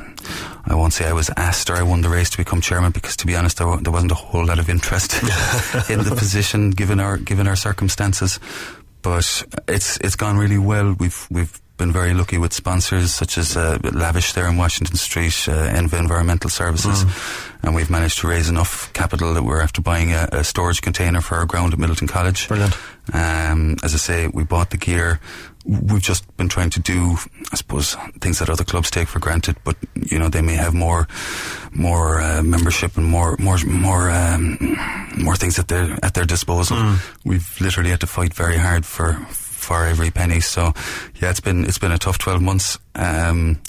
I 0.65 0.73
won't 0.75 0.93
say 0.93 1.07
I 1.07 1.13
was 1.13 1.29
asked 1.37 1.69
or 1.69 1.75
I 1.75 1.83
won 1.83 2.01
the 2.01 2.09
race 2.09 2.29
to 2.31 2.37
become 2.37 2.59
chairman 2.59 2.91
because, 2.91 3.15
to 3.17 3.27
be 3.27 3.35
honest, 3.35 3.57
there, 3.57 3.77
there 3.77 3.93
wasn't 3.93 4.11
a 4.11 4.15
whole 4.15 4.45
lot 4.45 4.59
of 4.59 4.69
interest 4.69 5.13
in 5.89 6.03
the 6.03 6.15
position 6.17 6.71
given 6.71 6.99
our 6.99 7.17
given 7.17 7.47
our 7.47 7.55
circumstances. 7.55 8.39
But 9.01 9.43
it's 9.67 9.97
it's 9.97 10.15
gone 10.15 10.37
really 10.37 10.57
well. 10.57 10.95
We've 10.99 11.27
we've 11.29 11.61
been 11.77 11.91
very 11.91 12.13
lucky 12.13 12.39
with 12.39 12.53
sponsors 12.53 13.13
such 13.13 13.37
as 13.37 13.55
uh, 13.55 13.77
Lavish 13.93 14.33
there 14.33 14.47
in 14.47 14.57
Washington 14.57 14.97
Street, 14.97 15.47
uh, 15.47 15.69
Enva 15.69 15.99
Environmental 15.99 16.49
Services, 16.49 17.05
and 17.61 17.75
we've 17.75 17.91
managed 17.91 18.17
to 18.19 18.27
raise 18.27 18.49
enough 18.49 18.91
capital 18.93 19.35
that 19.35 19.43
we're 19.43 19.61
after 19.61 19.81
buying 19.81 20.11
a, 20.11 20.27
a 20.31 20.43
storage 20.43 20.81
container 20.81 21.21
for 21.21 21.35
our 21.35 21.45
ground 21.45 21.73
at 21.73 21.79
Midleton 21.79 22.09
College. 22.09 22.47
Brilliant. 22.47 22.75
Um, 23.13 23.77
as 23.83 23.93
I 23.93 23.97
say, 23.97 24.27
we 24.27 24.43
bought 24.43 24.71
the 24.71 24.77
gear. 24.77 25.19
We've 25.67 26.01
just 26.01 26.25
been 26.37 26.47
trying 26.47 26.69
to 26.71 26.79
do, 26.79 27.17
I 27.51 27.55
suppose, 27.57 27.95
things 28.21 28.39
that 28.39 28.49
other 28.49 28.63
clubs 28.63 28.89
take 28.89 29.09
for 29.09 29.19
granted, 29.19 29.57
but 29.65 29.75
you 29.95 30.17
know 30.17 30.29
they 30.29 30.41
may 30.41 30.55
have 30.55 30.73
more, 30.73 31.07
more 31.73 32.21
uh, 32.21 32.41
membership 32.41 32.95
and 32.95 33.05
more, 33.05 33.35
more, 33.37 33.57
more, 33.67 34.09
um, 34.09 34.57
more 35.17 35.35
things 35.35 35.59
at 35.59 35.67
their 35.67 35.97
at 36.03 36.13
their 36.13 36.25
disposal. 36.25 36.77
We've 37.25 37.59
literally 37.59 37.89
had 37.89 37.99
to 37.99 38.07
fight 38.07 38.33
very 38.33 38.57
hard 38.57 38.85
for 38.85 39.13
for 39.29 39.85
every 39.85 40.09
penny. 40.09 40.39
So, 40.39 40.73
yeah, 41.15 41.31
it's 41.31 41.41
been 41.41 41.65
it's 41.65 41.79
been 41.79 41.91
a 41.91 41.97
tough 41.97 42.17
twelve 42.17 42.41
months. 42.41 42.79
Um, 42.95 43.59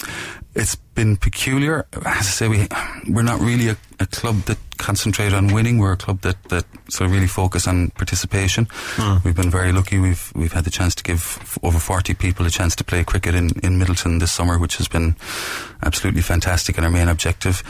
it's 0.59 0.75
been 0.75 1.17
peculiar. 1.17 1.85
As 1.93 2.05
I 2.05 2.21
say, 2.21 2.47
we 2.47 2.67
we're 3.07 3.23
not 3.23 3.39
really 3.39 3.69
a, 3.69 3.77
a 3.99 4.05
club 4.05 4.35
that 4.43 4.57
concentrate 4.77 5.33
on 5.33 5.53
winning. 5.53 5.77
We're 5.77 5.93
a 5.93 5.97
club 5.97 6.21
that, 6.21 6.41
that 6.49 6.65
sort 6.89 7.09
of 7.09 7.13
really 7.13 7.27
focus 7.27 7.67
on 7.67 7.89
participation. 7.91 8.67
Hmm. 8.71 9.17
We've 9.23 9.35
been 9.35 9.49
very 9.49 9.71
lucky. 9.71 9.97
We've 9.99 10.31
we've 10.35 10.53
had 10.53 10.65
the 10.65 10.69
chance 10.71 10.95
to 10.95 11.03
give 11.03 11.17
f- 11.17 11.57
over 11.63 11.79
forty 11.79 12.13
people 12.13 12.45
a 12.45 12.49
chance 12.49 12.75
to 12.77 12.83
play 12.83 13.03
cricket 13.03 13.35
in, 13.35 13.49
in 13.63 13.79
Midleton 13.79 14.19
this 14.19 14.31
summer, 14.31 14.57
which 14.57 14.77
has 14.77 14.87
been 14.87 15.15
absolutely 15.81 16.21
fantastic 16.21 16.77
and 16.77 16.85
our 16.85 16.91
main 16.91 17.07
objective. 17.07 17.63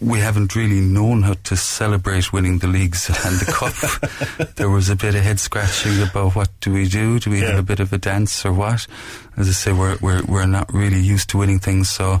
We 0.00 0.18
haven't 0.18 0.54
really 0.54 0.80
known 0.80 1.22
how 1.22 1.34
to 1.44 1.56
celebrate 1.56 2.32
winning 2.32 2.58
the 2.58 2.66
leagues 2.66 3.08
and 3.24 3.38
the 3.38 3.52
cup. 3.52 4.54
there 4.56 4.70
was 4.70 4.90
a 4.90 4.96
bit 4.96 5.14
of 5.14 5.22
head 5.22 5.40
scratching 5.40 6.02
about 6.02 6.34
what 6.34 6.50
do 6.60 6.72
we 6.72 6.88
do? 6.88 7.18
Do 7.20 7.30
we 7.30 7.40
have 7.40 7.58
a 7.58 7.62
bit 7.62 7.80
of 7.80 7.92
a 7.92 7.98
dance 7.98 8.44
or 8.44 8.52
what? 8.52 8.86
As 9.36 9.48
I 9.48 9.52
say, 9.52 9.72
we're 9.72 9.96
we're 10.00 10.22
we're 10.24 10.46
not 10.46 10.72
really 10.72 11.00
used 11.00 11.30
to 11.30 11.38
winning 11.38 11.58
things, 11.58 11.88
so 11.88 12.20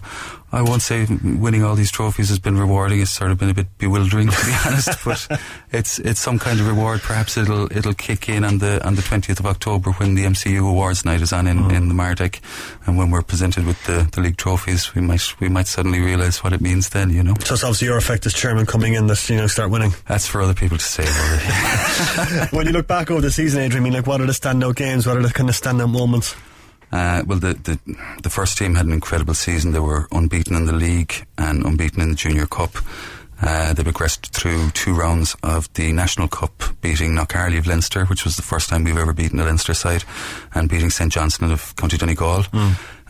I 0.54 0.62
won't 0.62 0.82
say 0.82 1.04
winning 1.22 1.64
all 1.64 1.74
these 1.74 1.90
trophies 1.90 2.28
has 2.28 2.38
been 2.38 2.56
rewarding. 2.56 3.00
It's 3.00 3.10
sort 3.10 3.32
of 3.32 3.38
been 3.38 3.50
a 3.50 3.54
bit 3.54 3.66
bewildering, 3.76 4.28
to 4.28 4.46
be 4.46 4.52
honest. 4.66 5.04
But 5.04 5.40
it's 5.72 5.98
it's 5.98 6.20
some 6.20 6.38
kind 6.38 6.60
of 6.60 6.68
reward. 6.68 7.00
Perhaps 7.00 7.36
it'll 7.36 7.66
it'll 7.76 7.94
kick 7.94 8.28
in 8.28 8.44
on 8.44 8.58
the 8.58 8.84
on 8.86 8.94
the 8.94 9.02
twentieth 9.02 9.40
of 9.40 9.46
October 9.46 9.90
when 9.92 10.14
the 10.14 10.24
MCU 10.24 10.60
Awards 10.60 11.04
night 11.04 11.22
is 11.22 11.32
on 11.32 11.48
in, 11.48 11.58
mm. 11.58 11.72
in 11.72 11.88
the 11.88 11.94
Mardyke, 11.94 12.40
and 12.86 12.96
when 12.96 13.10
we're 13.10 13.22
presented 13.22 13.66
with 13.66 13.82
the, 13.84 14.08
the 14.12 14.20
league 14.20 14.36
trophies, 14.36 14.94
we 14.94 15.00
might 15.00 15.34
we 15.40 15.48
might 15.48 15.66
suddenly 15.66 15.98
realise 15.98 16.44
what 16.44 16.52
it 16.52 16.60
means. 16.60 16.90
Then 16.90 17.10
you 17.10 17.24
know. 17.24 17.34
So 17.44 17.54
it's 17.54 17.64
obviously 17.64 17.88
your 17.88 17.98
effect 17.98 18.24
as 18.24 18.32
chairman 18.32 18.64
coming 18.64 18.94
in 18.94 19.08
that 19.08 19.28
you 19.28 19.36
know 19.36 19.48
start 19.48 19.72
winning. 19.72 19.92
That's 20.06 20.28
for 20.28 20.40
other 20.40 20.54
people 20.54 20.78
to 20.78 20.84
say. 20.84 21.04
When 22.56 22.66
you 22.66 22.72
look 22.72 22.86
back 22.86 23.10
over 23.10 23.20
the 23.20 23.30
season, 23.30 23.60
Adrian, 23.60 23.82
I 23.82 23.84
mean, 23.84 23.92
like 23.94 24.06
what 24.06 24.20
are 24.20 24.26
the 24.26 24.32
standout 24.32 24.76
games? 24.76 25.04
What 25.04 25.16
are 25.16 25.22
the 25.22 25.30
kind 25.30 25.48
of 25.48 25.56
standout 25.56 25.90
moments? 25.90 26.36
Uh, 26.94 27.24
well, 27.26 27.40
the, 27.40 27.54
the 27.54 27.76
the 28.22 28.30
first 28.30 28.56
team 28.56 28.76
had 28.76 28.86
an 28.86 28.92
incredible 28.92 29.34
season. 29.34 29.72
They 29.72 29.80
were 29.80 30.06
unbeaten 30.12 30.54
in 30.54 30.66
the 30.66 30.72
league 30.72 31.26
and 31.36 31.64
unbeaten 31.66 32.00
in 32.00 32.10
the 32.10 32.14
Junior 32.14 32.46
Cup. 32.46 32.70
Uh, 33.42 33.72
they 33.74 33.82
progressed 33.82 34.32
through 34.32 34.70
two 34.70 34.94
rounds 34.94 35.36
of 35.42 35.66
the 35.74 35.92
National 35.92 36.28
Cup, 36.28 36.62
beating 36.80 37.10
Knockharley 37.16 37.58
of 37.58 37.66
Leinster, 37.66 38.04
which 38.06 38.24
was 38.24 38.36
the 38.36 38.42
first 38.42 38.68
time 38.68 38.84
we've 38.84 38.96
ever 38.96 39.12
beaten 39.12 39.40
a 39.40 39.44
Leinster 39.44 39.74
side, 39.74 40.04
and 40.54 40.68
beating 40.70 40.88
St 40.88 41.12
Johnston 41.12 41.50
of 41.50 41.74
County 41.74 41.98
Donegal, 41.98 42.44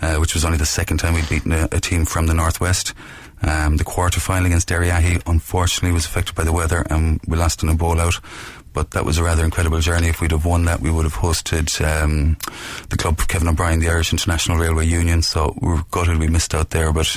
uh, 0.01 0.16
which 0.16 0.32
was 0.35 0.45
only 0.47 0.57
the 0.59 0.66
second 0.66 0.97
time 0.97 1.14
we'd 1.14 1.28
beaten 1.28 1.53
a, 1.53 1.68
a 1.70 1.78
team 1.78 2.07
from 2.07 2.26
the 2.26 2.35
northwest. 2.35 2.95
Um, 3.43 3.76
the 3.76 3.85
quarter 3.85 4.18
final 4.18 4.47
against 4.47 4.70
Derriaghy, 4.70 5.22
unfortunately, 5.26 5.93
was 5.93 6.07
affected 6.07 6.35
by 6.35 6.45
the 6.45 6.53
weather, 6.53 6.87
and 6.89 7.20
we 7.28 7.37
lost 7.37 7.62
in 7.62 7.68
a 7.68 7.74
bowl 7.74 8.01
out. 8.01 8.18
But 8.75 8.91
that 8.91 9.05
was 9.05 9.18
a 9.18 9.25
rather 9.25 9.45
incredible 9.45 9.79
journey. 9.79 10.09
If 10.09 10.20
we'd 10.20 10.33
have 10.33 10.45
won 10.45 10.64
that, 10.66 10.81
we 10.81 10.91
would 10.91 11.05
have 11.05 11.14
hosted 11.14 11.81
um, 11.81 12.37
the 12.91 12.97
club 12.97 13.16
Kevin 13.29 13.49
O'Brien, 13.49 13.79
the 13.79 13.89
Irish 13.89 14.12
International 14.12 14.59
Railway 14.59 14.85
Union. 14.85 15.22
So 15.22 15.57
we 15.62 15.68
were 15.68 15.85
gutted 15.93 16.18
we 16.18 16.29
missed 16.29 16.55
out 16.55 16.70
there. 16.70 16.93
But 16.93 17.16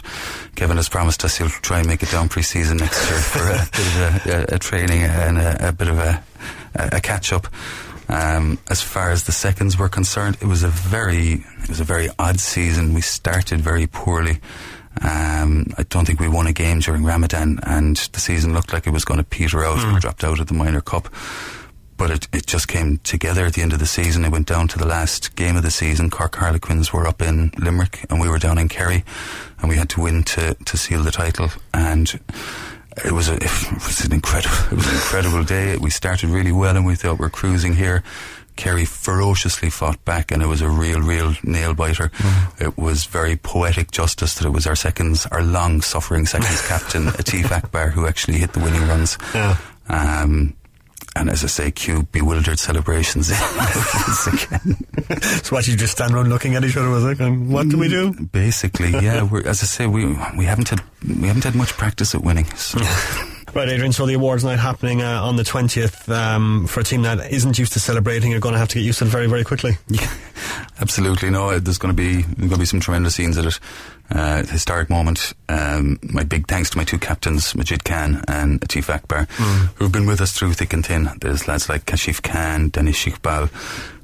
Kevin 0.56 0.78
has 0.78 0.88
promised 0.88 1.26
us 1.26 1.38
he'll 1.38 1.50
try 1.50 1.80
and 1.80 1.88
make 1.88 2.04
it 2.04 2.12
down 2.12 2.30
pre-season 2.30 2.78
next 2.78 3.10
year 3.10 3.20
for 3.20 3.40
a 3.40 3.68
bit 3.74 3.88
of 3.88 3.98
a, 4.00 4.54
a, 4.54 4.56
a 4.56 4.60
training 4.60 5.02
and 5.02 5.38
a, 5.38 5.70
a 5.70 5.72
bit 5.72 5.88
of 5.88 5.98
a, 5.98 6.24
a 6.76 7.02
catch 7.02 7.34
up. 7.34 7.48
Um, 8.10 8.58
as 8.70 8.82
far 8.82 9.12
as 9.12 9.24
the 9.24 9.34
seconds 9.34 9.78
were 9.78 9.90
concerned, 9.90 10.38
it 10.42 10.46
was 10.46 10.64
a 10.64 10.70
very 10.70 11.44
it 11.64 11.70
was 11.70 11.80
a 11.80 11.84
very 11.84 12.10
odd 12.18 12.40
season. 12.40 12.94
We 12.94 13.02
started 13.02 13.60
very 13.60 13.88
poorly. 13.88 14.40
Um, 15.02 15.68
I 15.78 15.84
don't 15.84 16.06
think 16.06 16.20
we 16.20 16.28
won 16.28 16.48
a 16.48 16.54
game 16.54 16.80
during 16.80 17.04
Ramadan, 17.04 17.60
and 17.64 17.98
the 17.98 18.20
season 18.20 18.54
looked 18.54 18.74
like 18.74 18.88
it 18.88 18.92
was 18.92 19.06
going 19.06 19.20
to 19.20 19.24
peter 19.24 19.64
out. 19.64 19.94
We 19.94 20.00
dropped 20.00 20.24
out 20.24 20.40
of 20.40 20.48
the 20.48 20.54
minor 20.54 20.82
cup, 20.82 21.10
but 21.98 22.12
it, 22.12 22.28
it 22.34 22.46
just 22.48 22.68
came 22.68 22.98
together 23.00 23.46
at 23.46 23.54
the 23.54 23.62
end 23.62 23.74
of 23.74 23.80
the 23.80 23.86
season. 23.86 24.26
It 24.26 24.32
went 24.32 24.48
down 24.48 24.68
to 24.70 24.78
the 24.80 24.88
last 24.88 25.36
game 25.36 25.56
of 25.56 25.64
the 25.64 25.72
season. 25.72 26.10
Cork 26.10 26.36
Harlequins 26.36 26.94
were 26.94 27.08
up 27.08 27.22
in 27.22 27.52
Limerick, 27.58 28.06
and 28.10 28.20
we 28.20 28.30
were 28.30 28.40
down 28.40 28.58
in 28.58 28.70
Kerry, 28.70 29.04
and 29.60 29.70
we 29.70 29.76
had 29.76 29.90
to 29.90 30.02
win 30.02 30.24
to 30.24 30.54
to 30.54 30.78
seal 30.78 31.04
the 31.04 31.12
title. 31.12 31.50
And 31.74 32.20
it 33.06 33.12
was 33.12 33.30
a 33.30 33.36
it 33.36 33.74
was 33.74 34.06
an 34.06 34.14
incredible 34.14 34.56
it 34.72 34.76
was 34.76 34.88
an 34.88 34.96
incredible 34.96 35.44
day. 35.44 35.78
We 35.78 35.90
started 35.90 36.30
really 36.30 36.52
well, 36.52 36.76
and 36.76 36.86
we 36.86 36.96
thought 36.96 37.20
we're 37.20 37.30
cruising 37.30 37.74
here. 37.76 38.04
Kerry 38.58 38.86
ferociously 38.86 39.70
fought 39.70 40.04
back, 40.04 40.32
and 40.32 40.42
it 40.44 40.48
was 40.48 40.62
a 40.62 40.70
real, 40.70 41.00
real 41.00 41.34
nail 41.44 41.74
biter. 41.74 42.12
It 42.60 42.78
was 42.78 43.06
very 43.06 43.38
poetic 43.38 43.92
justice 43.92 44.36
that 44.36 44.46
it 44.46 44.52
was 44.52 44.68
our 44.68 44.76
seconds, 44.76 45.26
our 45.28 45.44
long 45.44 45.82
suffering 45.82 46.26
seconds 46.26 46.68
captain, 46.68 47.06
Atif 47.06 47.52
Akbar, 47.52 47.90
who 47.90 48.08
actually 48.08 48.38
hit 48.40 48.54
the 48.54 48.60
winning 48.60 48.88
runs. 48.88 49.18
Yeah. 49.34 49.58
Um, 49.90 50.56
and 51.16 51.30
as 51.30 51.44
I 51.44 51.48
say, 51.48 51.72
cue 51.72 52.04
bewildered 52.12 52.60
celebrations 52.60 53.32
once 53.32 54.28
again. 54.28 54.78
so 55.44 55.56
what 55.56 55.68
you 55.68 55.76
just 55.76 55.94
stand 55.94 56.14
around 56.14 56.30
looking 56.30 56.56
at 56.56 56.64
each 56.64 56.78
other 56.78 56.90
was 56.90 57.04
like, 57.04 57.18
what 57.20 57.70
do 57.70 57.78
we 57.78 57.88
do? 57.88 58.14
Basically, 58.32 58.92
yeah. 58.92 59.24
We're, 59.24 59.48
as 59.48 59.64
I 59.64 59.66
say, 59.66 59.88
we 59.88 60.06
we 60.38 60.46
haven't 60.46 60.70
had 60.70 60.82
we 61.08 61.28
haven't 61.28 61.44
had 61.44 61.56
much 61.56 61.74
practice 61.74 62.14
at 62.14 62.22
winning. 62.22 62.46
So. 62.56 62.80
Right, 63.54 63.70
Adrian. 63.70 63.92
So 63.92 64.06
the 64.06 64.14
awards 64.14 64.44
night 64.44 64.60
happening 64.60 65.02
uh, 65.02 65.24
on 65.24 65.36
the 65.36 65.44
twentieth 65.44 66.08
um, 66.10 66.68
for 66.68 66.82
a 66.82 66.84
team 66.84 67.04
that 67.04 67.32
isn't 67.32 67.58
used 67.58 67.74
to 67.74 67.80
celebrating. 67.80 68.30
You're 68.32 68.40
going 68.40 68.54
to 68.54 68.60
have 68.60 68.68
to 68.70 68.76
get 68.76 68.84
used 68.84 69.00
to 69.00 69.06
it 69.06 69.08
very, 69.08 69.26
very 69.28 69.44
quickly. 69.44 69.78
Yeah, 69.88 70.14
absolutely. 70.82 71.30
No, 71.30 71.58
there's 71.58 71.78
going 71.78 71.96
to 71.96 72.00
be 72.00 72.22
going 72.24 72.50
to 72.50 72.58
be 72.58 72.66
some 72.66 72.80
tremendous 72.80 73.16
scenes 73.16 73.38
at 73.38 73.46
it. 73.46 73.60
Uh, 74.10 74.44
historic 74.44 74.90
moment. 74.90 75.34
Um, 75.50 75.98
my 76.04 76.24
big 76.24 76.48
thanks 76.48 76.70
to 76.72 76.78
my 76.78 76.84
two 76.84 76.98
captains, 77.00 77.56
Majid 77.56 77.84
Khan 77.84 78.24
and 78.28 78.62
Atif 78.62 78.94
Akbar, 78.94 79.26
who've 79.76 79.92
been 79.92 80.06
with 80.06 80.22
us 80.22 80.32
through 80.34 80.54
thick 80.54 80.72
and 80.74 80.86
thin. 80.86 81.10
There's 81.20 81.48
lads 81.48 81.68
like 81.68 81.86
Kashif 81.86 82.22
Khan, 82.22 82.70
Dennis 82.70 83.04
Iqbal, 83.06 83.50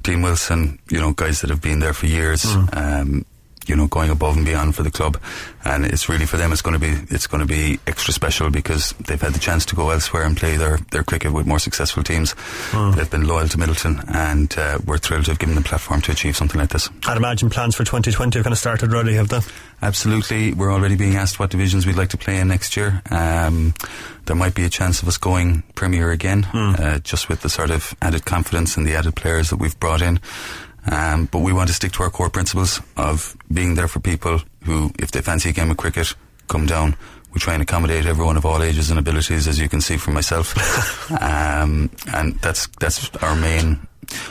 Dean 0.02 0.20
Wilson. 0.22 0.78
You 0.90 1.00
know, 1.00 1.12
guys 1.12 1.40
that 1.42 1.50
have 1.50 1.62
been 1.62 1.78
there 1.78 1.94
for 1.94 2.06
years. 2.06 2.44
Um, 2.72 3.24
you 3.66 3.76
know, 3.76 3.86
going 3.86 4.10
above 4.10 4.36
and 4.36 4.44
beyond 4.44 4.74
for 4.74 4.82
the 4.82 4.90
club, 4.90 5.20
and 5.64 5.84
it's 5.84 6.08
really 6.08 6.26
for 6.26 6.36
them. 6.36 6.52
It's 6.52 6.62
going 6.62 6.78
to 6.78 6.80
be 6.80 7.14
it's 7.14 7.26
going 7.26 7.40
to 7.40 7.46
be 7.46 7.78
extra 7.86 8.12
special 8.12 8.50
because 8.50 8.94
they've 9.06 9.20
had 9.20 9.32
the 9.32 9.38
chance 9.38 9.64
to 9.66 9.76
go 9.76 9.90
elsewhere 9.90 10.24
and 10.24 10.36
play 10.36 10.56
their, 10.56 10.78
their 10.90 11.02
cricket 11.02 11.32
with 11.32 11.46
more 11.46 11.58
successful 11.58 12.02
teams. 12.02 12.34
They've 12.72 13.10
been 13.10 13.26
loyal 13.26 13.48
to 13.48 13.58
Midleton, 13.58 14.04
and 14.14 14.54
uh, 14.58 14.78
we're 14.84 14.98
thrilled 14.98 15.24
to 15.26 15.30
have 15.32 15.38
given 15.38 15.54
them 15.54 15.64
platform 15.64 16.00
to 16.02 16.12
achieve 16.12 16.36
something 16.36 16.60
like 16.60 16.70
this. 16.70 16.88
I'd 17.06 17.16
imagine 17.16 17.50
plans 17.50 17.74
for 17.74 17.84
2020 17.84 18.38
have 18.38 18.44
kind 18.44 18.52
of 18.52 18.58
started 18.58 18.92
already, 18.92 19.14
have 19.14 19.28
they? 19.28 19.40
Absolutely, 19.82 20.52
we're 20.54 20.72
already 20.72 20.96
being 20.96 21.16
asked 21.16 21.38
what 21.38 21.50
divisions 21.50 21.86
we'd 21.86 21.96
like 21.96 22.08
to 22.10 22.16
play 22.18 22.38
in 22.38 22.48
next 22.48 22.76
year. 22.76 23.02
Um, 23.10 23.74
there 24.26 24.36
might 24.36 24.54
be 24.54 24.64
a 24.64 24.70
chance 24.70 25.02
of 25.02 25.08
us 25.08 25.18
going 25.18 25.62
Premier 25.74 26.10
again, 26.10 26.44
uh, 26.54 26.98
just 27.00 27.28
with 27.28 27.42
the 27.42 27.50
sort 27.50 27.70
of 27.70 27.94
added 28.00 28.24
confidence 28.24 28.76
and 28.76 28.86
the 28.86 28.94
added 28.94 29.14
players 29.14 29.50
that 29.50 29.56
we've 29.56 29.78
brought 29.78 30.00
in. 30.00 30.18
Um, 30.90 31.26
but 31.26 31.40
we 31.40 31.52
want 31.52 31.68
to 31.68 31.74
stick 31.74 31.92
to 31.92 32.02
our 32.02 32.10
core 32.10 32.30
principles 32.30 32.80
of 32.96 33.36
being 33.52 33.74
there 33.74 33.88
for 33.88 34.00
people 34.00 34.42
who, 34.64 34.90
if 34.98 35.10
they 35.10 35.22
fancy 35.22 35.50
a 35.50 35.52
game 35.52 35.70
of 35.70 35.76
cricket, 35.76 36.14
come 36.48 36.66
down. 36.66 36.96
We 37.32 37.40
try 37.40 37.54
and 37.54 37.62
accommodate 37.62 38.06
everyone 38.06 38.36
of 38.36 38.46
all 38.46 38.62
ages 38.62 38.90
and 38.90 38.98
abilities, 38.98 39.48
as 39.48 39.58
you 39.58 39.68
can 39.68 39.80
see 39.80 39.96
from 39.96 40.14
myself. 40.14 41.10
um, 41.22 41.90
and 42.12 42.38
that's 42.40 42.68
that's 42.78 43.14
our 43.16 43.34
main 43.34 43.86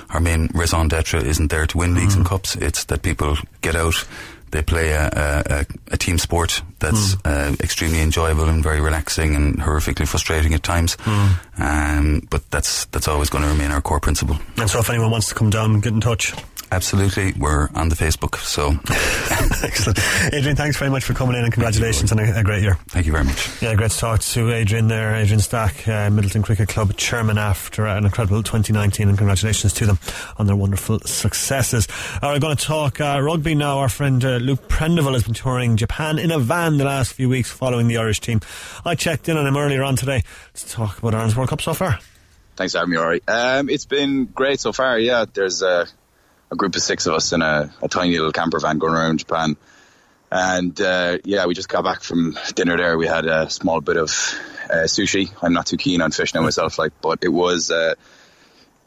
our 0.10 0.20
main 0.20 0.50
raison 0.54 0.88
d'etre 0.88 1.20
isn't 1.20 1.50
there 1.50 1.66
to 1.66 1.78
win 1.78 1.96
leagues 1.96 2.16
and 2.16 2.26
cups. 2.26 2.56
It's 2.56 2.86
that 2.86 3.02
people 3.02 3.36
get 3.62 3.76
out, 3.76 3.96
they 4.54 4.62
play 4.62 4.92
a, 4.92 5.10
a, 5.50 5.66
a, 5.92 5.98
team 5.98 6.20
sport 6.20 6.62
that's 6.78 7.18
uh, 7.26 7.56
extremely 7.60 8.02
enjoyable 8.02 8.48
and 8.48 8.62
very 8.62 8.80
relaxing 8.80 9.36
and 9.36 9.58
horrifically 9.60 10.08
frustrating 10.08 10.54
at 10.54 10.62
times. 10.62 10.96
Um, 11.58 12.28
but 12.30 12.50
that's 12.52 12.86
that's 12.86 13.08
always 13.08 13.30
going 13.30 13.44
to 13.44 13.50
remain 13.50 13.72
our 13.72 13.82
core 13.82 14.00
principle. 14.00 14.38
And 14.58 14.70
so 14.70 14.80
if 14.80 14.90
anyone 14.90 15.10
wants 15.10 15.30
to 15.30 15.36
come 15.36 15.50
down, 15.50 15.74
and 15.74 15.84
get 15.84 15.94
in 15.94 16.02
touch. 16.02 16.34
Absolutely, 16.74 17.34
we're 17.34 17.70
on 17.76 17.90
the 17.90 17.96
Facebook. 17.96 18.38
So, 18.38 18.72
excellent. 19.64 20.00
Adrian, 20.34 20.56
thanks 20.56 20.76
very 20.76 20.90
much 20.90 21.04
for 21.04 21.14
coming 21.14 21.36
in 21.36 21.44
and 21.44 21.54
congratulations 21.54 22.12
on 22.12 22.18
a, 22.18 22.40
a, 22.40 22.44
great 22.44 22.64
year. 22.64 22.80
Thank 22.88 23.06
you 23.06 23.12
very 23.12 23.26
much. 23.26 23.62
Yeah, 23.62 23.76
great 23.76 23.92
to 23.92 23.98
talk 24.00 24.22
to 24.22 24.52
Adrian 24.52 24.88
there, 24.88 25.14
Adrian 25.14 25.40
Stack, 25.40 25.88
uh, 25.88 26.10
Midleton 26.10 26.44
Cricket 26.44 26.70
Club 26.70 26.98
chairman 26.98 27.38
after 27.38 27.86
an 27.86 28.06
incredible 28.06 28.42
2019, 28.42 29.08
and 29.08 29.16
congratulations 29.16 29.72
to 29.74 29.86
them 29.86 30.00
on 30.40 30.48
their 30.48 30.56
wonderful 30.56 31.00
successes. 31.02 31.88
All 32.24 32.32
right, 32.32 32.42
going 32.42 32.58
to 32.58 32.66
talk 32.66 33.00
uh, 33.00 33.20
rugby 33.22 33.54
now. 33.54 33.78
Our 33.78 33.90
friend 33.90 34.26
uh, 34.26 34.38
Luke 34.38 34.68
Prendeville 34.68 35.14
has 35.14 35.26
been 35.26 35.36
touring 35.36 35.78
Japan 35.78 36.18
in 36.18 36.32
a 36.32 36.40
van 36.40 36.78
the 36.78 36.86
last 36.86 37.14
few 37.14 37.30
weeks 37.30 37.52
following 37.52 37.88
the 37.88 37.98
Irish 37.98 38.20
team. 38.20 38.42
I 38.84 38.96
checked 38.96 39.30
in 39.30 39.38
on 39.38 39.46
him 39.46 39.58
earlier 39.58 39.84
on 39.84 39.96
today 39.96 40.24
to 40.56 40.70
talk 40.70 40.98
about 40.98 41.14
Ireland's 41.14 41.36
World 41.36 41.50
Cup 41.50 41.62
so 41.62 41.76
far. 41.76 42.00
Thanks 42.56 42.74
for 42.74 42.80
having 42.80 42.94
me, 42.94 42.98
Rory. 42.98 43.22
Um, 43.28 43.70
it's 43.70 43.86
been 43.86 44.26
great 44.26 44.60
so 44.60 44.74
far. 44.74 44.98
Yeah, 44.98 45.26
there's 45.32 45.62
a, 45.62 45.88
a, 46.54 46.56
group 46.56 46.76
of 46.76 46.82
six 46.82 47.06
of 47.06 47.14
us 47.14 47.34
in 47.34 47.42
a, 47.42 47.74
a, 47.82 47.88
tiny 47.88 48.12
little 48.12 48.32
camper 48.32 48.60
van 48.60 48.78
going 48.78 48.94
around 48.94 49.20
Japan, 49.20 49.58
and 50.32 50.80
uh, 50.80 51.18
yeah, 51.24 51.46
we 51.46 51.54
just 51.54 51.70
got 51.70 51.84
back 51.84 52.02
from 52.02 52.38
dinner 52.56 52.78
there. 52.78 52.98
We 52.98 53.08
had 53.08 53.26
a 53.26 53.50
small 53.50 53.82
bit 53.82 53.98
of 53.98 54.10
uh, 54.70 54.86
sushi. 54.88 55.32
I'm 55.42 55.54
not 55.54 55.68
too 55.68 55.78
keen 55.78 56.02
on 56.02 56.12
fish 56.12 56.34
now 56.34 56.42
myself, 56.42 56.78
like, 56.78 56.94
but 57.02 57.20
it 57.22 57.30
was. 57.30 57.72
Uh, 57.72 57.96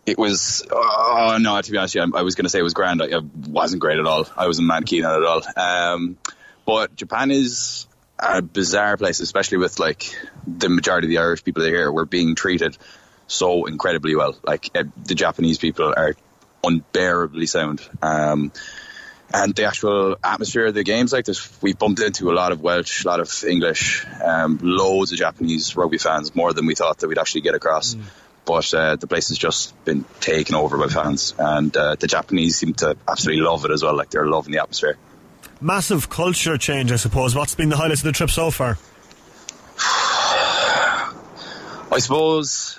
it 0.05 0.19
was 0.19 0.65
oh 0.71 1.37
no 1.41 1.61
to 1.61 1.73
be 1.73 1.77
honest 1.77 1.97
you, 1.97 2.13
I 2.15 2.23
was 2.23 2.37
going 2.37 2.45
to 2.45 2.49
say 2.49 2.61
it 2.61 2.63
was 2.63 2.75
grand 2.75 3.01
it 3.01 3.25
wasn't 3.25 3.81
great 3.81 3.99
at 3.99 4.07
all 4.07 4.25
I 4.37 4.47
wasn't 4.47 4.69
mad 4.69 4.87
keen 4.87 5.05
on 5.05 5.21
it 5.21 5.27
at 5.27 5.27
all 5.27 5.95
um, 5.95 6.17
but 6.65 6.95
Japan 6.95 7.33
is 7.33 7.89
a 8.17 8.41
bizarre 8.41 8.97
place 8.97 9.19
especially 9.19 9.59
with 9.59 9.81
like 9.81 10.17
the 10.47 10.69
majority 10.69 11.07
of 11.07 11.09
the 11.09 11.19
Irish 11.19 11.43
people 11.43 11.65
here 11.65 11.91
were 11.91 12.05
being 12.07 12.37
treated 12.37 12.79
so 13.27 13.67
incredibly 13.67 14.15
well. 14.17 14.37
Like 14.43 14.71
uh, 14.75 14.85
the 15.05 15.15
Japanese 15.15 15.59
people 15.59 15.93
are 15.97 16.15
unbearably 16.67 17.47
sound. 17.47 17.89
Um, 18.03 18.53
and 19.33 19.55
the 19.55 19.65
actual 19.65 20.17
atmosphere 20.23 20.67
of 20.67 20.75
the 20.75 20.85
games, 20.85 21.13
like 21.13 21.25
this, 21.25 21.51
we've 21.61 21.79
bumped 21.79 22.01
into 22.01 22.31
a 22.31 22.35
lot 22.35 22.53
of 22.53 22.61
Welsh, 22.61 23.05
a 23.05 23.09
lot 23.09 23.21
of 23.21 23.45
English, 23.45 24.07
um, 24.25 24.59
loads 24.63 25.13
of 25.13 25.19
Japanese 25.19 25.77
rugby 25.77 25.99
fans, 25.99 26.35
more 26.35 26.53
than 26.53 26.67
we 26.67 26.75
thought 26.75 26.99
that 26.99 27.09
we'd 27.09 27.19
actually 27.19 27.41
get 27.41 27.55
across. 27.55 27.95
Mm. 27.95 28.03
But 28.45 28.75
uh, 28.75 28.97
the 28.97 29.09
place 29.09 29.29
has 29.29 29.39
just 29.39 29.85
been 29.85 30.05
taken 30.21 30.55
over 30.55 30.79
by 30.79 30.87
fans, 30.87 31.35
and 31.37 31.77
uh, 31.77 31.97
the 31.97 32.07
Japanese 32.07 32.57
seem 32.57 32.75
to 32.75 32.97
absolutely 33.09 33.43
love 33.43 33.65
it 33.65 33.73
as 33.73 33.83
well. 33.83 33.97
Like 33.97 34.11
they're 34.11 34.29
loving 34.29 34.53
the 34.53 34.61
atmosphere. 34.61 34.97
Massive 35.61 36.09
culture 36.09 36.57
change, 36.57 36.93
I 36.93 36.97
suppose. 36.97 37.35
What's 37.35 37.57
been 37.57 37.71
the 37.71 37.77
highlights 37.77 38.03
of 38.03 38.05
the 38.05 38.13
trip 38.13 38.31
so 38.31 38.53
far? 38.53 38.79
I 41.91 41.99
suppose 41.99 42.79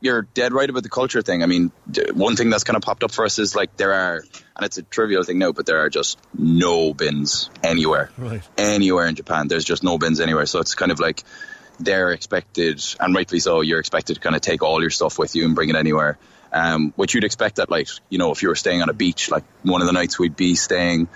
you're 0.00 0.22
dead 0.22 0.52
right 0.52 0.68
about 0.68 0.82
the 0.82 0.88
culture 0.88 1.22
thing. 1.22 1.42
I 1.42 1.46
mean, 1.46 1.72
one 2.12 2.36
thing 2.36 2.50
that's 2.50 2.64
kind 2.64 2.76
of 2.76 2.82
popped 2.82 3.02
up 3.02 3.10
for 3.10 3.24
us 3.24 3.38
is 3.38 3.54
like 3.54 3.76
there 3.76 3.92
are, 3.92 4.16
and 4.56 4.66
it's 4.66 4.78
a 4.78 4.82
trivial 4.82 5.22
thing 5.24 5.38
now, 5.38 5.52
but 5.52 5.66
there 5.66 5.78
are 5.78 5.88
just 5.88 6.18
no 6.36 6.92
bins 6.92 7.50
anywhere, 7.62 8.10
right. 8.18 8.42
anywhere 8.58 9.06
in 9.06 9.14
Japan. 9.14 9.48
There's 9.48 9.64
just 9.64 9.82
no 9.82 9.98
bins 9.98 10.20
anywhere. 10.20 10.46
So 10.46 10.60
it's 10.60 10.74
kind 10.74 10.92
of 10.92 11.00
like 11.00 11.24
they're 11.80 12.12
expected, 12.12 12.82
and 13.00 13.14
rightly 13.14 13.40
so, 13.40 13.60
you're 13.60 13.80
expected 13.80 14.14
to 14.14 14.20
kind 14.20 14.36
of 14.36 14.42
take 14.42 14.62
all 14.62 14.80
your 14.80 14.90
stuff 14.90 15.18
with 15.18 15.34
you 15.34 15.44
and 15.44 15.54
bring 15.54 15.70
it 15.70 15.76
anywhere. 15.76 16.18
Um, 16.52 16.92
which 16.96 17.12
you'd 17.12 17.24
expect 17.24 17.56
that, 17.56 17.70
like, 17.70 17.88
you 18.08 18.18
know, 18.18 18.30
if 18.30 18.42
you 18.42 18.48
were 18.48 18.54
staying 18.54 18.80
on 18.80 18.88
a 18.88 18.94
beach, 18.94 19.30
like 19.30 19.44
one 19.62 19.82
of 19.82 19.86
the 19.86 19.92
nights 19.92 20.18
we'd 20.18 20.36
be 20.36 20.54
staying 20.54 21.08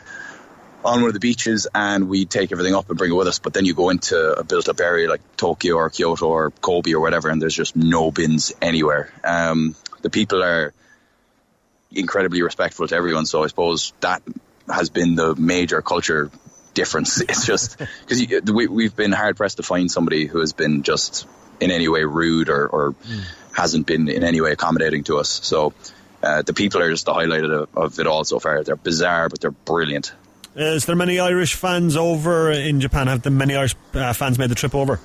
on 0.85 1.01
one 1.01 1.09
of 1.09 1.15
the 1.15 1.21
beaches 1.21 1.67
and 1.75 2.09
we 2.09 2.25
take 2.25 2.53
everything 2.53 2.75
up 2.75 2.89
and 2.89 2.99
bring 2.99 3.11
it 3.11 3.15
with 3.15 3.29
us. 3.29 3.39
But 3.39 3.53
then 3.53 3.65
you 3.65 3.75
go 3.75 3.91
into 3.91 4.33
a 4.33 4.45
built 4.45 4.69
up 4.69 4.81
area 4.81 5.09
like 5.09 5.21
Tokyo 5.37 5.77
or 5.77 5.91
Kyoto 5.91 6.29
or 6.29 6.51
Kobe 6.51 6.93
or 6.93 7.01
whatever, 7.01 7.29
and 7.29 7.41
there's 7.41 7.55
just 7.55 7.77
no 7.77 8.11
bins 8.11 8.53
anywhere. 8.63 9.13
Um, 9.25 9.75
the 10.03 10.11
people 10.11 10.43
are 10.43 10.73
incredibly 11.93 12.43
respectful 12.43 12.89
to 12.89 12.95
everyone. 12.95 13.27
So 13.27 13.45
I 13.45 13.49
suppose 13.49 13.93
that 14.01 14.23
has 14.69 14.91
been 14.91 15.17
the 15.17 15.35
major 15.35 15.83
culture 15.83 16.31
difference. 16.75 17.21
It's 17.29 17.47
just 17.47 17.79
because 17.79 18.51
we, 18.51 18.67
we've 18.67 18.97
been 18.97 19.13
hard 19.13 19.37
pressed 19.37 19.59
to 19.59 19.63
find 19.63 19.91
somebody 19.91 20.27
who 20.27 20.41
has 20.41 20.53
been 20.53 20.83
just 20.83 21.27
in 21.61 21.71
any 21.71 21.89
way 21.89 22.05
rude 22.05 22.49
or, 22.49 22.67
or 22.67 22.93
mm. 22.93 23.25
hasn't 23.55 23.87
been 23.87 24.09
in 24.09 24.25
any 24.25 24.41
way 24.41 24.53
accommodating 24.53 25.05
to 25.05 25.19
us. 25.19 25.29
So 25.29 25.75
uh, 26.23 26.43
the 26.43 26.55
people 26.55 26.81
are 26.81 26.91
just 26.91 27.07
the 27.07 27.15
highlight 27.15 27.45
of, 27.45 27.69
of, 27.77 27.99
it 27.99 28.07
all 28.07 28.25
so 28.25 28.39
far. 28.39 28.63
They're 28.63 28.77
bizarre, 28.77 29.29
but 29.29 29.41
they're 29.41 29.51
brilliant. 29.51 30.13
Is 30.57 30.87
there 30.87 30.97
many 30.97 31.21
Irish 31.21 31.55
fans 31.55 31.97
over 31.97 32.51
in 32.51 32.81
Japan? 32.81 33.07
Have 33.07 33.23
the 33.23 33.31
many 33.31 33.55
Irish 33.55 33.77
uh, 33.95 34.13
fans 34.13 34.39
made 34.39 34.51
the 34.51 34.55
trip 34.55 34.75
over? 34.75 35.01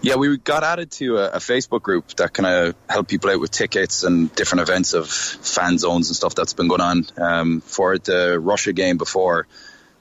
Yeah, 0.00 0.16
we 0.16 0.36
got 0.36 0.64
added 0.64 0.90
to 0.92 1.18
a, 1.18 1.28
a 1.30 1.38
Facebook 1.38 1.82
group 1.82 2.08
that 2.16 2.32
kind 2.32 2.46
of 2.46 2.74
help 2.88 3.08
people 3.08 3.30
out 3.30 3.40
with 3.40 3.50
tickets 3.50 4.02
and 4.02 4.34
different 4.34 4.62
events 4.62 4.94
of 4.94 5.08
fan 5.08 5.78
zones 5.78 6.08
and 6.08 6.16
stuff 6.16 6.34
that's 6.34 6.52
been 6.52 6.68
going 6.68 6.80
on. 6.80 7.06
Um, 7.16 7.60
for 7.60 7.98
the 7.98 8.38
Russia 8.38 8.72
game 8.72 8.96
before 8.96 9.46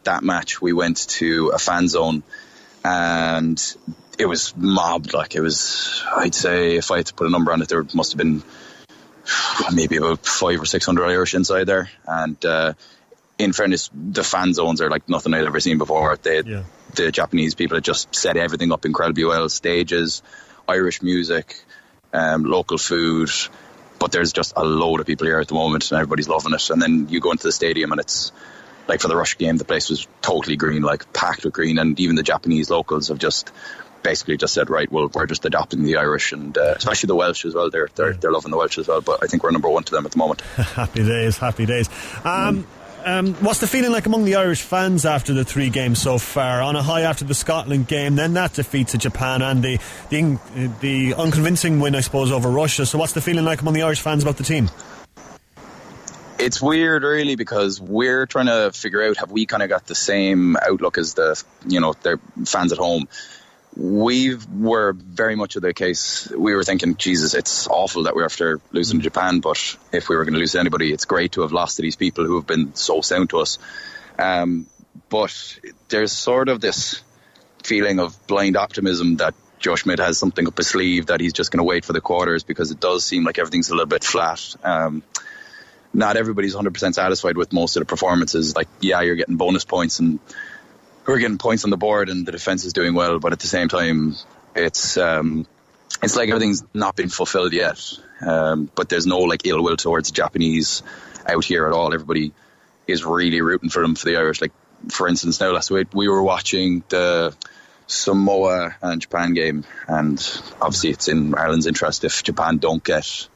that 0.04 0.24
match, 0.24 0.62
we 0.62 0.74
went 0.74 1.08
to 1.10 1.50
a 1.50 1.60
fan 1.60 1.88
zone 1.88 2.24
and 2.84 3.76
it 4.18 4.26
was 4.26 4.56
mobbed. 4.56 5.14
Like 5.14 5.36
it 5.36 5.42
was, 5.42 6.04
I'd 6.16 6.36
say, 6.36 6.78
if 6.78 6.92
I 6.92 6.98
had 6.98 7.08
to 7.08 7.14
put 7.14 7.28
a 7.28 7.32
number 7.32 7.52
on 7.52 7.62
it, 7.62 7.70
there 7.70 7.86
must 7.94 8.14
have 8.14 8.18
been 8.18 8.44
maybe 9.74 9.98
about 9.98 10.26
five 10.26 10.62
or 10.62 10.66
six 10.66 10.86
hundred 10.86 11.10
Irish 11.10 11.36
inside 11.36 11.66
there, 11.66 11.90
and 12.08 12.44
uh, 12.46 12.74
in 13.42 13.54
fairness, 13.54 13.90
the 13.94 14.24
fan 14.24 14.54
zones 14.54 14.82
are 14.82 14.90
like 14.90 15.10
nothing 15.10 15.34
I'd 15.34 15.46
ever 15.46 15.60
seen 15.60 15.78
before. 15.78 16.16
They, 16.18 16.42
yeah. 16.42 16.64
The 16.94 17.12
Japanese 17.12 17.56
people 17.56 17.78
had 17.78 17.84
just 17.84 18.14
set 18.14 18.38
everything 18.38 18.72
up 18.72 18.86
incredibly 18.86 19.26
well. 19.26 19.50
Stages, 19.50 20.22
Irish 20.68 21.02
music, 21.02 21.56
um, 22.14 22.44
local 22.44 22.78
food. 22.78 23.30
But 23.98 24.12
there's 24.12 24.34
just 24.34 24.54
a 24.56 24.64
load 24.64 25.00
of 25.00 25.06
people 25.06 25.28
here 25.28 25.40
at 25.40 25.48
the 25.48 25.54
moment, 25.54 25.92
and 25.92 26.00
everybody's 26.00 26.28
loving 26.28 26.54
it. 26.54 26.70
And 26.70 26.82
then 26.82 27.08
you 27.10 27.20
go 27.20 27.32
into 27.32 27.44
the 27.44 27.52
stadium, 27.52 27.92
and 27.92 28.02
it's 28.02 28.32
like 28.88 29.00
for 29.00 29.08
the 29.08 29.16
Rush 29.16 29.38
game, 29.38 29.58
the 29.58 29.66
place 29.66 29.90
was 29.90 30.08
totally 30.22 30.56
green, 30.56 30.82
like 30.82 31.14
packed 31.14 31.46
with 31.46 31.54
green. 31.54 31.78
And 31.78 32.00
even 32.00 32.16
the 32.16 32.24
Japanese 32.24 32.70
locals 32.70 33.08
have 33.10 33.20
just 33.20 33.52
basically 34.04 34.38
just 34.38 34.54
said, 34.54 34.70
right, 34.70 34.92
well, 34.92 35.10
we're 35.14 35.28
just 35.28 35.46
adopting 35.46 35.84
the 35.84 35.98
Irish 35.98 36.32
and 36.32 36.58
uh, 36.58 36.74
especially 36.76 37.08
the 37.08 37.16
Welsh 37.16 37.46
as 37.46 37.54
well. 37.54 37.70
They're 37.70 37.90
they're, 37.96 38.14
they're 38.14 38.32
loving 38.32 38.52
the 38.52 38.58
Welsh 38.58 38.78
as 38.78 38.88
well. 38.88 39.02
But 39.02 39.24
I 39.24 39.28
think 39.28 39.44
we're 39.44 39.52
number 39.52 39.70
one 39.70 39.84
to 39.84 39.92
them 39.92 40.06
at 40.06 40.12
the 40.12 40.18
moment. 40.18 40.42
happy 40.42 41.04
days, 41.04 41.38
happy 41.38 41.66
days. 41.66 41.90
Um, 42.24 42.64
mm. 42.64 42.66
Um, 43.04 43.34
what's 43.36 43.60
the 43.60 43.68
feeling 43.68 43.92
like 43.92 44.06
among 44.06 44.26
the 44.26 44.36
Irish 44.36 44.62
fans 44.62 45.06
after 45.06 45.34
the 45.34 45.44
three 45.44 45.70
games 45.70 46.02
so 46.02 46.18
far? 46.18 46.62
On 46.62 46.76
a 46.76 46.84
high 46.84 47.02
after 47.02 47.26
the 47.26 47.34
Scotland 47.34 47.88
game, 47.88 48.16
then 48.16 48.34
that 48.34 48.54
defeat 48.54 48.90
to 48.90 48.98
Japan 48.98 49.42
and 49.42 49.64
the, 49.64 49.80
the 50.10 50.38
the 50.82 51.14
unconvincing 51.16 51.80
win, 51.80 51.96
I 51.96 52.02
suppose, 52.02 52.32
over 52.32 52.50
Russia. 52.50 52.86
So, 52.86 52.98
what's 52.98 53.14
the 53.14 53.22
feeling 53.22 53.46
like 53.46 53.62
among 53.62 53.74
the 53.74 53.82
Irish 53.82 54.02
fans 54.02 54.24
about 54.24 54.38
the 54.38 54.44
team? 54.44 54.70
It's 56.38 56.62
weird, 56.62 57.04
really, 57.04 57.36
because 57.36 57.80
we're 57.80 58.26
trying 58.26 58.48
to 58.48 58.72
figure 58.74 59.04
out 59.04 59.18
have 59.18 59.32
we 59.32 59.46
kind 59.46 59.64
of 59.64 59.70
got 59.70 59.88
the 59.88 59.96
same 59.96 60.56
outlook 60.58 60.98
as 60.98 61.16
the 61.16 61.42
you 61.68 61.80
know 61.80 61.94
their 62.02 62.20
fans 62.46 62.72
at 62.72 62.78
home 62.78 63.08
we 63.76 64.36
were 64.54 64.94
very 64.94 65.36
much 65.36 65.56
of 65.56 65.62
the 65.62 65.74
case. 65.74 66.30
We 66.30 66.54
were 66.54 66.64
thinking, 66.64 66.98
Jesus, 66.98 67.34
it's 67.34 67.68
awful 67.68 68.04
that 68.04 68.16
we're 68.16 68.26
after 68.26 68.60
losing 68.72 69.00
to 69.00 69.04
Japan, 69.04 69.40
but 69.40 69.78
if 69.92 70.10
we 70.10 70.16
were 70.16 70.26
going 70.26 70.34
to 70.34 70.40
lose 70.40 70.54
to 70.54 70.60
anybody, 70.60 70.92
it's 70.92 71.06
great 71.06 71.34
to 71.34 71.42
have 71.42 71.54
lost 71.54 71.78
to 71.78 71.82
these 71.82 71.96
people 71.96 72.26
who 72.26 72.36
have 72.36 72.48
been 72.48 72.76
so 72.76 73.02
sound 73.02 73.30
to 73.30 73.40
us. 73.40 73.60
Um, 74.20 74.68
but 75.10 75.60
there's 75.88 76.12
sort 76.12 76.50
of 76.50 76.60
this 76.60 77.02
feeling 77.64 78.00
of 78.00 78.16
blind 78.28 78.58
optimism 78.58 79.18
that 79.18 79.36
Joe 79.60 79.76
Schmidt 79.76 80.00
has 80.00 80.18
something 80.18 80.48
up 80.48 80.58
his 80.58 80.68
sleeve 80.68 81.06
that 81.08 81.22
he's 81.22 81.34
just 81.34 81.52
going 81.52 81.60
to 81.60 81.64
wait 81.64 81.86
for 81.86 81.94
the 81.94 82.02
quarters 82.02 82.44
because 82.44 82.72
it 82.72 82.80
does 82.80 83.06
seem 83.06 83.24
like 83.24 83.38
everything's 83.40 83.70
a 83.70 83.74
little 83.74 83.86
bit 83.86 84.04
flat. 84.04 84.56
Um, 84.64 85.04
not 85.94 86.18
everybody's 86.18 86.56
100% 86.56 86.94
satisfied 86.94 87.38
with 87.38 87.54
most 87.54 87.76
of 87.78 87.82
the 87.82 87.86
performances. 87.86 88.56
Like, 88.56 88.68
yeah, 88.80 89.02
you're 89.02 89.16
getting 89.16 89.38
bonus 89.38 89.64
points 89.64 90.00
and 90.00 90.20
we're 91.06 91.20
getting 91.20 91.38
points 91.38 91.64
on 91.64 91.70
the 91.70 91.78
board 91.78 92.10
and 92.10 92.26
the 92.26 92.32
defense 92.32 92.66
is 92.66 92.74
doing 92.74 92.94
well, 92.94 93.20
but 93.20 93.34
at 93.34 93.40
the 93.40 93.48
same 93.48 93.68
time, 93.68 94.16
it's 94.56 94.98
um, 94.98 95.48
it's 96.02 96.16
like 96.16 96.30
everything's 96.30 96.64
not 96.74 96.96
been 96.96 97.10
fulfilled 97.10 97.54
yet. 97.54 97.82
Um, 98.22 98.70
but 98.76 98.90
there's 98.90 99.08
no 99.08 99.20
like 99.20 99.46
ill 99.46 99.64
will 99.64 99.78
towards 99.78 100.10
the 100.10 100.16
Japanese 100.16 100.84
out 101.28 101.44
here 101.44 101.66
at 101.66 101.74
all. 101.74 101.94
Everybody 101.94 102.34
is 102.88 103.04
really 103.04 103.42
rooting 103.42 103.70
for 103.70 103.82
them 103.82 103.96
for 103.96 104.06
the 104.06 104.18
Irish. 104.18 104.42
Like 104.42 104.52
for 104.90 105.08
instance, 105.08 105.40
now 105.40 105.52
last 105.52 105.72
week 105.72 105.88
we 105.94 106.08
were 106.08 106.22
watching 106.22 106.84
the 106.90 107.36
Samoa 107.88 108.76
and 108.82 109.02
Japan 109.02 109.34
game, 109.34 109.64
and 109.88 110.20
obviously 110.62 110.92
it's 110.92 111.08
in 111.08 111.36
Ireland's 111.36 111.68
interest 111.68 112.04
if 112.04 112.24
Japan 112.24 112.58
don't 112.58 112.84
get 112.84 113.28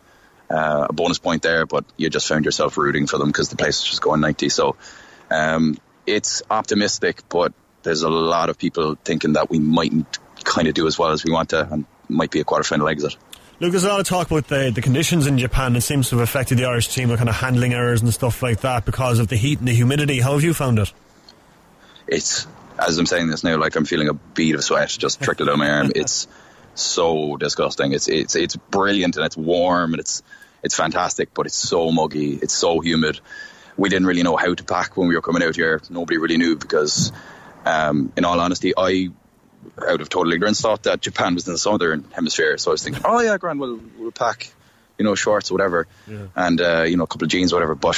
uh, 0.49 0.87
a 0.89 0.93
bonus 0.93 1.19
point 1.19 1.41
there, 1.41 1.65
but 1.65 1.85
you 1.97 2.09
just 2.09 2.27
found 2.27 2.45
yourself 2.45 2.77
rooting 2.77 3.07
for 3.07 3.17
them 3.17 3.27
because 3.27 3.49
the 3.49 3.55
place 3.55 3.79
is 3.79 3.85
just 3.85 4.01
going 4.01 4.21
90. 4.21 4.49
So 4.49 4.75
um, 5.31 5.77
it's 6.05 6.43
optimistic, 6.49 7.21
but 7.29 7.53
there's 7.83 8.01
a 8.01 8.09
lot 8.09 8.49
of 8.49 8.57
people 8.57 8.95
thinking 9.03 9.33
that 9.33 9.49
we 9.49 9.59
mightn't 9.59 10.19
kind 10.43 10.67
of 10.67 10.73
do 10.73 10.87
as 10.87 10.97
well 10.97 11.11
as 11.11 11.23
we 11.23 11.31
want 11.31 11.49
to 11.49 11.67
and 11.71 11.85
might 12.09 12.31
be 12.31 12.39
a 12.39 12.43
quarterfinal 12.43 12.89
exit. 12.89 13.15
Look, 13.59 13.71
there's 13.71 13.85
a 13.85 13.89
lot 13.89 14.01
of 14.01 14.07
talk 14.07 14.29
about 14.29 14.47
the, 14.47 14.71
the 14.73 14.81
conditions 14.81 15.27
in 15.27 15.37
Japan. 15.37 15.75
It 15.75 15.81
seems 15.81 16.09
to 16.09 16.17
have 16.17 16.23
affected 16.23 16.57
the 16.57 16.65
Irish 16.65 16.89
team 16.89 17.09
with 17.09 17.19
kind 17.19 17.29
of 17.29 17.35
handling 17.35 17.73
errors 17.73 18.01
and 18.01 18.13
stuff 18.13 18.43
like 18.43 18.61
that 18.61 18.83
because 18.85 19.19
of 19.19 19.29
the 19.29 19.37
heat 19.37 19.59
and 19.59 19.67
the 19.67 19.73
humidity. 19.73 20.19
How 20.19 20.33
have 20.33 20.43
you 20.43 20.53
found 20.53 20.77
it? 20.77 20.91
It's, 22.05 22.47
as 22.77 22.97
I'm 22.97 23.05
saying 23.05 23.29
this 23.29 23.43
now, 23.45 23.57
like 23.57 23.75
I'm 23.75 23.85
feeling 23.85 24.09
a 24.09 24.13
bead 24.13 24.55
of 24.55 24.63
sweat 24.63 24.89
just 24.89 25.21
trickle 25.21 25.45
down 25.45 25.59
my 25.59 25.69
arm. 25.69 25.91
It's 25.95 26.27
so 26.73 27.37
disgusting. 27.37 27.93
It's, 27.93 28.09
it's, 28.09 28.35
it's 28.35 28.57
brilliant 28.57 29.15
and 29.15 29.25
it's 29.25 29.37
warm 29.37 29.93
and 29.93 30.01
it's, 30.01 30.21
it's 30.61 30.75
fantastic, 30.75 31.33
but 31.33 31.45
it's 31.45 31.55
so 31.55 31.91
muggy, 31.91 32.33
it's 32.33 32.53
so 32.53 32.81
humid. 32.81 33.21
We 33.77 33.89
didn't 33.89 34.07
really 34.07 34.23
know 34.23 34.35
how 34.37 34.53
to 34.53 34.63
pack 34.63 34.95
when 34.97 35.07
we 35.07 35.15
were 35.15 35.21
coming 35.21 35.43
out 35.43 35.55
here. 35.55 35.81
Nobody 35.89 36.17
really 36.17 36.37
knew 36.37 36.55
because, 36.55 37.11
um, 37.65 38.11
in 38.15 38.23
all 38.25 38.39
honesty, 38.39 38.73
I, 38.77 39.09
out 39.85 39.99
of 40.01 40.09
total 40.09 40.31
ignorance, 40.33 40.61
thought 40.61 40.83
that 40.83 41.01
Japan 41.01 41.35
was 41.35 41.47
in 41.47 41.53
the 41.53 41.57
southern 41.57 42.05
hemisphere. 42.11 42.57
So 42.57 42.71
I 42.71 42.73
was 42.73 42.83
thinking, 42.83 43.03
oh 43.05 43.19
yeah, 43.21 43.37
grand, 43.37 43.59
we'll, 43.59 43.79
we'll 43.97 44.11
pack, 44.11 44.51
you 44.97 45.03
know, 45.03 45.15
shorts 45.15 45.51
or 45.51 45.55
whatever, 45.55 45.87
Yeah. 46.07 46.27
and 46.35 46.61
uh, 46.61 46.83
you 46.83 46.95
know, 46.97 47.03
a 47.03 47.07
couple 47.07 47.25
of 47.25 47.31
jeans 47.31 47.51
or 47.51 47.57
whatever. 47.57 47.75
But 47.75 47.97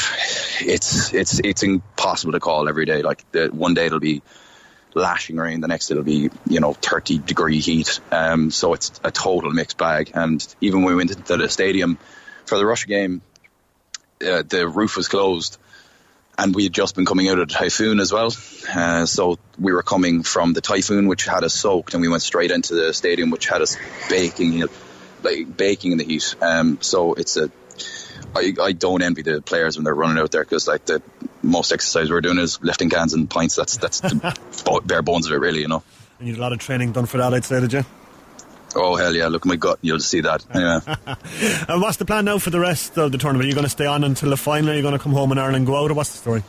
it's 0.62 1.14
it's 1.14 1.40
it's 1.44 1.62
impossible 1.64 2.32
to 2.34 2.40
call 2.40 2.68
every 2.70 2.86
day. 2.86 3.04
Like 3.04 3.24
the 3.32 3.48
one 3.50 3.74
day 3.76 3.86
it'll 3.86 4.00
be 4.00 4.24
lashing 4.96 5.36
rain, 5.38 5.62
the 5.62 5.68
next 5.68 5.92
it'll 5.92 6.02
be 6.02 6.32
you 6.48 6.60
know 6.60 6.74
30 6.74 7.20
degree 7.20 7.60
heat. 7.60 8.00
Um, 8.12 8.50
so 8.50 8.74
it's 8.74 9.00
a 9.04 9.12
total 9.12 9.52
mixed 9.52 9.78
bag. 9.78 10.12
And 10.16 10.44
even 10.60 10.82
when 10.82 10.94
we 10.94 10.96
went 10.96 11.26
to 11.28 11.38
the 11.38 11.50
stadium 11.50 12.00
for 12.46 12.58
the 12.58 12.66
Russia 12.66 12.88
game, 12.88 13.22
uh, 14.28 14.42
the 14.48 14.68
roof 14.68 14.98
was 14.98 15.08
closed. 15.08 15.60
And 16.38 16.54
we 16.54 16.64
had 16.64 16.74
just 16.74 16.96
been 16.96 17.06
coming 17.06 17.30
out 17.30 17.40
of 17.40 17.48
the 17.48 17.54
typhoon 17.54 18.00
as 18.00 18.14
well. 18.14 18.32
Uh, 18.72 19.06
so 19.08 19.40
we 19.58 19.74
were 19.74 19.82
coming 19.82 20.22
from 20.22 20.54
the 20.54 20.62
typhoon, 20.62 21.08
which 21.08 21.26
had 21.26 21.44
us 21.44 21.54
soaked, 21.54 21.94
and 21.94 22.02
we 22.02 22.10
went 22.10 22.22
straight 22.22 22.52
into 22.52 22.76
the 22.76 22.94
stadium, 22.94 23.32
which 23.32 23.48
had 23.48 23.62
us 23.62 23.76
baking, 24.08 24.64
like 25.24 25.58
baking 25.58 25.94
in 25.94 25.98
the 25.98 26.04
heat. 26.04 26.36
Um, 26.40 26.78
so 26.82 27.16
it's 27.16 27.38
a, 27.38 27.50
I, 28.36 28.54
I 28.62 28.72
don't 28.74 29.02
envy 29.02 29.24
the 29.24 29.42
players 29.42 29.78
when 29.78 29.84
they're 29.84 29.96
running 29.96 30.20
out 30.22 30.32
there 30.32 30.44
because 30.44 30.68
like 30.68 30.86
the 30.86 31.02
most 31.42 31.72
exercise 31.72 32.12
we're 32.12 32.22
doing 32.22 32.38
is 32.38 32.62
lifting 32.62 32.92
cans 32.92 33.14
and 33.14 33.28
pints. 33.28 33.56
That's 33.56 33.78
that's 33.78 34.02
the 34.02 34.82
bare 34.86 35.02
bones 35.02 35.26
of 35.26 35.34
it, 35.34 35.40
really. 35.40 35.62
You 35.62 35.70
know. 35.70 35.84
And 36.20 36.28
you 36.28 36.34
had 36.34 36.40
a 36.40 36.42
lot 36.42 36.54
of 36.54 36.60
training 36.60 36.92
done 36.92 37.06
for 37.06 37.18
that, 37.18 37.34
I'd 37.34 37.46
say, 37.46 37.60
did 37.60 37.74
you? 37.74 37.86
Oh 38.78 38.96
hell 38.96 39.16
yeah! 39.16 39.28
Look 39.28 39.46
at 39.46 39.50
my 39.50 39.56
gut. 39.56 39.80
You'll 39.82 40.00
see 40.00 40.22
that. 40.22 40.46
Anyway. 40.54 40.80
And 41.68 41.82
what's 41.82 41.98
the 41.98 42.06
plan 42.06 42.26
now 42.26 42.38
for 42.38 42.50
the 42.50 42.60
rest 42.60 42.98
of 42.98 43.12
the 43.12 43.18
tournament? 43.18 43.46
Are 43.46 43.50
you 43.50 43.56
going 43.56 43.66
to 43.66 43.70
stay 43.70 43.86
on 43.86 44.04
until 44.04 44.30
the 44.30 44.38
final? 44.38 44.70
Are 44.70 44.76
you 44.76 44.82
going 44.82 44.98
to 44.98 45.00
come 45.00 45.14
home 45.14 45.32
in 45.32 45.38
Ireland 45.38 45.58
and 45.58 45.68
go 45.68 45.76
out, 45.76 45.92
or 45.92 45.96
what's 45.96 46.12
the 46.12 46.18
story? 46.18 46.44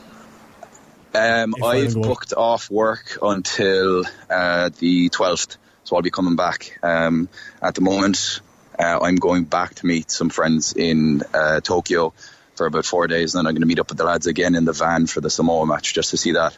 Um, 1.15 1.55
I've 1.63 1.95
booked 1.95 2.35
off 2.35 2.71
work 2.71 3.19
until 3.23 4.05
uh, 4.31 4.71
the 4.79 5.09
12th, 5.09 5.57
so 5.85 5.97
I'll 5.97 6.03
be 6.03 6.11
coming 6.11 6.37
back. 6.37 6.79
Um, 6.83 7.29
at 7.63 7.75
the 7.75 7.81
moment, 7.81 8.41
uh, 8.79 9.01
I'm 9.01 9.17
going 9.17 9.45
back 9.45 9.75
to 9.77 9.87
meet 9.87 10.11
some 10.11 10.29
friends 10.29 10.75
in 10.75 11.23
uh, 11.33 11.61
Tokyo 11.61 12.13
for 12.55 12.67
about 12.67 12.85
four 12.85 13.07
days, 13.07 13.35
and 13.35 13.41
then 13.41 13.47
I'm 13.47 13.55
going 13.55 13.63
to 13.63 13.67
meet 13.67 13.79
up 13.79 13.89
with 13.89 13.99
the 13.99 14.05
lads 14.05 14.27
again 14.27 14.55
in 14.55 14.65
the 14.65 14.73
van 14.73 15.07
for 15.07 15.21
the 15.21 15.31
Samoa 15.31 15.67
match 15.67 15.95
just 15.95 16.11
to 16.11 16.17
see 16.17 16.33
that. 16.33 16.57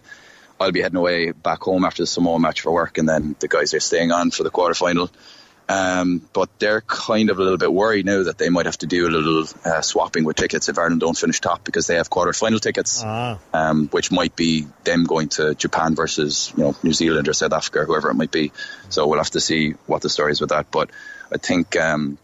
I'll 0.59 0.73
be 0.73 0.83
heading 0.83 0.99
away 0.99 1.31
back 1.31 1.61
home 1.63 1.85
after 1.85 2.03
the 2.03 2.07
Samoa 2.07 2.39
match 2.39 2.61
for 2.61 2.73
work, 2.73 2.99
and 2.99 3.09
then 3.09 3.37
the 3.39 3.49
guys 3.49 3.73
are 3.73 3.81
staying 3.81 4.13
on 4.13 4.31
for 4.31 4.43
the 4.43 4.51
quarter 4.51 4.75
final. 4.75 5.11
Um, 5.71 6.21
but 6.33 6.49
they're 6.59 6.81
kind 6.81 7.31
of 7.31 7.39
a 7.39 7.43
little 7.43 7.57
bit 7.57 7.73
worried 7.73 8.05
now 8.05 8.25
that 8.25 8.39
they 8.39 8.49
might 8.49 8.67
have 8.67 8.79
to 8.79 8.87
do 8.89 9.07
a 9.07 9.11
little 9.11 9.45
uh, 9.65 9.83
swapping 9.83 10.25
with 10.25 10.35
tickets 10.37 10.69
if 10.69 10.77
Ireland 10.77 11.01
don't 11.01 11.17
finish 11.17 11.39
top 11.41 11.63
because 11.63 11.87
they 11.87 11.95
have 11.95 12.11
quarter 12.11 12.33
final 12.33 12.59
tickets 12.59 13.03
Ah. 13.05 13.39
um, 13.55 13.87
which 13.89 14.11
might 14.11 14.35
be 14.35 14.67
them 14.83 15.05
going 15.05 15.29
to 15.29 15.55
Japan 15.55 15.95
versus 15.95 16.53
you 16.57 16.65
know 16.65 16.77
New 16.83 16.93
Zealand 16.93 17.29
or 17.29 17.35
South 17.35 17.53
Africa, 17.53 17.81
or 17.81 17.85
whoever 17.85 18.11
it 18.11 18.15
might 18.15 18.33
be. 18.33 18.51
So 18.89 19.07
we'll 19.07 19.19
have 19.21 19.31
to 19.31 19.41
see 19.41 19.75
what 19.87 20.03
the 20.03 20.09
story 20.09 20.33
is 20.33 20.41
with 20.41 20.51
that. 20.51 20.73
But 20.73 20.91
I 21.33 21.37
think 21.37 21.77
um, 21.77 22.19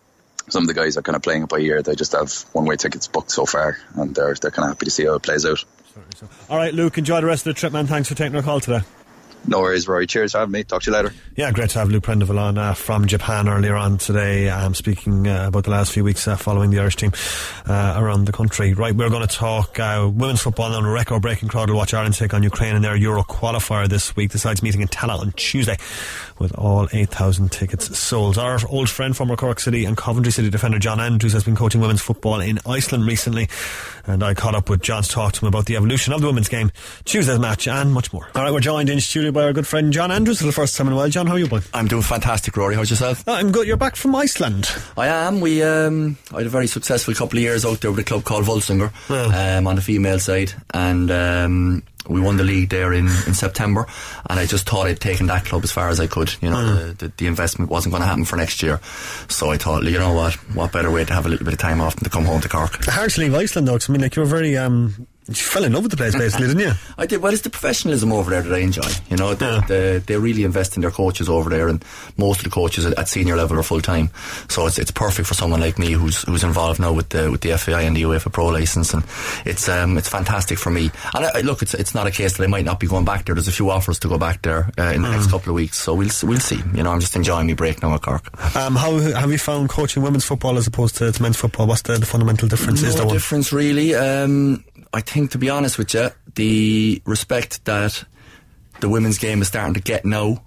some 0.48 0.64
of 0.64 0.66
the 0.68 0.74
guys 0.74 0.96
are 0.96 1.02
kind 1.02 1.14
of 1.14 1.22
playing 1.22 1.44
it 1.44 1.48
by 1.48 1.58
ear. 1.58 1.82
They 1.82 1.94
just 1.94 2.12
have 2.12 2.32
one 2.52 2.64
way 2.64 2.74
tickets 2.74 3.06
booked 3.06 3.30
so 3.30 3.46
far, 3.46 3.78
and 3.94 4.12
they're 4.12 4.34
they're 4.34 4.50
kind 4.50 4.66
of 4.68 4.76
happy 4.76 4.86
to 4.86 4.90
see 4.90 5.04
how 5.04 5.14
it 5.14 5.22
plays 5.22 5.46
out. 5.46 5.62
All 6.50 6.56
right, 6.56 6.74
Luke, 6.74 6.98
enjoy 6.98 7.20
the 7.20 7.26
rest 7.28 7.46
of 7.46 7.54
the 7.54 7.60
trip, 7.60 7.72
man. 7.72 7.86
Thanks 7.86 8.08
for 8.08 8.16
taking 8.16 8.34
our 8.34 8.42
call 8.42 8.58
today. 8.60 8.80
No 9.48 9.60
worries, 9.60 9.86
Rory. 9.86 10.06
Cheers 10.06 10.32
for 10.32 10.38
having 10.38 10.52
me. 10.52 10.64
Talk 10.64 10.82
to 10.82 10.90
you 10.90 10.96
later. 10.96 11.12
Yeah, 11.36 11.52
great 11.52 11.70
to 11.70 11.78
have 11.78 11.88
Luke 11.90 12.04
Prendeville 12.04 12.38
on 12.38 12.58
uh, 12.58 12.74
from 12.74 13.06
Japan 13.06 13.48
earlier 13.48 13.76
on 13.76 13.98
today, 13.98 14.48
um, 14.48 14.74
speaking 14.74 15.28
uh, 15.28 15.48
about 15.48 15.64
the 15.64 15.70
last 15.70 15.92
few 15.92 16.02
weeks 16.02 16.26
uh, 16.26 16.36
following 16.36 16.70
the 16.70 16.80
Irish 16.80 16.96
team 16.96 17.12
uh, 17.66 17.94
around 17.96 18.24
the 18.24 18.32
country. 18.32 18.74
Right, 18.74 18.94
we're 18.94 19.10
going 19.10 19.26
to 19.26 19.34
talk 19.34 19.78
uh, 19.78 20.10
women's 20.12 20.40
football 20.40 20.72
on 20.72 20.84
a 20.84 20.90
record 20.90 21.22
breaking 21.22 21.48
crowd 21.48 21.70
will 21.70 21.76
watch 21.76 21.94
Ireland 21.94 22.14
take 22.14 22.34
on 22.34 22.42
Ukraine 22.42 22.74
in 22.74 22.82
their 22.82 22.96
Euro 22.96 23.22
qualifier 23.22 23.88
this 23.88 24.16
week. 24.16 24.32
The 24.32 24.38
side's 24.38 24.62
meeting 24.62 24.80
in 24.80 24.88
Tallaght 24.88 25.20
on 25.20 25.32
Tuesday 25.32 25.76
with 26.38 26.52
all 26.56 26.88
8,000 26.92 27.50
tickets 27.50 27.96
sold. 27.98 28.38
Our 28.38 28.58
old 28.68 28.88
friend, 28.88 29.16
former 29.16 29.36
Cork 29.36 29.60
City 29.60 29.84
and 29.84 29.96
Coventry 29.96 30.32
City 30.32 30.50
defender 30.50 30.78
John 30.78 31.00
Andrews, 31.00 31.32
has 31.32 31.44
been 31.44 31.56
coaching 31.56 31.80
women's 31.80 32.02
football 32.02 32.40
in 32.40 32.58
Iceland 32.66 33.06
recently, 33.06 33.48
and 34.06 34.22
I 34.22 34.34
caught 34.34 34.54
up 34.54 34.68
with 34.68 34.82
John 34.82 35.02
to 35.02 35.08
talk 35.08 35.32
to 35.34 35.40
him 35.40 35.48
about 35.48 35.66
the 35.66 35.76
evolution 35.76 36.12
of 36.12 36.20
the 36.20 36.26
women's 36.26 36.48
game, 36.48 36.70
Tuesday's 37.04 37.38
match, 37.38 37.68
and 37.68 37.92
much 37.92 38.12
more. 38.12 38.28
All 38.34 38.42
right, 38.42 38.52
we're 38.52 38.60
joined 38.60 38.88
in 38.90 39.00
studio 39.00 39.32
by 39.32 39.44
our 39.44 39.52
good 39.52 39.66
friend 39.66 39.92
John 39.92 40.10
Andrews 40.10 40.38
for 40.40 40.46
the 40.46 40.52
first 40.52 40.76
time 40.76 40.86
in 40.86 40.92
a 40.92 40.96
while. 40.96 41.08
John, 41.08 41.26
how 41.26 41.34
are 41.34 41.38
you, 41.38 41.48
boy? 41.48 41.60
I'm 41.72 41.88
doing 41.88 42.02
fantastic, 42.02 42.56
Rory. 42.56 42.74
How's 42.74 42.90
yourself? 42.90 43.24
Oh, 43.26 43.34
I'm 43.34 43.52
good. 43.52 43.66
You're 43.66 43.76
back 43.76 43.96
from 43.96 44.14
Iceland. 44.14 44.70
I 44.96 45.08
am. 45.08 45.40
We 45.40 45.62
um, 45.62 46.16
I 46.32 46.38
had 46.38 46.46
a 46.46 46.50
very 46.50 46.66
successful 46.66 47.14
couple 47.14 47.38
of 47.38 47.42
years 47.42 47.64
out 47.64 47.80
there 47.80 47.90
with 47.90 48.00
a 48.00 48.04
club 48.04 48.24
called 48.24 48.44
Volsungur 48.44 48.92
um, 49.10 49.66
on 49.66 49.76
the 49.76 49.82
female 49.82 50.18
side, 50.18 50.52
and 50.72 51.10
um, 51.10 51.82
we 52.08 52.20
won 52.20 52.36
the 52.36 52.44
league 52.44 52.68
there 52.70 52.92
in, 52.92 53.06
in 53.06 53.34
September. 53.34 53.86
And 54.30 54.38
I 54.38 54.46
just 54.46 54.68
thought 54.68 54.86
I'd 54.86 55.00
taken 55.00 55.26
that 55.26 55.44
club 55.44 55.64
as 55.64 55.72
far 55.72 55.88
as 55.88 56.00
I 56.00 56.06
could. 56.06 56.34
You 56.40 56.50
know, 56.50 56.56
Hmm. 56.56 56.74
the, 56.88 56.94
the, 56.94 57.12
the 57.16 57.26
investment 57.26 57.70
wasn't 57.70 57.92
going 57.92 58.02
to 58.02 58.06
happen 58.06 58.24
for 58.24 58.36
next 58.36 58.62
year, 58.62 58.80
so 59.28 59.50
I 59.50 59.56
thought, 59.56 59.84
you 59.84 59.98
know 59.98 60.12
what, 60.14 60.34
what 60.54 60.72
better 60.72 60.90
way 60.90 61.04
to 61.04 61.12
have 61.12 61.26
a 61.26 61.28
little 61.28 61.44
bit 61.44 61.54
of 61.54 61.60
time 61.60 61.80
off 61.80 61.96
than 61.96 62.04
to 62.04 62.10
come 62.10 62.24
home 62.24 62.40
to 62.40 62.48
Cork. 62.48 62.84
Hard 62.84 63.10
to 63.10 63.20
leave 63.20 63.34
Iceland, 63.34 63.68
though, 63.68 63.72
'cause, 63.74 63.88
I 63.88 63.92
mean, 63.92 64.02
like, 64.02 64.16
you 64.16 64.22
were 64.22 64.28
very, 64.28 64.56
um, 64.56 65.06
you 65.28 65.34
fell 65.34 65.64
in 65.64 65.72
love 65.72 65.82
with 65.82 65.90
the 65.90 65.96
place, 65.96 66.14
basically, 66.14 66.46
didn't 66.48 66.60
you? 66.62 66.72
I 66.98 67.06
did. 67.06 67.20
Well, 67.22 67.32
it's 67.32 67.42
the 67.42 67.50
professionalism 67.50 68.12
over 68.12 68.30
there 68.30 68.42
that 68.42 68.52
I 68.54 68.58
enjoy. 68.58 68.88
You 69.10 69.16
know, 69.16 69.34
the, 69.34 69.64
the, 69.66 70.02
they 70.06 70.16
really 70.16 70.44
invest 70.44 70.76
in 70.76 70.82
their 70.82 70.90
coaches 70.90 71.28
over 71.28 71.50
there, 71.50 71.68
and 71.68 71.84
most 72.16 72.38
of 72.40 72.44
the 72.44 72.50
coaches 72.50 72.86
at, 72.86 72.98
at 72.98 73.08
senior 73.08 73.36
level 73.36 73.58
are 73.58 73.62
full 73.62 73.80
time. 73.80 74.10
So 74.48 74.66
it's 74.66 74.78
it's 74.78 74.90
perfect 74.90 75.26
for 75.28 75.34
someone 75.34 75.60
like 75.60 75.78
me 75.78 75.92
who's 75.92 76.22
who's 76.22 76.44
involved 76.44 76.80
now 76.80 76.92
with 76.92 77.08
the 77.08 77.30
with 77.30 77.40
the 77.40 77.56
FAI 77.58 77.82
and 77.82 77.96
the 77.96 78.02
UEFA 78.02 78.32
Pro 78.32 78.46
license, 78.46 78.94
and 78.94 79.02
it's 79.44 79.68
um 79.68 79.98
it's 79.98 80.08
fantastic 80.08 80.58
for 80.58 80.70
me. 80.70 80.90
And 81.14 81.26
I, 81.26 81.30
I- 81.36 81.40
look, 81.40 81.62
it's 81.62 81.74
it's 81.74 81.94
not 81.94 82.06
a 82.06 82.10
case 82.10 82.36
that 82.36 82.44
I 82.44 82.46
might 82.46 82.64
not 82.64 82.78
be 82.80 82.86
going 82.86 83.04
back 83.04 83.24
there. 83.24 83.34
There's 83.34 83.48
a 83.48 83.52
few 83.52 83.70
offers 83.70 83.98
to 84.00 84.08
go 84.08 84.18
back 84.18 84.42
there 84.42 84.70
uh, 84.78 84.92
in 84.94 85.02
the 85.02 85.10
next 85.10 85.30
couple 85.30 85.50
of 85.50 85.54
weeks, 85.56 85.78
so 85.78 85.94
we'll 85.94 86.10
we'll 86.22 86.40
see. 86.40 86.60
You 86.74 86.82
know, 86.82 86.92
I'm 86.92 87.00
just 87.00 87.16
enjoying 87.16 87.46
my 87.48 87.54
break 87.54 87.82
now 87.82 87.94
at 87.94 88.02
Cork. 88.02 88.56
Um, 88.56 88.76
how 88.76 88.96
have 88.98 89.30
you 89.32 89.38
found 89.38 89.68
coaching 89.70 90.02
women's 90.02 90.24
football 90.24 90.56
as 90.56 90.66
opposed 90.66 90.96
to, 90.98 91.10
to 91.10 91.22
men's 91.22 91.36
football? 91.36 91.66
What's 91.66 91.82
the, 91.82 91.98
the 91.98 92.06
fundamental 92.06 92.48
difference? 92.48 92.82
No 92.82 92.88
is 92.88 92.94
there 92.96 93.04
one? 93.06 93.14
difference 93.14 93.52
really. 93.52 93.94
Um, 93.94 94.64
I 94.96 95.00
think, 95.00 95.32
to 95.32 95.38
be 95.38 95.50
honest 95.50 95.76
with 95.76 95.92
you, 95.92 96.08
the 96.36 97.02
respect 97.04 97.62
that 97.66 98.02
the 98.80 98.88
women's 98.88 99.18
game 99.18 99.42
is 99.42 99.48
starting 99.48 99.74
to 99.74 99.80
get 99.80 100.06
now. 100.06 100.42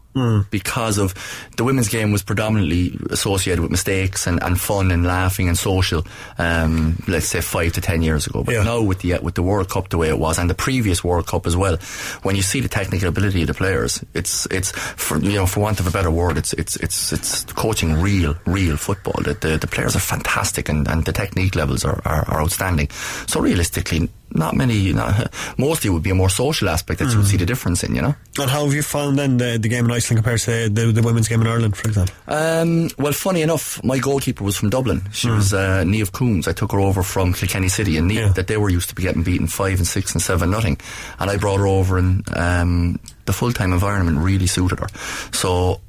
Because 0.49 0.97
of 0.97 1.13
the 1.55 1.63
women's 1.63 1.87
game 1.87 2.11
was 2.11 2.23
predominantly 2.23 2.97
associated 3.11 3.61
with 3.61 3.69
mistakes 3.69 4.25
and, 4.27 4.41
and 4.43 4.59
fun 4.59 4.91
and 4.91 5.05
laughing 5.05 5.47
and 5.47 5.57
social, 5.57 6.03
um, 6.39 7.01
let's 7.07 7.27
say 7.27 7.41
five 7.41 7.73
to 7.73 7.79
ten 7.79 8.01
years 8.01 8.25
ago. 8.25 8.43
But 8.43 8.55
now 8.63 8.81
with 8.81 8.99
the 8.99 9.19
with 9.21 9.35
the 9.35 9.43
World 9.43 9.69
Cup 9.69 9.89
the 9.89 9.97
way 9.99 10.09
it 10.09 10.17
was 10.17 10.39
and 10.39 10.49
the 10.49 10.55
previous 10.55 11.03
World 11.03 11.27
Cup 11.27 11.45
as 11.45 11.55
well, 11.55 11.77
when 12.23 12.35
you 12.35 12.41
see 12.41 12.59
the 12.59 12.67
technical 12.67 13.07
ability 13.07 13.41
of 13.43 13.47
the 13.47 13.53
players, 13.53 14.03
it's 14.13 14.47
it's 14.47 14.71
for 14.71 15.19
you 15.19 15.33
know 15.33 15.45
for 15.45 15.59
want 15.61 15.79
of 15.79 15.87
a 15.87 15.91
better 15.91 16.11
word, 16.11 16.37
it's 16.37 16.53
it's 16.53 16.75
it's 16.77 17.13
it's 17.13 17.43
coaching 17.53 17.93
real 18.01 18.35
real 18.45 18.77
football. 18.77 19.21
The 19.23 19.35
the, 19.35 19.57
the 19.57 19.67
players 19.67 19.95
are 19.95 19.99
fantastic 19.99 20.67
and, 20.69 20.87
and 20.87 21.05
the 21.05 21.13
technique 21.13 21.55
levels 21.55 21.85
are, 21.85 22.01
are, 22.03 22.27
are 22.27 22.41
outstanding. 22.41 22.89
So 23.27 23.39
realistically, 23.39 24.09
not 24.31 24.55
many. 24.55 24.93
Not, 24.93 25.33
mostly 25.57 25.89
it 25.89 25.93
would 25.93 26.03
be 26.03 26.09
a 26.09 26.15
more 26.15 26.29
social 26.29 26.69
aspect 26.69 26.99
that 26.99 27.11
you 27.11 27.17
would 27.17 27.27
see 27.27 27.37
the 27.37 27.45
difference 27.45 27.83
in. 27.83 27.95
You 27.95 28.01
know. 28.01 28.15
And 28.39 28.49
how 28.49 28.65
have 28.65 28.73
you 28.73 28.81
found 28.81 29.17
then 29.17 29.37
the, 29.37 29.57
the 29.57 29.69
game 29.69 29.85
in 29.85 29.91
Iceland 29.91 30.23
compared 30.23 30.39
to 30.41 30.69
the, 30.69 30.91
the 30.91 31.01
women's 31.01 31.27
game 31.27 31.41
in 31.41 31.47
Ireland, 31.47 31.75
for 31.75 31.87
example? 31.87 32.15
Um, 32.27 32.89
well, 32.97 33.13
funny 33.13 33.41
enough, 33.41 33.83
my 33.83 33.99
goalkeeper 33.99 34.43
was 34.43 34.57
from 34.57 34.69
Dublin. 34.69 35.01
She 35.11 35.29
was 35.29 35.53
uh, 35.53 35.83
Niamh 35.85 36.11
Coombs. 36.11 36.47
I 36.47 36.53
took 36.53 36.71
her 36.71 36.79
over 36.79 37.03
from 37.03 37.33
Kilkenny 37.33 37.69
City, 37.69 37.97
and 37.97 38.09
Niamh, 38.09 38.35
that 38.35 38.47
they 38.47 38.57
were 38.57 38.69
used 38.69 38.89
to 38.89 38.95
be 38.95 39.03
getting 39.03 39.23
beaten 39.23 39.47
five 39.47 39.77
and 39.77 39.87
six 39.87 40.13
and 40.13 40.21
seven 40.21 40.51
nothing, 40.51 40.79
and 41.19 41.29
I 41.29 41.37
brought 41.37 41.59
her 41.59 41.67
over, 41.67 41.97
and 41.97 42.23
um, 42.35 42.99
the 43.25 43.33
full 43.33 43.51
time 43.51 43.73
environment 43.73 44.19
really 44.19 44.47
suited 44.47 44.79
her. 44.79 44.87
So. 45.31 45.81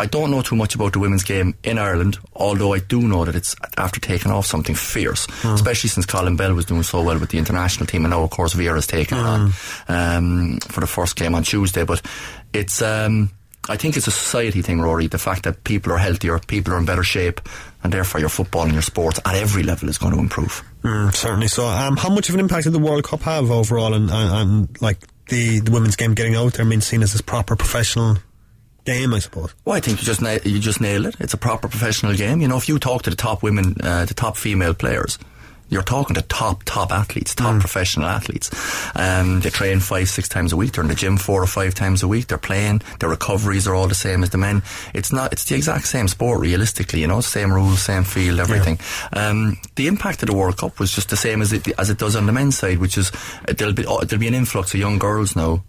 I 0.00 0.06
don't 0.06 0.30
know 0.30 0.42
too 0.42 0.56
much 0.56 0.74
about 0.74 0.92
the 0.92 0.98
women's 1.00 1.24
game 1.24 1.54
in 1.64 1.78
Ireland, 1.78 2.18
although 2.34 2.72
I 2.72 2.78
do 2.78 3.00
know 3.00 3.24
that 3.24 3.34
it's 3.34 3.56
after 3.76 4.00
taking 4.00 4.30
off 4.30 4.46
something 4.46 4.74
fierce, 4.74 5.26
especially 5.44 5.90
since 5.90 6.06
Colin 6.06 6.36
Bell 6.36 6.54
was 6.54 6.66
doing 6.66 6.84
so 6.84 7.02
well 7.02 7.18
with 7.18 7.30
the 7.30 7.38
international 7.38 7.86
team, 7.86 8.04
and 8.04 8.12
now 8.12 8.22
of 8.22 8.30
course 8.30 8.52
Vera's 8.52 8.86
taken 8.86 9.18
it 9.18 9.24
on 9.24 9.52
um, 9.88 10.58
for 10.60 10.80
the 10.80 10.86
first 10.86 11.16
game 11.16 11.34
on 11.34 11.42
Tuesday. 11.42 11.84
But 11.84 12.02
it's 12.52 12.80
um, 12.80 13.30
I 13.68 13.76
think 13.76 13.96
it's 13.96 14.06
a 14.06 14.12
society 14.12 14.62
thing, 14.62 14.80
Rory. 14.80 15.08
The 15.08 15.18
fact 15.18 15.42
that 15.42 15.64
people 15.64 15.92
are 15.92 15.98
healthier, 15.98 16.38
people 16.38 16.74
are 16.74 16.78
in 16.78 16.84
better 16.84 17.02
shape, 17.02 17.40
and 17.82 17.92
therefore 17.92 18.20
your 18.20 18.30
football 18.30 18.62
and 18.62 18.72
your 18.72 18.82
sports 18.82 19.20
at 19.24 19.34
every 19.34 19.62
level 19.62 19.88
is 19.88 19.98
going 19.98 20.14
to 20.14 20.20
improve. 20.20 20.62
Mm, 20.82 21.14
certainly 21.14 21.48
so. 21.48 21.66
Um, 21.66 21.96
how 21.96 22.08
much 22.08 22.28
of 22.28 22.34
an 22.34 22.40
impact 22.40 22.64
did 22.64 22.72
the 22.72 22.78
World 22.78 23.04
Cup 23.04 23.22
have 23.22 23.50
overall 23.50 23.94
and, 23.94 24.10
and, 24.10 24.32
and 24.32 24.82
like 24.82 24.98
the, 25.28 25.60
the 25.60 25.70
women's 25.70 25.96
game 25.96 26.14
getting 26.14 26.34
out 26.34 26.54
there 26.54 26.64
being 26.64 26.80
seen 26.80 27.02
as 27.02 27.12
this 27.12 27.20
proper 27.20 27.56
professional 27.56 28.18
game, 28.88 29.12
I 29.12 29.18
suppose? 29.18 29.54
Well, 29.64 29.76
I 29.76 29.80
think 29.80 30.00
you 30.00 30.06
just 30.06 30.22
na- 30.22 30.38
you 30.44 30.58
just 30.58 30.80
nailed 30.80 31.06
it. 31.06 31.16
It's 31.20 31.34
a 31.34 31.36
proper 31.36 31.68
professional 31.68 32.14
game. 32.14 32.40
You 32.40 32.48
know, 32.48 32.56
if 32.56 32.68
you 32.68 32.78
talk 32.78 33.02
to 33.02 33.10
the 33.10 33.16
top 33.16 33.42
women, 33.42 33.76
uh, 33.82 34.06
the 34.06 34.14
top 34.14 34.36
female 34.36 34.72
players, 34.74 35.18
You're 35.70 35.82
talking 35.82 36.14
to 36.14 36.22
top, 36.22 36.62
top 36.64 36.90
athletes, 36.92 37.34
top 37.34 37.60
professional 37.60 38.06
athletes. 38.06 38.50
Um, 38.96 39.40
they 39.40 39.50
train 39.50 39.80
five, 39.80 40.08
six 40.08 40.28
times 40.28 40.52
a 40.52 40.56
week. 40.56 40.72
They're 40.72 40.82
in 40.82 40.88
the 40.88 40.94
gym 40.94 41.18
four 41.18 41.42
or 41.42 41.46
five 41.46 41.74
times 41.74 42.02
a 42.02 42.08
week. 42.08 42.28
They're 42.28 42.38
playing. 42.38 42.80
Their 43.00 43.10
recoveries 43.10 43.66
are 43.66 43.74
all 43.74 43.86
the 43.86 43.94
same 43.94 44.22
as 44.22 44.30
the 44.30 44.38
men. 44.38 44.62
It's 44.94 45.12
not. 45.12 45.32
It's 45.32 45.44
the 45.44 45.56
exact 45.56 45.86
same 45.86 46.08
sport, 46.08 46.40
realistically. 46.40 47.00
You 47.00 47.06
know, 47.06 47.20
same 47.20 47.52
rules, 47.52 47.82
same 47.82 48.04
field, 48.04 48.40
everything. 48.40 48.78
Um, 49.12 49.58
the 49.76 49.88
impact 49.88 50.22
of 50.22 50.28
the 50.28 50.34
World 50.34 50.56
Cup 50.56 50.78
was 50.80 50.92
just 50.92 51.10
the 51.10 51.16
same 51.16 51.42
as 51.42 51.52
it 51.52 51.68
as 51.78 51.90
it 51.90 51.98
does 51.98 52.16
on 52.16 52.24
the 52.24 52.32
men's 52.32 52.56
side, 52.56 52.78
which 52.78 52.96
is 52.96 53.12
uh, 53.46 53.52
there'll 53.52 53.74
be 53.74 53.84
oh, 53.86 54.00
there'll 54.00 54.20
be 54.20 54.28
an 54.28 54.34
influx 54.34 54.72
of 54.72 54.80
young 54.80 54.98
girls 54.98 55.36
now. 55.36 55.62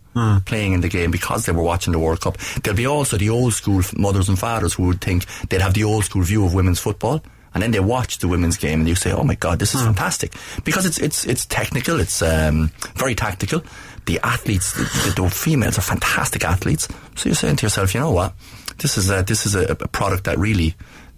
Playing 0.46 0.74
in 0.74 0.82
the 0.82 0.90
game 0.90 1.12
because 1.12 1.46
they 1.46 1.54
were 1.54 1.64
watching 1.64 1.94
the 1.94 2.00
World 2.00 2.20
Cup. 2.20 2.38
There'll 2.64 2.76
be 2.76 2.88
also 2.88 3.16
the 3.16 3.30
old 3.30 3.54
school 3.54 3.82
mothers 3.96 4.28
and 4.28 4.38
fathers 4.38 4.74
who 4.74 4.88
would 4.88 5.00
think 5.00 5.26
they'd 5.48 5.62
have 5.62 5.76
the 5.76 5.86
old 5.86 6.04
school 6.04 6.24
view 6.24 6.44
of 6.44 6.54
women's 6.54 6.80
football 6.80 7.22
and 7.54 7.64
then 7.64 7.72
they 7.72 7.80
watch 7.80 8.20
the 8.20 8.28
women's 8.28 8.58
game 8.58 8.80
and 8.80 8.90
you 8.90 8.96
say, 8.96 9.12
"Oh 9.12 9.24
my 9.24 9.36
God, 9.36 9.60
this 9.60 9.76
is 9.76 9.82
fantastic!" 9.82 10.34
Because 10.64 10.86
it's 10.86 10.98
it's 11.00 11.26
it's 11.26 11.46
technical, 11.46 12.00
it's 12.00 12.22
um, 12.22 12.72
very 12.96 13.16
tactical. 13.16 13.64
The 14.06 14.20
athletes, 14.24 14.74
the, 14.74 14.84
the, 14.84 15.22
the 15.22 15.30
females 15.30 15.78
are 15.78 15.82
fantastic 15.82 16.44
athletes. 16.44 16.88
So 17.16 17.30
you're 17.30 17.36
saying 17.36 17.58
to 17.58 17.66
yourself, 17.66 17.94
you 17.94 18.00
know 18.00 18.12
what, 18.12 18.34
this 18.80 18.98
is 18.98 19.12
a, 19.12 19.22
this 19.22 19.46
is 19.46 19.56
a, 19.56 19.72
a 19.72 19.76
product 19.76 20.24
that 20.24 20.40
really 20.40 20.74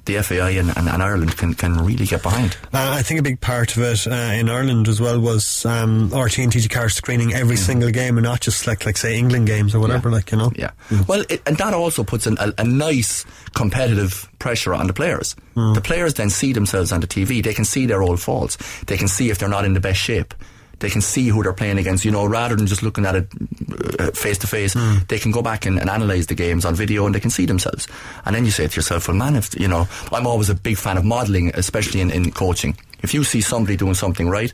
the 0.05 0.21
FAI 0.21 0.51
and, 0.51 0.75
and, 0.75 0.87
and 0.87 1.03
Ireland 1.03 1.37
can, 1.37 1.53
can 1.53 1.85
really 1.85 2.05
get 2.05 2.23
behind. 2.23 2.57
Uh, 2.73 2.95
I 2.97 3.01
think 3.03 3.19
a 3.19 3.23
big 3.23 3.39
part 3.39 3.75
of 3.77 3.83
it 3.83 4.07
uh, 4.07 4.11
in 4.11 4.49
Ireland 4.49 4.87
as 4.87 4.99
well 4.99 5.19
was 5.19 5.65
um, 5.65 6.05
RT 6.07 6.39
and 6.39 6.51
TG4 6.51 6.91
screening 6.91 7.33
every 7.33 7.55
single 7.55 7.91
game 7.91 8.17
and 8.17 8.23
not 8.25 8.41
just 8.41 8.65
like 8.67 8.85
like 8.85 8.97
say 8.97 9.17
England 9.17 9.47
games 9.47 9.75
or 9.75 9.79
whatever. 9.79 10.09
Like 10.09 10.31
you 10.31 10.37
know, 10.37 10.51
Yeah. 10.55 10.71
Well, 11.07 11.23
it, 11.29 11.41
and 11.45 11.57
that 11.57 11.73
also 11.73 12.03
puts 12.03 12.25
an, 12.27 12.37
a, 12.39 12.53
a 12.57 12.63
nice 12.63 13.25
competitive 13.53 14.29
pressure 14.39 14.73
on 14.73 14.87
the 14.87 14.93
players. 14.93 15.35
The 15.55 15.81
players 15.81 16.13
then 16.15 16.29
see 16.29 16.53
themselves 16.53 16.91
on 16.91 17.01
the 17.01 17.07
TV. 17.07 17.43
They 17.43 17.53
can 17.53 17.65
see 17.65 17.85
their 17.85 18.01
old 18.01 18.19
faults. 18.21 18.57
They 18.85 18.97
can 18.97 19.07
see 19.07 19.29
if 19.29 19.37
they're 19.37 19.49
not 19.49 19.65
in 19.65 19.73
the 19.73 19.79
best 19.81 19.99
shape. 19.99 20.33
They 20.81 20.89
can 20.89 21.01
see 21.01 21.27
who 21.29 21.41
they're 21.43 21.53
playing 21.53 21.77
against. 21.77 22.03
You 22.03 22.11
know, 22.11 22.25
rather 22.25 22.55
than 22.55 22.67
just 22.67 22.83
looking 22.83 23.05
at 23.05 23.15
it 23.15 24.17
face 24.17 24.37
to 24.39 24.47
face, 24.47 24.75
they 25.07 25.19
can 25.19 25.31
go 25.31 25.41
back 25.41 25.65
and, 25.65 25.79
and 25.79 25.89
analyze 25.89 26.27
the 26.27 26.35
games 26.35 26.65
on 26.65 26.75
video, 26.75 27.05
and 27.05 27.15
they 27.15 27.19
can 27.19 27.31
see 27.31 27.45
themselves. 27.45 27.87
And 28.25 28.35
then 28.35 28.45
you 28.45 28.51
say 28.51 28.67
to 28.67 28.75
yourself, 28.75 29.07
"Well, 29.07 29.17
man, 29.17 29.35
if 29.35 29.57
you 29.59 29.67
know, 29.67 29.87
I'm 30.11 30.27
always 30.27 30.49
a 30.49 30.55
big 30.55 30.77
fan 30.77 30.97
of 30.97 31.05
modelling, 31.05 31.51
especially 31.55 32.01
in, 32.01 32.11
in 32.11 32.31
coaching. 32.31 32.75
If 33.01 33.13
you 33.13 33.23
see 33.23 33.41
somebody 33.41 33.77
doing 33.77 33.95
something 33.95 34.29
right, 34.29 34.53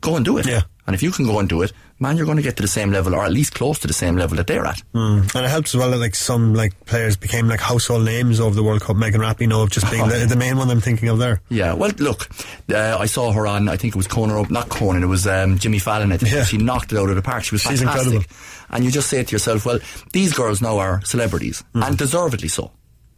go 0.00 0.16
and 0.16 0.24
do 0.24 0.38
it. 0.38 0.46
Yeah. 0.46 0.62
And 0.84 0.94
if 0.96 1.02
you 1.02 1.12
can 1.12 1.24
go 1.26 1.38
and 1.38 1.48
do 1.48 1.62
it, 1.62 1.72
man, 2.00 2.16
you're 2.16 2.26
going 2.26 2.38
to 2.38 2.42
get 2.42 2.56
to 2.56 2.62
the 2.62 2.66
same 2.68 2.90
level, 2.90 3.14
or 3.14 3.24
at 3.24 3.30
least 3.30 3.54
close 3.54 3.78
to 3.78 3.86
the 3.86 3.92
same 3.94 4.16
level 4.16 4.36
that 4.38 4.48
they're 4.48 4.64
at. 4.64 4.82
Mm. 4.92 5.32
And 5.34 5.44
it 5.46 5.48
helps 5.48 5.72
as 5.74 5.78
well 5.78 5.92
that 5.92 5.98
like 5.98 6.16
some 6.16 6.54
like 6.54 6.86
players 6.86 7.16
became 7.16 7.46
like 7.46 7.60
household 7.60 8.04
names 8.04 8.40
over 8.40 8.52
the 8.56 8.64
World 8.64 8.80
Cup. 8.80 8.96
Megan 8.96 9.20
Rapinoe 9.20 9.70
just 9.70 9.88
being 9.92 10.08
the, 10.08 10.26
the 10.28 10.34
main 10.34 10.56
one 10.56 10.68
I'm 10.70 10.80
thinking 10.80 11.08
of 11.08 11.18
there. 11.18 11.40
Yeah, 11.50 11.74
well, 11.74 11.92
look, 11.98 12.28
uh, 12.72 12.96
I 12.98 13.06
saw 13.06 13.30
her 13.30 13.46
on. 13.46 13.68
I 13.68 13.76
think 13.76 13.94
it 13.94 13.96
was 13.96 14.08
Conan, 14.08 14.44
not 14.50 14.68
Conan. 14.70 15.04
It 15.04 15.06
was 15.06 15.24
um, 15.28 15.56
Jimmy 15.58 15.78
Fallon. 15.78 16.10
I 16.10 16.16
think 16.16 16.32
Yeah. 16.34 16.42
she 16.44 16.58
knocked 16.58 16.92
it 16.92 16.98
out 16.98 17.10
of 17.10 17.14
the 17.14 17.22
park. 17.22 17.44
She 17.44 17.54
was 17.54 17.62
She's 17.62 17.78
fantastic. 17.80 18.12
incredible. 18.14 18.36
And 18.70 18.84
you 18.84 18.90
just 18.90 19.08
say 19.08 19.22
to 19.22 19.30
yourself, 19.30 19.64
well, 19.64 19.78
these 20.12 20.32
girls 20.32 20.60
now 20.60 20.78
are 20.78 21.00
celebrities, 21.04 21.62
Mm. 21.76 21.86
and 21.86 21.96
deservedly 21.98 22.48
so. 22.48 22.72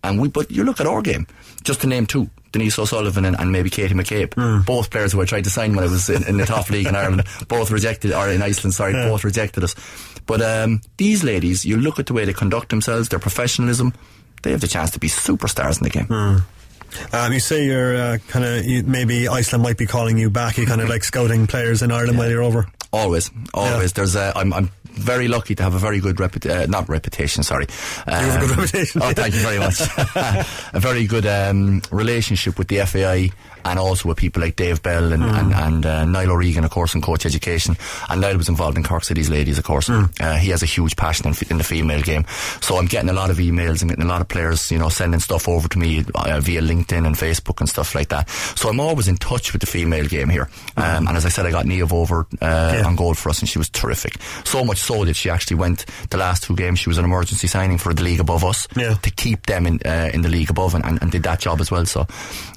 And 0.04 0.20
we, 0.20 0.28
but 0.28 0.50
you 0.50 0.62
look 0.64 0.80
at 0.80 0.86
our 0.86 1.02
game, 1.02 1.26
just 1.64 1.80
to 1.82 1.86
name 1.86 2.06
two. 2.06 2.30
Denise 2.52 2.78
O'Sullivan 2.78 3.24
and, 3.24 3.36
and 3.36 3.50
maybe 3.50 3.68
Katie 3.68 3.94
McCabe, 3.94 4.28
Mm. 4.30 4.64
both 4.64 4.88
players 4.90 5.10
who 5.10 5.20
I 5.20 5.24
tried 5.24 5.42
to 5.42 5.50
sign 5.50 5.74
when 5.74 5.84
I 5.84 5.88
was 5.88 6.08
in, 6.08 6.22
in 6.28 6.36
the 6.36 6.46
top 6.46 6.70
league 6.70 6.86
in 6.86 6.94
Ireland, 6.94 7.24
both 7.48 7.72
rejected, 7.72 8.12
or 8.12 8.28
in 8.28 8.42
Iceland, 8.42 8.74
sorry, 8.74 8.92
Yeah. 8.92 9.08
both 9.08 9.24
rejected 9.24 9.64
us. 9.64 9.74
But 10.26 10.40
um, 10.40 10.80
these 10.96 11.24
ladies, 11.24 11.64
you 11.64 11.76
look 11.78 11.98
at 11.98 12.06
the 12.06 12.12
way 12.12 12.24
they 12.24 12.32
conduct 12.32 12.68
themselves, 12.68 13.08
their 13.08 13.18
professionalism, 13.18 13.92
they 14.44 14.52
have 14.52 14.60
the 14.60 14.68
chance 14.68 14.92
to 14.92 15.00
be 15.00 15.08
superstars 15.08 15.78
in 15.78 15.84
the 15.84 15.90
game. 15.90 16.06
Mm. 16.06 16.42
Um, 17.12 17.32
you 17.32 17.40
say 17.40 17.64
you're 17.64 17.96
uh, 17.96 18.18
kind 18.28 18.44
of 18.44 18.86
maybe 18.86 19.26
Iceland 19.26 19.64
might 19.64 19.76
be 19.76 19.86
calling 19.86 20.16
you 20.16 20.30
back. 20.30 20.56
You 20.56 20.64
kind 20.66 20.80
of 20.80 20.88
like 20.94 21.02
scouting 21.02 21.48
players 21.48 21.82
in 21.82 21.90
Ireland 21.90 22.18
while 22.18 22.30
you're 22.30 22.42
over. 22.44 22.68
Always, 22.94 23.30
always. 23.52 23.92
There's 23.92 24.14
a. 24.14 24.32
I'm, 24.36 24.52
I'm 24.52 24.70
very 24.84 25.26
lucky 25.26 25.54
to 25.56 25.62
have 25.64 25.74
a 25.74 25.78
very 25.78 25.98
good 25.98 26.16
reput- 26.16 26.48
uh, 26.48 26.66
not 26.66 26.88
reputation, 26.88 27.42
sorry. 27.42 27.66
Um, 28.06 28.14
have 28.14 28.42
a 28.42 28.46
good 28.46 28.56
reputation. 28.56 29.02
Oh, 29.02 29.12
thank 29.12 29.34
you 29.34 29.40
very 29.40 29.58
much. 29.58 29.80
a 30.72 30.80
very 30.80 31.06
good 31.06 31.26
um, 31.26 31.82
relationship 31.90 32.56
with 32.56 32.68
the 32.68 32.78
FAI 32.86 33.30
and 33.64 33.78
also 33.78 34.08
with 34.08 34.18
people 34.18 34.42
like 34.42 34.56
Dave 34.56 34.82
Bell 34.82 35.12
and, 35.12 35.22
Mm. 35.22 35.38
and, 35.38 35.52
and 35.54 35.86
uh, 35.86 36.04
Niall 36.04 36.32
O'Regan, 36.32 36.64
of 36.64 36.70
course, 36.70 36.94
in 36.94 37.00
coach 37.00 37.24
education. 37.24 37.76
And 38.10 38.20
Niall 38.20 38.36
was 38.36 38.48
involved 38.48 38.76
in 38.76 38.82
Cork 38.84 39.04
City's 39.04 39.30
Ladies, 39.30 39.58
of 39.58 39.64
course. 39.64 39.88
Mm. 39.88 40.10
Uh, 40.20 40.34
he 40.36 40.50
has 40.50 40.62
a 40.62 40.66
huge 40.66 40.96
passion 40.96 41.28
in, 41.28 41.34
in 41.50 41.58
the 41.58 41.64
female 41.64 42.02
game. 42.02 42.24
So 42.60 42.76
I'm 42.76 42.86
getting 42.86 43.08
a 43.10 43.14
lot 43.14 43.30
of 43.30 43.38
emails 43.38 43.80
and 43.80 43.90
getting 43.90 44.04
a 44.04 44.08
lot 44.08 44.20
of 44.20 44.28
players, 44.28 44.70
you 44.70 44.78
know, 44.78 44.88
sending 44.88 45.20
stuff 45.20 45.48
over 45.48 45.68
to 45.68 45.78
me 45.78 46.04
uh, 46.14 46.40
via 46.40 46.60
LinkedIn 46.60 47.06
and 47.06 47.16
Facebook 47.16 47.60
and 47.60 47.68
stuff 47.68 47.94
like 47.94 48.08
that. 48.08 48.28
So 48.28 48.68
I'm 48.68 48.80
always 48.80 49.08
in 49.08 49.16
touch 49.16 49.52
with 49.52 49.60
the 49.60 49.66
female 49.66 50.06
game 50.06 50.28
here. 50.28 50.48
Um, 50.76 51.06
and 51.08 51.16
as 51.16 51.24
I 51.24 51.28
said, 51.30 51.46
I 51.46 51.50
got 51.50 51.64
Niamh 51.66 51.92
over 51.92 52.26
uh, 52.42 52.82
on 52.84 52.96
goal 52.96 53.14
for 53.14 53.30
us 53.30 53.40
and 53.40 53.48
she 53.48 53.58
was 53.58 53.68
terrific. 53.70 54.20
So 54.44 54.64
much 54.64 54.78
so 54.78 55.04
that 55.04 55.14
she 55.16 55.30
actually 55.30 55.56
went 55.56 55.86
the 56.10 56.16
last 56.18 56.42
two 56.44 56.54
games, 56.56 56.78
she 56.80 56.88
was 56.90 56.98
an 56.98 57.04
emergency 57.04 57.46
signing 57.46 57.78
for 57.78 57.94
the 57.94 58.02
league 58.02 58.20
above 58.20 58.44
us 58.44 58.68
to 59.02 59.10
keep 59.10 59.46
them 59.46 59.66
in 59.66 59.80
uh, 59.86 60.10
in 60.12 60.22
the 60.22 60.28
league 60.28 60.50
above 60.50 60.74
and, 60.74 60.84
and, 60.84 61.00
and 61.02 61.10
did 61.12 61.22
that 61.22 61.40
job 61.40 61.60
as 61.60 61.70
well. 61.70 61.86
So 61.86 62.06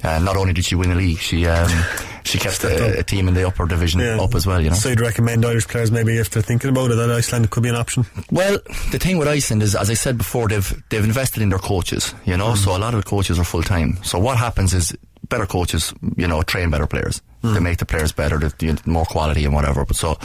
uh, 0.04 0.20
not 0.20 0.36
only 0.38 0.54
did 0.54 0.66
she 0.66 0.76
win 0.76 0.92
league, 0.98 1.20
she 1.20 1.46
um, 1.46 1.70
she 2.24 2.38
kept 2.38 2.64
a, 2.64 3.00
a 3.00 3.04
team 3.04 3.28
in 3.28 3.34
the 3.34 3.48
upper 3.48 3.66
division 3.66 4.02
up 4.02 4.36
as 4.36 4.46
well, 4.46 4.62
you 4.62 4.70
know. 4.70 4.76
So 4.76 4.90
you'd 4.90 5.00
recommend 5.00 5.46
Irish 5.46 5.68
players 5.68 5.92
maybe 5.92 6.18
if 6.18 6.30
they're 6.30 6.44
thinking 6.44 6.70
about 6.70 6.92
it 6.92 6.96
that 6.96 7.10
Iceland 7.10 7.50
could 7.50 7.64
be 7.64 7.70
an 7.70 7.76
option. 7.76 8.06
Well, 8.32 8.58
the 8.92 9.00
thing 9.00 9.18
with 9.18 9.28
Iceland 9.28 9.64
is, 9.64 9.76
as 9.76 9.90
I 9.90 9.94
said 9.94 10.18
before, 10.18 10.48
they've 10.48 10.84
they've 10.90 11.04
invested 11.04 11.42
in 11.42 11.50
their 11.50 11.60
coaches. 11.60 12.14
You 12.26 12.38
know, 12.38 12.56
so 12.56 12.76
a 12.76 12.80
lot 12.80 12.94
of 12.94 13.04
the 13.04 13.10
coaches 13.10 13.40
are 13.40 13.46
full 13.46 13.64
time. 13.64 13.98
So 14.04 14.20
what 14.20 14.38
happens 14.38 14.74
is 14.74 14.96
better 15.30 15.46
coaches, 15.46 15.94
you 16.16 16.28
know, 16.28 16.42
train 16.42 16.70
better 16.70 16.88
players. 16.88 17.22
They 17.44 17.60
make 17.60 17.78
the 17.78 17.86
players 17.86 18.12
better, 18.12 18.38
the, 18.40 18.50
the 18.50 18.82
more 18.86 19.06
quality 19.06 19.46
and 19.46 19.54
whatever. 19.54 19.86
But 19.86 19.96
so, 19.96 20.18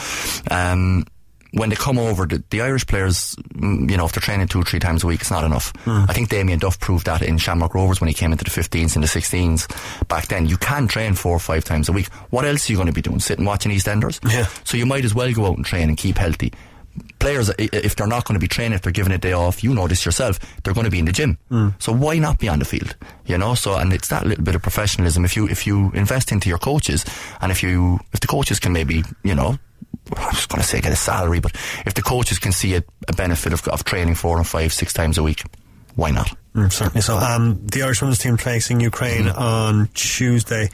um, 0.51 1.05
when 1.53 1.69
they 1.69 1.77
come 1.77 1.99
over, 1.99 2.27
the, 2.27 2.43
the 2.51 2.63
Irish 2.63 2.87
players, 2.87 3.37
mm, 3.55 3.91
you 3.91 3.97
know, 3.97 4.07
if 4.07 4.13
they're 4.13 4.21
training 4.21 4.49
two 4.49 4.61
or 4.61 4.65
three 4.65 4.81
times 4.81 5.05
a 5.05 5.07
week, 5.07 5.21
it's 5.21 5.31
not 5.31 5.45
enough. 5.45 5.73
I 5.87 6.13
think 6.13 6.29
Damien 6.31 6.59
Duff 6.59 6.81
proved 6.81 7.07
that 7.07 7.23
in 7.23 7.37
Shamrock 7.39 7.75
Rovers 7.75 8.01
when 8.01 8.09
he 8.09 8.15
came 8.15 8.33
into 8.33 8.45
the 8.45 8.51
15s 8.51 8.95
and 8.95 9.05
the 9.05 9.09
16s 9.09 10.09
back 10.09 10.29
then. 10.29 10.47
You 10.47 10.57
can 10.57 10.89
train 10.89 11.15
four 11.15 11.37
or 11.37 11.39
five 11.41 11.65
times 11.65 11.89
a 11.89 11.93
week. 11.93 12.09
What 12.31 12.45
else 12.45 12.69
are 12.69 12.73
you 12.73 12.77
going 12.77 12.87
to 12.87 12.93
be 12.93 13.03
doing? 13.03 13.21
Sitting 13.21 13.45
watching 13.45 13.71
EastEnders? 13.71 14.19
Yeah. 14.33 14.47
So 14.65 14.77
you 14.77 14.87
might 14.87 15.05
as 15.05 15.15
well 15.15 15.31
go 15.33 15.47
out 15.47 15.57
and 15.57 15.65
train 15.67 15.89
and 15.89 15.97
keep 15.99 16.17
healthy. 16.17 16.53
Players, 17.19 17.51
if 17.59 17.97
they're 17.97 18.07
not 18.07 18.27
going 18.27 18.35
to 18.35 18.41
be 18.41 18.49
training, 18.49 18.75
if 18.75 18.83
they're 18.83 18.93
given 18.93 19.13
a 19.13 19.19
day 19.19 19.33
off, 19.33 19.63
you 19.63 19.73
know 19.75 19.87
this 19.89 20.05
yourself, 20.05 20.39
they're 20.63 20.75
going 20.75 20.85
to 20.85 20.91
be 20.91 20.99
in 20.99 21.05
the 21.05 21.13
gym. 21.13 21.39
So 21.79 21.93
why 21.93 22.19
not 22.19 22.39
be 22.39 22.49
on 22.49 22.59
the 22.59 22.65
field? 22.65 22.97
You 23.27 23.39
know, 23.39 23.55
so 23.55 23.77
and 23.77 23.93
it's 23.93 24.09
that 24.09 24.27
little 24.27 24.45
bit 24.45 24.55
of 24.55 24.63
professionalism. 24.63 25.25
If 25.25 25.37
you 25.37 25.47
if 25.49 25.67
you 25.67 25.91
invest 25.95 26.33
into 26.33 26.49
your 26.49 26.59
coaches, 26.59 27.05
and 27.41 27.53
if 27.53 27.63
you 27.63 28.01
if 28.13 28.21
the 28.21 28.27
coaches 28.27 28.59
can 28.59 28.73
maybe 28.73 29.05
you 29.23 29.35
know. 29.35 29.59
I 30.17 30.27
was 30.27 30.47
going 30.47 30.61
to 30.61 30.67
say 30.67 30.81
get 30.81 30.93
a 30.93 30.97
salary, 30.97 31.41
but 31.41 31.53
if 31.87 31.95
the 31.95 32.03
coaches 32.03 32.39
can 32.39 32.53
see 32.53 32.75
a, 32.75 32.85
a 33.09 33.13
benefit 33.13 33.53
of, 33.53 33.67
of 33.69 33.85
training 33.85 34.15
four 34.15 34.39
and 34.39 34.47
five, 34.47 34.73
six 34.73 34.93
times 34.93 35.19
a 35.19 35.23
week, 35.23 35.43
why 35.95 36.11
not? 36.11 36.37
Mm, 36.55 36.71
certainly 36.71 37.01
so. 37.01 37.17
Um, 37.17 37.67
the 37.67 37.83
Irish 37.83 38.03
women's 38.03 38.19
team 38.19 38.37
facing 38.37 38.81
Ukraine 38.81 39.27
on 39.27 39.89
Tuesday, 39.95 40.65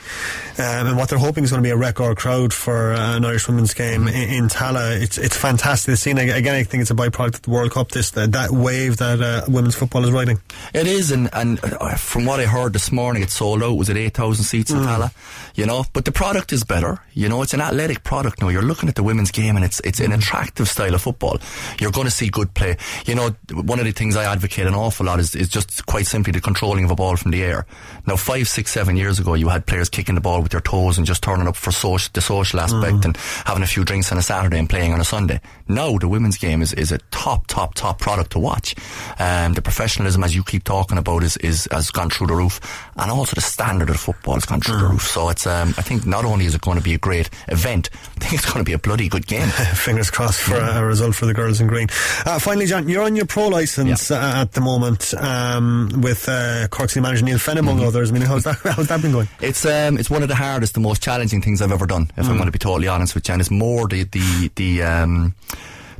um, 0.58 0.88
and 0.88 0.96
what 0.96 1.08
they're 1.08 1.18
hoping 1.18 1.44
is 1.44 1.50
going 1.50 1.62
to 1.62 1.66
be 1.66 1.70
a 1.70 1.76
record 1.76 2.16
crowd 2.16 2.52
for 2.52 2.92
uh, 2.92 3.16
an 3.16 3.24
Irish 3.24 3.46
women's 3.46 3.74
game 3.74 4.08
in, 4.08 4.28
in 4.28 4.48
Tallaght. 4.48 5.00
It's 5.00 5.18
it's 5.18 5.36
fantastic. 5.36 5.96
Scene 5.96 6.18
again. 6.18 6.54
I 6.54 6.64
think 6.64 6.80
it's 6.80 6.90
a 6.90 6.94
byproduct 6.94 7.34
of 7.34 7.42
the 7.42 7.50
World 7.50 7.70
Cup. 7.70 7.90
This 7.92 8.10
that, 8.12 8.32
that 8.32 8.50
wave 8.50 8.96
that 8.96 9.20
uh, 9.20 9.44
women's 9.46 9.76
football 9.76 10.04
is 10.04 10.10
riding. 10.10 10.40
It 10.74 10.88
is, 10.88 11.12
and, 11.12 11.30
and 11.32 11.60
uh, 11.62 11.94
from 11.94 12.24
what 12.24 12.40
I 12.40 12.46
heard 12.46 12.72
this 12.72 12.90
morning, 12.90 13.22
it 13.22 13.30
sold 13.30 13.62
out. 13.62 13.76
Was 13.76 13.88
it 13.88 13.96
8,000 13.96 14.44
seats 14.44 14.72
in 14.72 14.78
Tallaght? 14.78 15.12
You 15.54 15.66
know, 15.66 15.84
but 15.92 16.04
the 16.04 16.12
product 16.12 16.52
is 16.52 16.64
better. 16.64 17.00
You 17.14 17.28
know, 17.28 17.42
it's 17.42 17.54
an 17.54 17.60
athletic 17.60 18.02
product 18.02 18.40
now. 18.40 18.48
You're 18.48 18.62
looking 18.62 18.88
at 18.88 18.94
the 18.94 19.02
women's 19.02 19.30
game 19.30 19.56
and 19.56 19.64
it's, 19.64 19.80
it's 19.80 20.00
an 20.00 20.12
attractive 20.12 20.68
style 20.68 20.94
of 20.94 21.02
football. 21.02 21.38
You're 21.80 21.90
going 21.90 22.06
to 22.06 22.12
see 22.12 22.28
good 22.28 22.54
play. 22.54 22.76
You 23.06 23.14
know, 23.14 23.30
one 23.52 23.78
of 23.78 23.84
the 23.84 23.92
things 23.92 24.16
I 24.16 24.24
advocate 24.30 24.66
an 24.66 24.74
awful 24.74 25.06
lot 25.06 25.18
is, 25.18 25.34
is 25.34 25.48
just 25.48 25.67
quite 25.86 26.06
simply 26.06 26.32
the 26.32 26.40
controlling 26.40 26.84
of 26.84 26.90
a 26.90 26.94
ball 26.94 27.16
from 27.16 27.30
the 27.30 27.42
air. 27.42 27.66
Now, 28.06 28.16
five, 28.16 28.48
six, 28.48 28.72
seven 28.72 28.96
years 28.96 29.18
ago, 29.18 29.34
you 29.34 29.48
had 29.48 29.66
players 29.66 29.88
kicking 29.88 30.14
the 30.14 30.20
ball 30.20 30.42
with 30.42 30.52
their 30.52 30.60
toes 30.60 30.98
and 30.98 31.06
just 31.06 31.22
turning 31.22 31.46
up 31.46 31.56
for 31.56 31.70
social, 31.70 32.10
the 32.12 32.20
social 32.20 32.60
aspect 32.60 32.96
mm. 32.96 33.04
and 33.04 33.16
having 33.44 33.62
a 33.62 33.66
few 33.66 33.84
drinks 33.84 34.10
on 34.10 34.18
a 34.18 34.22
Saturday 34.22 34.58
and 34.58 34.68
playing 34.68 34.92
on 34.92 35.00
a 35.00 35.04
Sunday. 35.04 35.40
Now, 35.68 35.98
the 35.98 36.08
women's 36.08 36.38
game 36.38 36.62
is, 36.62 36.72
is 36.72 36.92
a 36.92 36.98
top, 37.10 37.46
top, 37.46 37.74
top 37.74 37.98
product 37.98 38.32
to 38.32 38.38
watch. 38.38 38.74
Um, 39.18 39.54
the 39.54 39.62
professionalism, 39.62 40.24
as 40.24 40.34
you 40.34 40.42
keep 40.44 40.64
talking 40.64 40.98
about, 40.98 41.22
is, 41.22 41.36
is 41.38 41.68
has 41.70 41.90
gone 41.90 42.10
through 42.10 42.28
the 42.28 42.34
roof, 42.34 42.60
and 42.96 43.10
also 43.10 43.34
the 43.34 43.40
standard 43.40 43.90
of 43.90 43.98
football 44.00 44.34
has 44.34 44.44
gone 44.44 44.60
through 44.60 44.78
the 44.78 44.86
roof. 44.86 45.02
So 45.02 45.28
it's, 45.28 45.46
um, 45.46 45.74
I 45.78 45.82
think, 45.82 46.06
not 46.06 46.24
only 46.24 46.46
is 46.46 46.54
it 46.54 46.60
going 46.60 46.78
to 46.78 46.82
be 46.84 46.94
a 46.94 46.98
great 46.98 47.28
event, 47.48 47.90
I 48.16 48.20
think 48.20 48.32
it's 48.34 48.46
going 48.46 48.58
to 48.58 48.64
be 48.64 48.72
a 48.72 48.78
bloody 48.78 49.08
good 49.08 49.26
game. 49.26 49.48
Fingers 49.74 50.10
crossed 50.10 50.40
for 50.40 50.56
a, 50.56 50.78
a 50.80 50.84
result 50.84 51.14
for 51.14 51.26
the 51.26 51.34
girls 51.34 51.60
in 51.60 51.66
green. 51.66 51.88
Uh, 52.24 52.38
finally, 52.38 52.66
John, 52.66 52.88
you're 52.88 53.02
on 53.04 53.16
your 53.16 53.26
pro 53.26 53.48
license 53.48 54.10
uh, 54.10 54.32
at 54.36 54.52
the 54.52 54.60
moment 54.60 55.12
um, 55.14 55.90
with 56.02 56.28
uh, 56.28 56.66
Cork 56.68 56.90
City 56.90 57.00
manager 57.02 57.24
Neale 57.24 57.38
Fenn, 57.38 57.58
among 57.58 57.80
others. 57.82 58.10
I 58.10 58.14
mean, 58.14 58.22
how's 58.22 58.44
that, 58.44 58.56
how's 58.64 58.88
that 58.88 59.02
been 59.02 59.12
going? 59.12 59.28
It's 59.40 59.64
um, 59.66 59.98
it's 59.98 60.08
one 60.10 60.22
of 60.22 60.28
the 60.28 60.34
hardest, 60.34 60.74
the 60.74 60.80
most 60.80 61.02
challenging 61.02 61.42
things 61.42 61.60
I've 61.60 61.72
ever 61.72 61.86
done. 61.86 62.10
If 62.16 62.26
I'm 62.26 62.34
Mm. 62.38 62.38
going 62.38 62.46
to 62.46 62.52
be 62.52 62.58
totally 62.58 62.88
honest 62.88 63.14
with 63.14 63.26
you, 63.28 63.32
and 63.32 63.40
it's 63.40 63.50
more 63.50 63.88
the 63.88 64.04
the 64.04 64.50
the 64.54 64.82
um, 64.82 65.34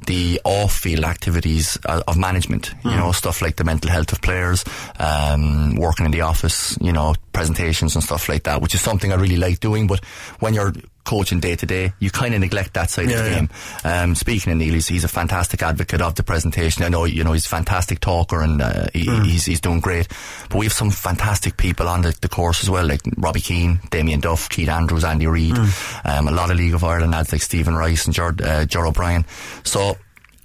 the 0.09 0.41
off-field 0.45 1.05
activities 1.05 1.79
uh, 1.85 2.03
of 2.09 2.17
management. 2.17 2.73
You 2.83 2.97
know, 2.97 3.13
stuff 3.13 3.43
like 3.43 3.57
the 3.57 3.65
mental 3.65 3.91
health 3.91 4.11
of 4.11 4.23
players, 4.23 4.65
um, 4.99 5.77
working 5.77 6.07
in 6.07 6.13
the 6.13 6.23
office. 6.23 6.77
You 6.81 6.93
know, 6.93 7.15
presentations 7.33 7.95
and 7.95 8.03
stuff 8.03 8.29
like 8.29 8.45
that, 8.45 8.63
which 8.63 8.75
is 8.75 8.81
something 8.81 9.13
I 9.13 9.17
really 9.17 9.37
like 9.37 9.61
doing. 9.61 9.87
But 9.87 10.03
when 10.41 10.55
you're 10.55 10.73
coaching 11.09 11.41
day 11.41 11.57
to 11.57 11.65
day, 11.67 11.93
you 12.01 12.11
kind 12.11 12.35
of 12.35 12.41
neglect 12.41 12.75
that 12.75 12.91
side 12.91 13.09
Yeah, 13.11 13.17
of 13.19 13.25
the 13.25 13.31
yeah. 13.31 13.37
game. 13.39 13.49
Um, 13.85 14.15
speaking 14.15 14.53
of 14.53 14.59
Neale, 14.59 14.75
he's, 14.75 14.89
he's 14.89 15.05
a 15.05 15.09
fantastic 15.09 15.63
advocate 15.63 16.03
of 16.03 16.15
the 16.17 16.23
presentation. 16.23 16.85
I 16.85 16.89
know, 16.91 17.05
you 17.05 17.25
know, 17.25 17.33
he's 17.33 17.47
a 17.47 17.49
fantastic 17.49 18.01
talker 18.01 18.43
and 18.43 18.61
uh, 18.61 18.87
he, 18.93 19.05
he's, 19.25 19.47
he's 19.47 19.61
doing 19.61 19.81
great. 19.81 20.09
But 20.51 20.59
we 20.59 20.67
have 20.67 20.73
some 20.75 20.91
fantastic 20.91 21.57
people 21.57 21.89
on 21.89 22.03
the, 22.03 22.17
the 22.21 22.29
course 22.29 22.63
as 22.63 22.69
well, 22.69 22.87
like 22.87 23.01
Robbie 23.17 23.41
Keane, 23.41 23.81
Damien 23.91 24.21
Duff, 24.21 24.49
Keith 24.51 24.69
Andrews, 24.69 25.05
Andy 25.05 25.27
Reid, 25.27 25.57
um, 26.05 26.29
a 26.29 26.31
lot 26.33 26.51
of 26.51 26.57
League 26.59 26.75
of 26.75 26.85
Ireland 26.85 27.13
lads 27.13 27.33
like 27.33 27.43
Stephen 27.43 27.75
Rice 27.75 28.05
and 28.07 28.15
Ger, 28.15 28.35
uh, 28.45 28.65
Ger 28.67 28.87
O'Brien. 28.87 29.25
So 29.65 29.97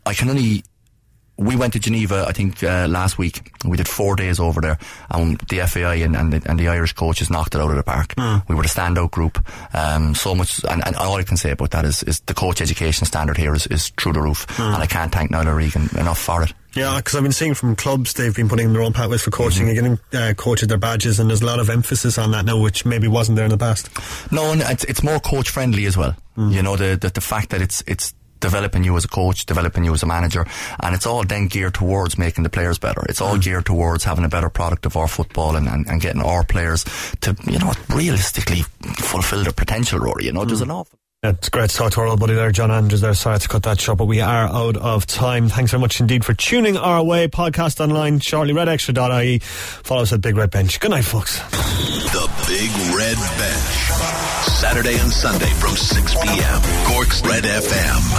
I 0.06 0.14
can 0.14 0.30
only 0.30 0.64
we 1.38 1.56
went 1.56 1.74
to 1.74 1.80
Geneva, 1.80 2.26
I 2.28 2.32
think, 2.32 2.64
uh, 2.64 2.88
last 2.88 3.18
week. 3.18 3.52
We 3.66 3.78
did 3.78 3.88
four 3.88 4.16
days 4.16 4.40
over 4.40 4.62
there, 4.62 4.78
and 5.10 5.40
the 5.50 5.66
FAI 5.68 5.96
and, 5.96 6.16
and, 6.16 6.34
the, 6.34 6.50
and 6.50 6.60
the 6.60 6.68
Irish 6.68 6.94
coaches 6.94 7.30
knocked 7.30 7.56
it 7.56 7.62
out 7.62 7.72
of 7.72 7.78
the 7.78 7.84
park. 7.84 8.14
We 8.48 8.56
were 8.56 8.64
the 8.64 8.70
standout 8.70 9.12
group. 9.12 9.44
Um, 9.74 10.14
so 10.16 10.36
much, 10.36 10.64
and, 10.70 10.86
and 10.86 10.96
all 10.96 11.16
I 11.16 11.24
can 11.24 11.38
say 11.38 11.52
about 11.52 11.72
that 11.72 11.86
is, 11.86 12.04
is 12.04 12.20
the 12.22 12.34
coach 12.34 12.62
education 12.62 13.06
standard 13.06 13.38
here 13.38 13.54
is, 13.56 13.66
is 13.68 13.90
through 13.90 14.14
the 14.14 14.22
roof, 14.22 14.48
and 14.60 14.82
I 14.82 14.86
can't 14.86 15.12
thank 15.12 15.32
Niall 15.32 15.54
Regan 15.56 15.90
enough 15.98 16.20
for 16.20 16.44
it. 16.44 16.54
Yeah, 16.76 16.98
because 16.98 17.16
I've 17.16 17.22
been 17.24 17.32
seeing 17.32 17.54
from 17.54 17.76
clubs 17.76 18.14
they've 18.14 18.36
been 18.36 18.50
putting 18.50 18.74
their 18.74 18.82
own 18.82 18.94
pathways 18.94 19.22
for 19.22 19.30
coaching 19.30 19.70
and 19.70 19.76
getting 19.76 20.00
uh, 20.20 20.34
coaches 20.34 20.68
their 20.68 20.78
badges, 20.80 21.20
and 21.20 21.30
there's 21.30 21.44
a 21.44 21.46
lot 21.46 21.60
of 21.60 21.70
emphasis 21.70 22.18
on 22.18 22.32
that 22.32 22.46
now, 22.46 22.60
which 22.60 22.84
maybe 22.84 23.08
wasn't 23.08 23.36
there 23.36 23.46
in 23.46 23.52
the 23.52 23.58
past. 23.58 23.90
No, 24.32 24.52
and 24.52 24.62
it's, 24.62 24.84
it's 24.86 25.04
more 25.04 25.20
coach 25.20 25.50
friendly 25.50 25.86
as 25.86 25.96
well. 25.96 26.16
You 26.36 26.64
know, 26.64 26.76
the, 26.76 26.98
the 27.00 27.10
the 27.10 27.22
fact 27.22 27.52
that 27.52 27.62
it's 27.62 27.84
it's 27.86 28.16
developing 28.44 28.84
you 28.84 28.96
as 28.98 29.06
a 29.06 29.08
coach, 29.08 29.46
developing 29.46 29.86
you 29.86 29.94
as 29.94 30.04
a 30.04 30.06
manager, 30.06 30.46
and 30.82 30.94
it's 30.94 31.06
all 31.06 31.24
then 31.24 31.48
geared 31.48 31.74
towards 31.74 32.18
making 32.18 32.44
the 32.44 32.50
players 32.50 32.78
better. 32.78 33.02
It's 33.08 33.22
all 33.22 33.38
mm. 33.38 33.42
geared 33.42 33.66
towards 33.66 34.04
having 34.04 34.26
a 34.26 34.30
better 34.30 34.50
product 34.50 34.86
of 34.86 34.98
our 34.98 35.08
football 35.08 35.56
and, 35.56 35.68
and, 35.68 35.88
and 35.88 36.02
getting 36.02 36.22
our 36.22 36.44
players 36.44 36.84
to, 37.22 37.36
you 37.46 37.58
know, 37.58 37.72
realistically 37.90 38.64
fulfill 38.98 39.44
their 39.44 39.54
potential, 39.54 40.00
Rory. 40.00 40.26
You 40.26 40.34
know, 40.34 40.44
there's 40.44 40.60
an 40.62 40.72
awful 40.72 41.00
Yeah, 41.24 41.30
It's 41.32 41.48
great 41.48 41.70
to 41.70 41.76
talk 41.76 41.94
to 41.94 42.02
our 42.02 42.08
old 42.08 42.20
buddy 42.20 42.34
there, 42.34 42.52
John 42.52 42.70
Andrews 42.70 43.00
there. 43.00 43.14
Sorry 43.14 43.40
to 43.40 43.48
cut 43.48 43.64
that 43.64 43.80
short, 43.80 43.98
but 43.98 44.06
we 44.06 44.20
are 44.20 44.48
out 44.48 44.76
of 44.76 45.08
time. 45.08 45.48
Thanks 45.48 45.72
very 45.72 45.80
much 45.80 46.02
indeed 46.02 46.26
for 46.26 46.34
tuning 46.34 46.76
our 46.76 47.02
way. 47.02 47.30
Podcast 47.30 47.80
online 47.80 48.20
shortly, 48.20 48.54
redextra.ie. 48.54 49.40
Follow 49.40 50.02
us 50.02 50.12
at 50.12 50.20
Big 50.20 50.36
Red 50.36 50.52
Bench. 50.52 50.82
Good 50.82 50.92
night, 50.92 51.06
folks. 51.06 51.40
The 51.40 52.28
Big 52.48 52.72
Red 52.94 53.18
Bench. 53.40 53.84
Saturday 54.64 54.98
and 54.98 55.12
Sunday 55.12 55.50
from 55.60 55.76
6 55.76 56.16
p.m. 56.16 56.62
Cork's 56.88 57.22
Red 57.22 57.44
FM. 57.44 58.14